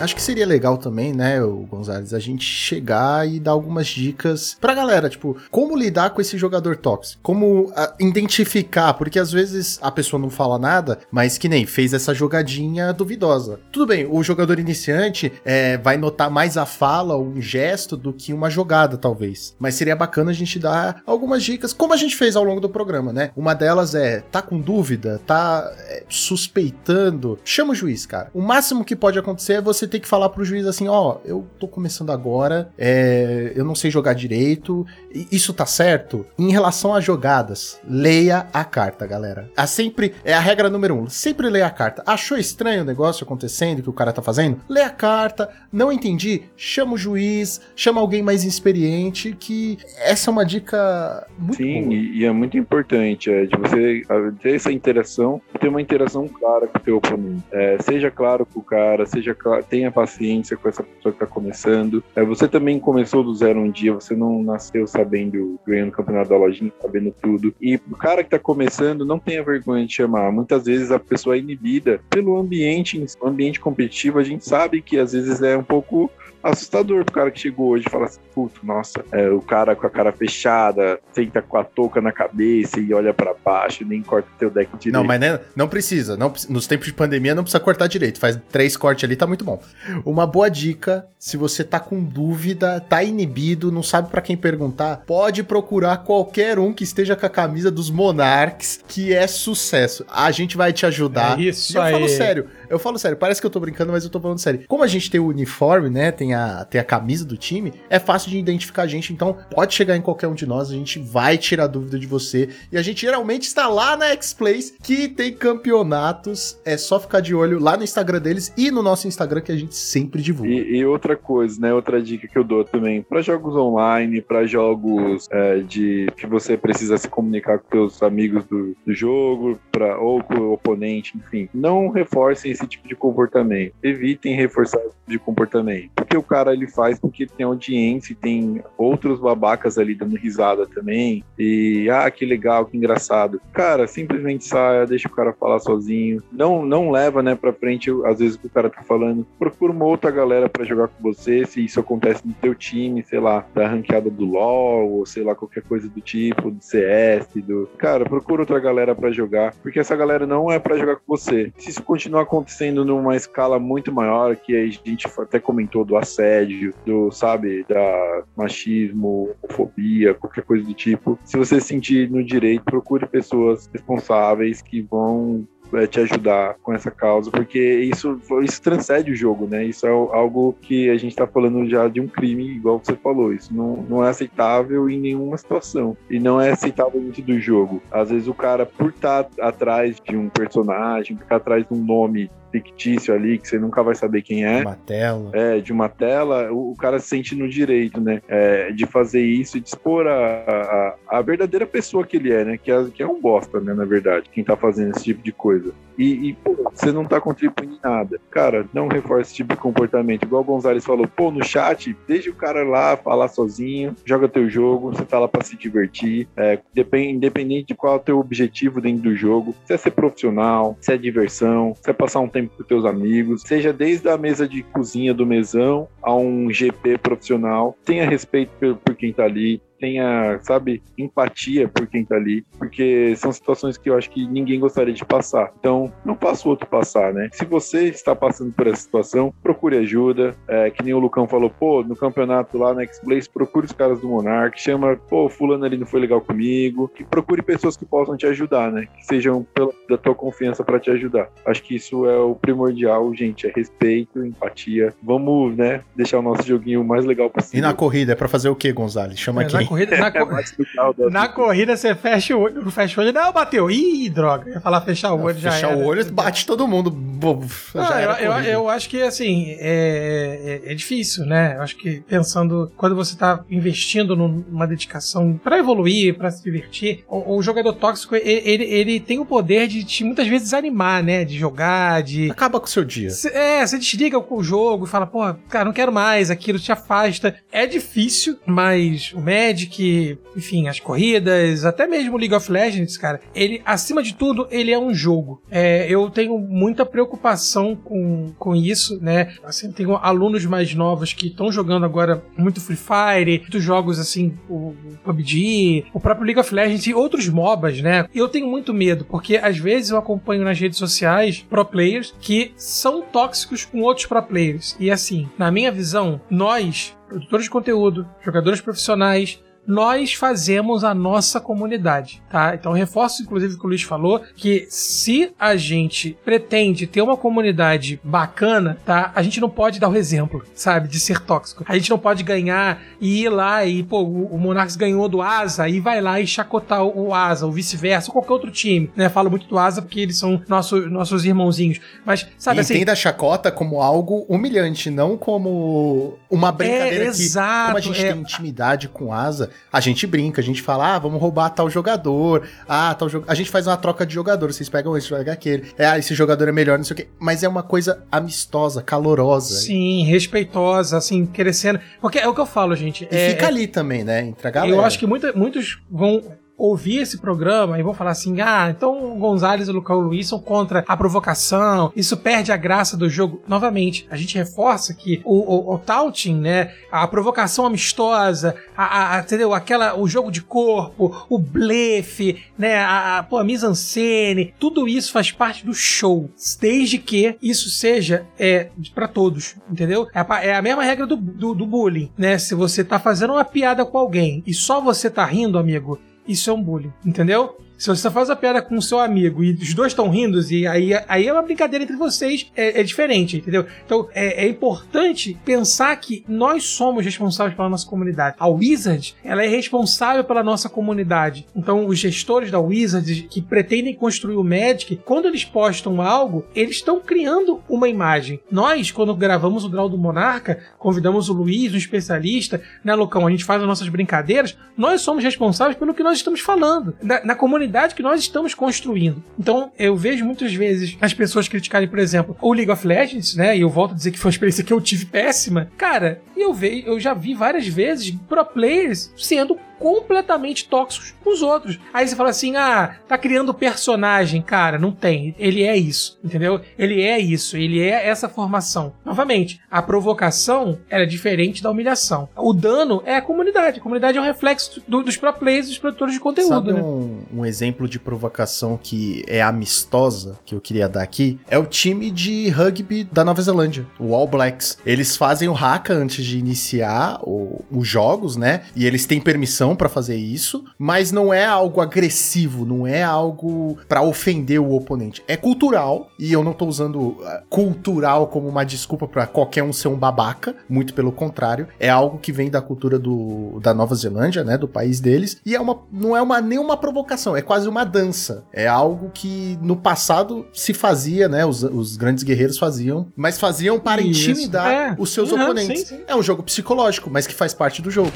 [0.00, 4.56] Acho que seria legal também, né, o Gonzalez, a gente chegar e dar algumas dicas
[4.58, 9.30] pra galera, tipo, como lidar com esse jogador tóxico, como a, ah, identificar, porque às
[9.30, 13.60] vezes a pessoa não fala nada, mas que nem fez essa jogadinha duvidosa.
[13.70, 18.12] Tudo bem, o jogador iniciante é, vai notar mais a fala ou um gesto do
[18.12, 19.54] que uma jogada, talvez.
[19.58, 22.70] Mas seria bacana a gente dar algumas dicas, como a gente fez ao longo do
[22.70, 23.32] programa, né?
[23.36, 28.30] Uma delas é, tá com dúvida, tá é, suspeitando, chama o juiz, cara.
[28.32, 31.28] O máximo que pode acontecer é você ter que falar pro juiz assim, ó, oh,
[31.28, 34.86] eu tô começando agora, é, eu não sei jogar direito,
[35.30, 36.26] isso tá certo?
[36.38, 39.50] Em relação a jogadas, leia a carta, galera.
[39.56, 42.02] A sempre, é a regra número um, sempre leia a carta.
[42.06, 44.60] Achou estranho o negócio acontecendo, que o cara tá fazendo?
[44.68, 50.32] Lê a carta, não entendi, chama o juiz, chama alguém mais experiente, que essa é
[50.32, 51.94] uma dica muito Sim, boa.
[51.94, 54.02] E, é muito importante, é, de você
[54.40, 57.42] ter essa interação, ter uma interação clara com o teu oponente.
[57.52, 61.26] É, seja claro com o cara, seja claro, tenha paciência com essa pessoa que está
[61.26, 62.04] começando.
[62.14, 66.28] É, você também começou do zero um dia, você não nasceu sabendo, ganhando o campeonato
[66.28, 67.54] da lojinha, sabendo tudo.
[67.60, 70.30] E o cara que está começando, não tenha vergonha de chamar.
[70.30, 75.12] Muitas vezes a pessoa é inibida pelo ambiente, ambiente competitivo, a gente sabe que às
[75.12, 76.10] vezes é um pouco
[76.42, 79.86] assustador pro cara que chegou hoje e fala assim, puto, nossa, é, o cara com
[79.86, 84.28] a cara fechada, senta com a touca na cabeça e olha para baixo, nem corta
[84.38, 84.94] teu deck direito.
[84.94, 88.38] Não, mas né, não precisa, não, nos tempos de pandemia não precisa cortar direito, faz
[88.50, 89.60] três cortes ali, tá muito bom.
[90.04, 95.02] Uma boa dica, se você tá com dúvida, tá inibido, não sabe para quem perguntar,
[95.06, 100.04] pode procurar qualquer um que esteja com a camisa dos Monarchs, que é sucesso.
[100.08, 101.38] A gente vai te ajudar.
[101.38, 101.92] É isso e eu aí.
[101.92, 104.64] falo sério, eu falo sério, parece que eu tô brincando, mas eu tô falando sério.
[104.66, 107.98] Como a gente tem o uniforme, né, tem a, tem a camisa do time, é
[107.98, 110.98] fácil de identificar a gente, então pode chegar em qualquer um de nós, a gente
[110.98, 112.48] vai tirar dúvida de você.
[112.70, 117.34] E a gente geralmente está lá na X-Plays, que tem campeonatos, é só ficar de
[117.34, 120.52] olho lá no Instagram deles e no nosso Instagram que a gente sempre divulga.
[120.52, 124.46] E, e outra coisa, né, outra dica que eu dou também, para jogos online, para
[124.46, 129.98] jogos é, de que você precisa se comunicar com seus amigos do, do jogo, pra,
[129.98, 133.74] ou com o oponente, enfim, não reforcem esse tipo de comportamento.
[133.82, 135.90] Evitem reforçar esse tipo de comportamento.
[135.94, 141.24] Porque o cara ele faz porque tem audiência tem outros babacas ali dando risada também.
[141.38, 143.40] E ah, que legal, que engraçado.
[143.52, 146.22] Cara, simplesmente saia, deixa o cara falar sozinho.
[146.30, 149.26] Não não leva, né, pra frente às vezes o que o cara tá falando.
[149.38, 153.20] Procura uma outra galera para jogar com você, se isso acontece no teu time, sei
[153.20, 157.68] lá, da ranqueada do LoL, ou sei lá, qualquer coisa do tipo, do CS, do.
[157.78, 161.52] Cara, procura outra galera para jogar, porque essa galera não é para jogar com você.
[161.56, 166.74] Se isso continuar acontecendo numa escala muito maior, que a gente até comentou do assédio,
[166.84, 171.18] do, sabe, da machismo, homofobia, qualquer coisa do tipo.
[171.24, 176.72] Se você se sentir no direito, procure pessoas responsáveis que vão é, te ajudar com
[176.72, 179.64] essa causa, porque isso, isso transcende o jogo, né?
[179.64, 183.32] Isso é algo que a gente tá falando já de um crime, igual você falou.
[183.32, 185.96] Isso não, não é aceitável em nenhuma situação.
[186.08, 187.82] E não é aceitável dentro do jogo.
[187.90, 191.66] Às vezes o cara, por estar tá atrás de um personagem, por estar tá atrás
[191.66, 194.62] de um nome fictício ali, que você nunca vai saber quem é.
[194.62, 195.30] Uma tela.
[195.32, 198.20] É, de uma tela, o, o cara se sente no direito, né?
[198.28, 202.44] É, de fazer isso e de expor a, a, a, verdadeira pessoa que ele é,
[202.44, 202.58] né?
[202.58, 203.74] Que é, que é um bosta, né?
[203.74, 205.72] Na verdade, quem tá fazendo esse tipo de coisa.
[206.00, 208.18] E, e pô, você não tá contribuindo em nada.
[208.30, 210.22] Cara, não reforce esse tipo de comportamento.
[210.22, 214.48] Igual o Gonzalez falou, pô, no chat, deixa o cara lá falar sozinho, joga teu
[214.48, 216.26] jogo, você tá lá pra se divertir.
[216.36, 216.58] É,
[216.94, 220.90] independente de qual é o teu objetivo dentro do jogo, se é ser profissional, se
[220.90, 224.48] é diversão, se é passar um tempo tempo com teus amigos, seja desde a mesa
[224.48, 227.76] de cozinha do mesão a um GP profissional.
[227.84, 233.14] Tenha respeito por, por quem tá ali, tenha, sabe, empatia por quem tá ali, porque
[233.16, 235.50] são situações que eu acho que ninguém gostaria de passar.
[235.58, 237.30] Então, não faça o outro passar, né?
[237.32, 240.36] Se você está passando por essa situação, procure ajuda.
[240.46, 244.00] É, que nem o Lucão falou, pô, no campeonato lá na X-Place, procure os caras
[244.00, 248.16] do Monark, chama, pô, fulano ali não foi legal comigo, e procure pessoas que possam
[248.16, 248.86] te ajudar, né?
[248.96, 251.28] Que sejam pela, da tua confiança para te ajudar.
[251.46, 254.92] Acho que isso é o primordial, gente, é respeito, empatia.
[255.02, 257.58] Vamos, né, deixar o nosso joguinho o mais legal possível.
[257.58, 259.18] E na corrida, é pra fazer o quê, Gonzalez?
[259.18, 259.69] Chama É, quem?
[259.70, 263.04] Na corrida, na, co- Mais legal da- na corrida você fecha o olho, fecha o
[263.04, 263.70] olho, não, bateu.
[263.70, 264.50] Ih, droga.
[264.50, 265.78] Ia falar fechar o olho já Fechar era.
[265.78, 266.90] o olho, bate todo mundo.
[266.90, 267.44] Bom,
[267.74, 271.54] Ah, já era eu, eu, eu acho que, assim, é, é, é difícil, né?
[271.56, 277.04] Eu acho que pensando, quando você tá investindo numa dedicação pra evoluir, pra se divertir,
[277.08, 281.02] o, o jogador tóxico, ele, ele, ele tem o poder de te, muitas vezes desanimar,
[281.02, 281.24] né?
[281.24, 282.30] De jogar, de...
[282.30, 283.10] Acaba com o seu dia.
[283.10, 286.72] Cê- É, você desliga o jogo e fala, pô, cara, não quero mais, aquilo te
[286.72, 287.36] afasta.
[287.52, 289.20] É difícil, mas o
[289.60, 294.70] Magic, enfim, as corridas, até mesmo League of Legends, cara, ele, acima de tudo, ele
[294.70, 295.42] é um jogo.
[295.50, 299.34] É, eu tenho muita preocupação com, com isso, né?
[299.44, 304.34] Assim, tenho alunos mais novos que estão jogando agora muito Free Fire, muitos jogos assim,
[304.48, 308.06] o, o PUBG, o próprio League of Legends e outros MOBAs, né?
[308.14, 312.52] Eu tenho muito medo, porque às vezes eu acompanho nas redes sociais pro players que
[312.56, 314.76] são tóxicos com outros pro players.
[314.78, 321.40] E assim, na minha visão, nós, produtores de conteúdo, jogadores profissionais, nós fazemos a nossa
[321.40, 322.54] comunidade, tá?
[322.54, 327.16] Então reforço inclusive o que o Luiz falou, que se a gente pretende ter uma
[327.16, 329.12] comunidade bacana, tá?
[329.14, 331.64] A gente não pode dar o exemplo, sabe, de ser tóxico.
[331.68, 335.22] A gente não pode ganhar e ir lá e, pô, o, o Monarchs ganhou do
[335.22, 338.90] Asa e vai lá e chacotar o, o Asa, ou vice-versa, ou qualquer outro time,
[338.96, 339.08] né?
[339.08, 342.92] Falo muito do Asa porque eles são nossos nossos irmãozinhos, mas sabe e assim, entenda
[342.92, 348.04] a chacota como algo humilhante, não como uma brincadeira É, que, exato, como a gente
[348.04, 348.12] é.
[348.12, 352.46] tem intimidade com asa, a gente brinca, a gente fala, ah, vamos roubar tal jogador,
[352.68, 353.30] ah, tal jogador.
[353.30, 355.72] A gente faz uma troca de jogador, vocês pegam esse, pega aquele.
[355.78, 357.08] É, ah, esse jogador é melhor, não sei o quê.
[357.18, 359.56] Mas é uma coisa amistosa, calorosa.
[359.60, 361.80] Sim, respeitosa, assim, crescendo.
[362.00, 363.08] Porque é o que eu falo, gente.
[363.10, 364.26] E é, fica ali também, né?
[364.26, 364.74] Entre a galera.
[364.76, 366.22] Eu acho que muita- muitos vão
[366.60, 370.28] ouvir esse programa e vão falar assim: ah, então o Gonzalez e o Lucão Luiz
[370.28, 373.42] são contra a provocação, isso perde a graça do jogo.
[373.48, 379.20] Novamente, a gente reforça que o, o, o taunting, né, a provocação amistosa, a, a-
[379.20, 379.54] entendeu?
[379.54, 385.30] Aquela, o jogo de corpo, o blefe, né, a, a, a mise-en-scène, tudo isso faz
[385.30, 386.30] parte do show,
[386.60, 390.06] desde que isso seja é, para todos, entendeu?
[390.14, 392.38] É a, é a mesma regra do, do, do bullying, né?
[392.38, 396.50] Se você tá fazendo uma piada com alguém e só você tá rindo, amigo, isso
[396.50, 397.56] é um bullying, entendeu?
[397.80, 400.66] Se você faz a piada com o seu amigo e os dois estão rindo, e
[400.66, 403.64] aí, aí é uma brincadeira entre vocês, é, é diferente, entendeu?
[403.86, 408.36] Então é, é importante pensar que nós somos responsáveis pela nossa comunidade.
[408.38, 411.46] A Wizard, ela é responsável pela nossa comunidade.
[411.56, 416.76] Então os gestores da Wizard que pretendem construir o Magic, quando eles postam algo, eles
[416.76, 418.40] estão criando uma imagem.
[418.50, 423.26] Nós, quando gravamos o Draw do Monarca, convidamos o Luiz, um especialista, né, Lucão?
[423.26, 427.24] A gente faz as nossas brincadeiras, nós somos responsáveis pelo que nós estamos falando, na,
[427.24, 429.22] na comunidade que nós estamos construindo.
[429.38, 433.56] Então, eu vejo muitas vezes as pessoas criticarem, por exemplo, o League of Legends, né?
[433.56, 435.70] E eu volto a dizer que foi uma experiência que eu tive péssima.
[435.76, 441.42] Cara, eu, ve, eu já vi várias vezes pro players sendo completamente tóxicos com os
[441.42, 441.78] outros.
[441.92, 444.40] Aí você fala assim: ah, tá criando personagem.
[444.42, 445.34] Cara, não tem.
[445.38, 446.60] Ele é isso, entendeu?
[446.78, 448.92] Ele é isso, ele é essa formação.
[449.04, 452.28] Novamente, a provocação era diferente da humilhação.
[452.36, 453.78] O dano é a comunidade.
[453.80, 456.82] A comunidade é um reflexo do- dos pro players dos produtores de conteúdo, Sabe né?
[456.82, 461.38] um, um exemplo de provocação que é amistosa, que eu queria dar aqui?
[461.48, 464.76] É o time de rugby da Nova Zelândia, o All Blacks.
[464.84, 468.62] Eles fazem o haka antes de iniciar o- os jogos, né?
[468.76, 473.76] E eles têm permissão pra fazer isso, mas não é algo agressivo, não é algo
[473.88, 475.22] pra ofender o oponente.
[475.28, 479.72] É cultural, e eu não tô usando ah, cultural como uma desculpa pra qualquer um
[479.72, 481.68] ser um babaca, muito pelo contrário.
[481.78, 484.56] É algo que vem da cultura do, da Nova Zelândia, né?
[484.56, 485.38] Do país deles.
[485.44, 488.44] E é uma, não é uma, nenhuma provocação, é quase uma dança.
[488.52, 491.44] É algo que no passado se fazia, né?
[491.46, 494.30] Os, os grandes guerreiros faziam, mas faziam para Isso.
[494.30, 494.96] intimidar É.
[494.98, 495.80] os seus Uhum, oponentes.
[495.88, 496.02] sim, sim.
[496.06, 498.12] É um jogo psicológico, mas que faz parte do jogo.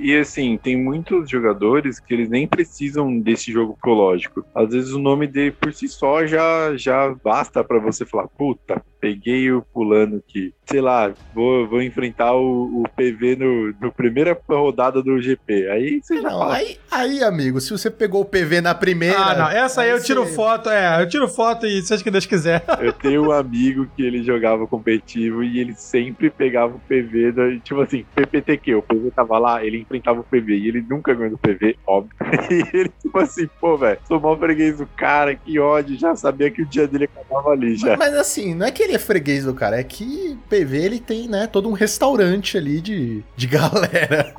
[0.00, 4.44] E assim, tem muitos jogadores que eles nem precisam desse jogo psicológico.
[4.54, 8.82] Às vezes o nome dele por si só já, já basta para você falar, puta,
[9.00, 14.38] peguei o pulando que, sei lá, vou, vou enfrentar o, o PV no, no primeira
[14.48, 15.68] rodada do GP.
[15.68, 16.54] Aí você já Não, fala.
[16.56, 19.18] aí, aí, amigo, se você pegou o PV na primeira.
[19.18, 19.48] Ah, não.
[19.50, 21.02] Essa aí eu tiro você- foto, é.
[21.02, 22.64] Eu tiro foto e seja o que Deus quiser.
[22.80, 27.58] Eu tenho um amigo que ele jogava competitivo e ele sempre pegava o PV, da,
[27.58, 31.32] tipo assim, PPTQ, o PV tava lá, ele enfrentava o PV e ele nunca ganhou
[31.32, 32.14] do PV, óbvio.
[32.50, 36.50] E ele, tipo assim, pô, velho, sou mal freguês do cara, que ódio, já sabia
[36.50, 37.96] que o dia dele acabava ali já.
[37.96, 41.00] Mas, mas assim, não é que ele é freguês do cara, é que PV ele
[41.00, 44.32] tem, né, todo um restaurante ali de, de galera.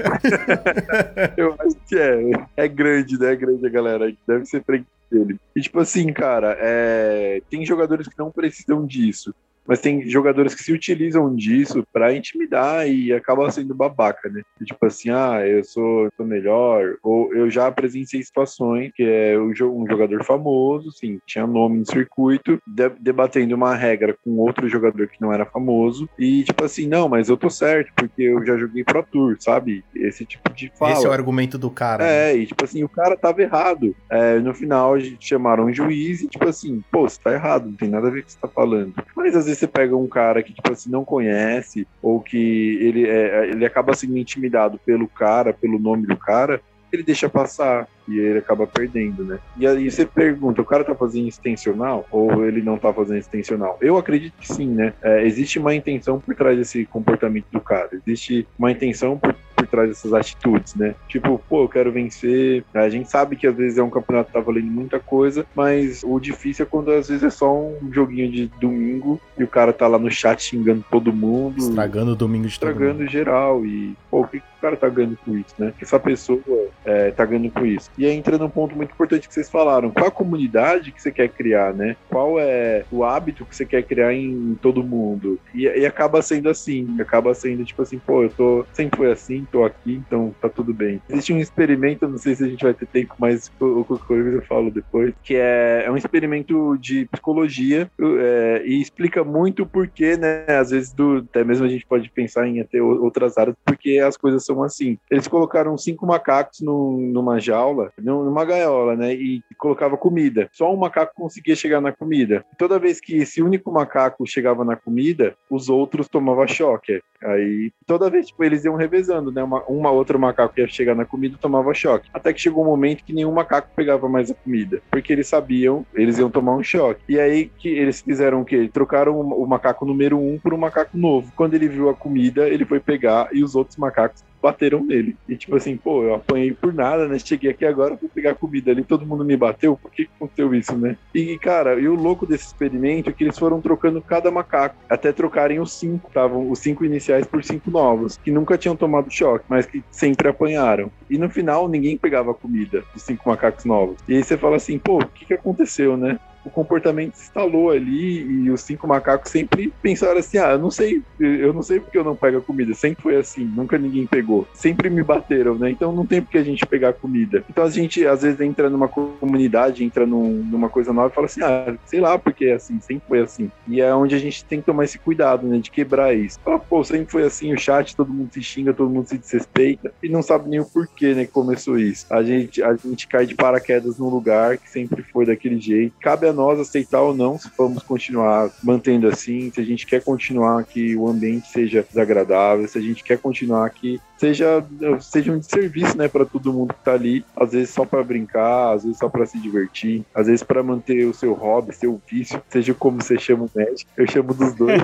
[1.38, 3.32] Eu acho que é, é grande, né?
[3.32, 5.40] É grande a galera deve ser freguês dele.
[5.56, 9.34] E tipo assim, cara, é, tem jogadores que não precisam disso.
[9.68, 14.42] Mas tem jogadores que se utilizam disso pra intimidar e acaba sendo babaca, né?
[14.66, 16.96] Tipo assim, ah, eu sou, sou melhor.
[17.04, 19.54] Ou eu já presenciei situações que é um
[19.88, 25.22] jogador famoso, sim, tinha nome no circuito, de- debatendo uma regra com outro jogador que
[25.22, 26.10] não era famoso.
[26.18, 29.84] E tipo assim, não, mas eu tô certo, porque eu já joguei Pro Tour, sabe?
[29.96, 30.94] Esse tipo de fala.
[30.94, 32.04] Esse é o argumento do cara.
[32.04, 32.32] né?
[32.32, 33.96] É, e tipo assim, o cara tava errado.
[34.10, 37.66] É, no final, a gente chamaram um juiz e, tipo assim, pô, você tá errado,
[37.68, 38.94] não tem nada a ver com o que você tá falando.
[39.16, 43.08] Mas às vezes você pega um cara que, tipo assim, não conhece, ou que ele,
[43.08, 46.62] é, ele acaba sendo intimidado pelo cara, pelo nome do cara,
[46.92, 49.40] ele deixa passar e ele acaba perdendo, né?
[49.58, 53.78] E aí você pergunta, o cara tá fazendo intencional ou ele não tá fazendo intencional?
[53.82, 54.94] Eu acredito que sim, né?
[55.02, 59.68] É, existe uma intenção por trás desse comportamento do cara, existe uma intenção por, por
[59.68, 60.96] trás dessas atitudes, né?
[61.08, 62.64] Tipo, pô, eu quero vencer.
[62.74, 66.04] A gente sabe que às vezes é um campeonato que tá valendo muita coisa, mas
[66.04, 69.72] o difícil é quando às vezes é só um joguinho de domingo e o cara
[69.72, 72.82] tá lá no chat xingando todo mundo Estragando o domingo de todo mundo.
[72.82, 73.66] estragando geral.
[73.66, 75.74] E, pô, o que, que o cara tá ganhando com isso, né?
[75.78, 76.40] Que essa pessoa
[76.86, 77.90] é, tá ganhando com isso?
[77.98, 79.92] E aí entra num ponto muito importante que vocês falaram.
[79.92, 81.96] Qual a comunidade que você quer criar, né?
[82.10, 85.40] Qual é o hábito que você quer criar em todo mundo?
[85.54, 86.96] E, e acaba sendo assim.
[87.00, 88.66] Acaba sendo tipo assim, pô, eu tô.
[88.74, 91.02] Sempre foi assim, tô aqui, então tá tudo bem.
[91.10, 94.42] Existe um experimento, não sei se a gente vai ter tempo, mas o coisa eu
[94.44, 100.18] falo depois, que é, é um experimento de psicologia é, e explica muito o porquê,
[100.18, 100.46] né?
[100.48, 104.18] Às vezes, do, até mesmo a gente pode pensar em até outras áreas, porque as
[104.18, 104.98] coisas são assim.
[105.10, 109.14] Eles colocaram cinco macacos num- numa jaula, num- numa gaiola, né?
[109.14, 110.50] E colocava comida.
[110.52, 112.44] Só um macaco conseguia chegar na comida.
[112.58, 117.02] Toda vez que esse único macaco chegava na comida, os outros tomavam choque.
[117.24, 119.41] Aí, toda vez, tipo, eles iam revezando, né?
[119.44, 122.10] Uma, uma outra macaco ia chegar na comida tomava choque.
[122.14, 124.82] Até que chegou um momento que nenhum macaco pegava mais a comida.
[124.90, 127.02] Porque eles sabiam, eles iam tomar um choque.
[127.08, 128.70] E aí que eles fizeram o quê?
[128.72, 131.32] Trocaram o macaco número um por um macaco novo.
[131.36, 135.16] Quando ele viu a comida, ele foi pegar e os outros macacos bateram nele.
[135.28, 137.18] E tipo assim, pô, eu apanhei por nada, né?
[137.20, 140.78] Cheguei aqui agora pra pegar comida ali, todo mundo me bateu, por que aconteceu isso,
[140.78, 140.98] né?
[141.14, 145.12] E, cara, e o louco desse experimento é que eles foram trocando cada macaco, até
[145.12, 149.46] trocarem os cinco, estavam os cinco iniciais por cinco novos, que nunca tinham tomado choque,
[149.48, 150.92] mas que sempre apanharam.
[151.10, 153.98] E no final, ninguém pegava comida dos cinco macacos novos.
[154.08, 156.20] E aí você fala assim, pô, o que que aconteceu, né?
[156.44, 160.72] O comportamento se instalou ali e os cinco macacos sempre pensaram assim: ah, eu não
[160.72, 162.74] sei, eu não sei porque eu não pego a comida.
[162.74, 164.48] Sempre foi assim, nunca ninguém pegou.
[164.54, 165.70] Sempre me bateram, né?
[165.72, 167.44] Então não tem porque a gente pegar comida.
[167.50, 171.26] Então a gente às vezes entra numa comunidade, entra num- numa coisa nova e fala
[171.26, 173.50] assim: ah, sei lá porque é assim, sempre foi assim.
[173.68, 175.60] E é onde a gente tem que tomar esse cuidado, né?
[175.60, 176.40] De quebrar isso.
[176.44, 179.94] Fala, pô, sempre foi assim, o chat, todo mundo se xinga, todo mundo se desrespeita
[180.02, 181.26] e não sabe nem o porquê, né?
[181.26, 182.06] Que começou isso.
[182.12, 185.94] A gente, a gente cai de paraquedas num lugar que sempre foi daquele jeito.
[186.02, 190.04] Cabe a nós aceitar ou não se vamos continuar mantendo assim, se a gente quer
[190.04, 194.64] continuar que o ambiente seja desagradável, se a gente quer continuar que seja,
[195.00, 198.76] seja um desserviço, né, para todo mundo que tá ali, às vezes só para brincar,
[198.76, 202.40] às vezes só para se divertir, às vezes para manter o seu hobby, seu vício,
[202.48, 204.80] seja como você chama o médico, eu chamo dos dois.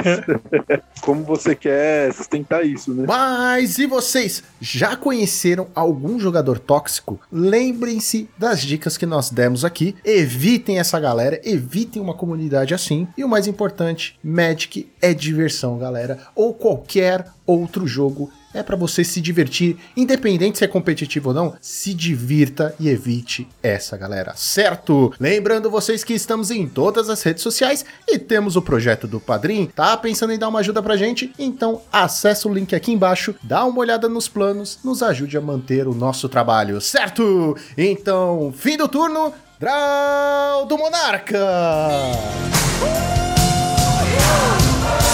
[1.01, 3.05] como você quer sustentar isso, né?
[3.07, 7.19] Mas e vocês já conheceram algum jogador tóxico?
[7.31, 9.95] Lembrem-se das dicas que nós demos aqui.
[10.03, 13.07] Evitem essa galera, evitem uma comunidade assim.
[13.17, 16.19] E o mais importante, Magic é diversão, galera.
[16.35, 21.55] Ou qualquer outro jogo é para você se divertir, independente se é competitivo ou não,
[21.61, 25.13] se divirta e evite essa galera, certo?
[25.19, 29.67] Lembrando vocês que estamos em todas as redes sociais e temos o projeto do Padrim.
[29.67, 31.31] Tá pensando em dar uma ajuda pra gente?
[31.37, 35.87] Então acessa o link aqui embaixo, dá uma olhada nos planos, nos ajude a manter
[35.87, 37.55] o nosso trabalho, certo?
[37.77, 41.47] Então, fim do turno, Draw do Monarca!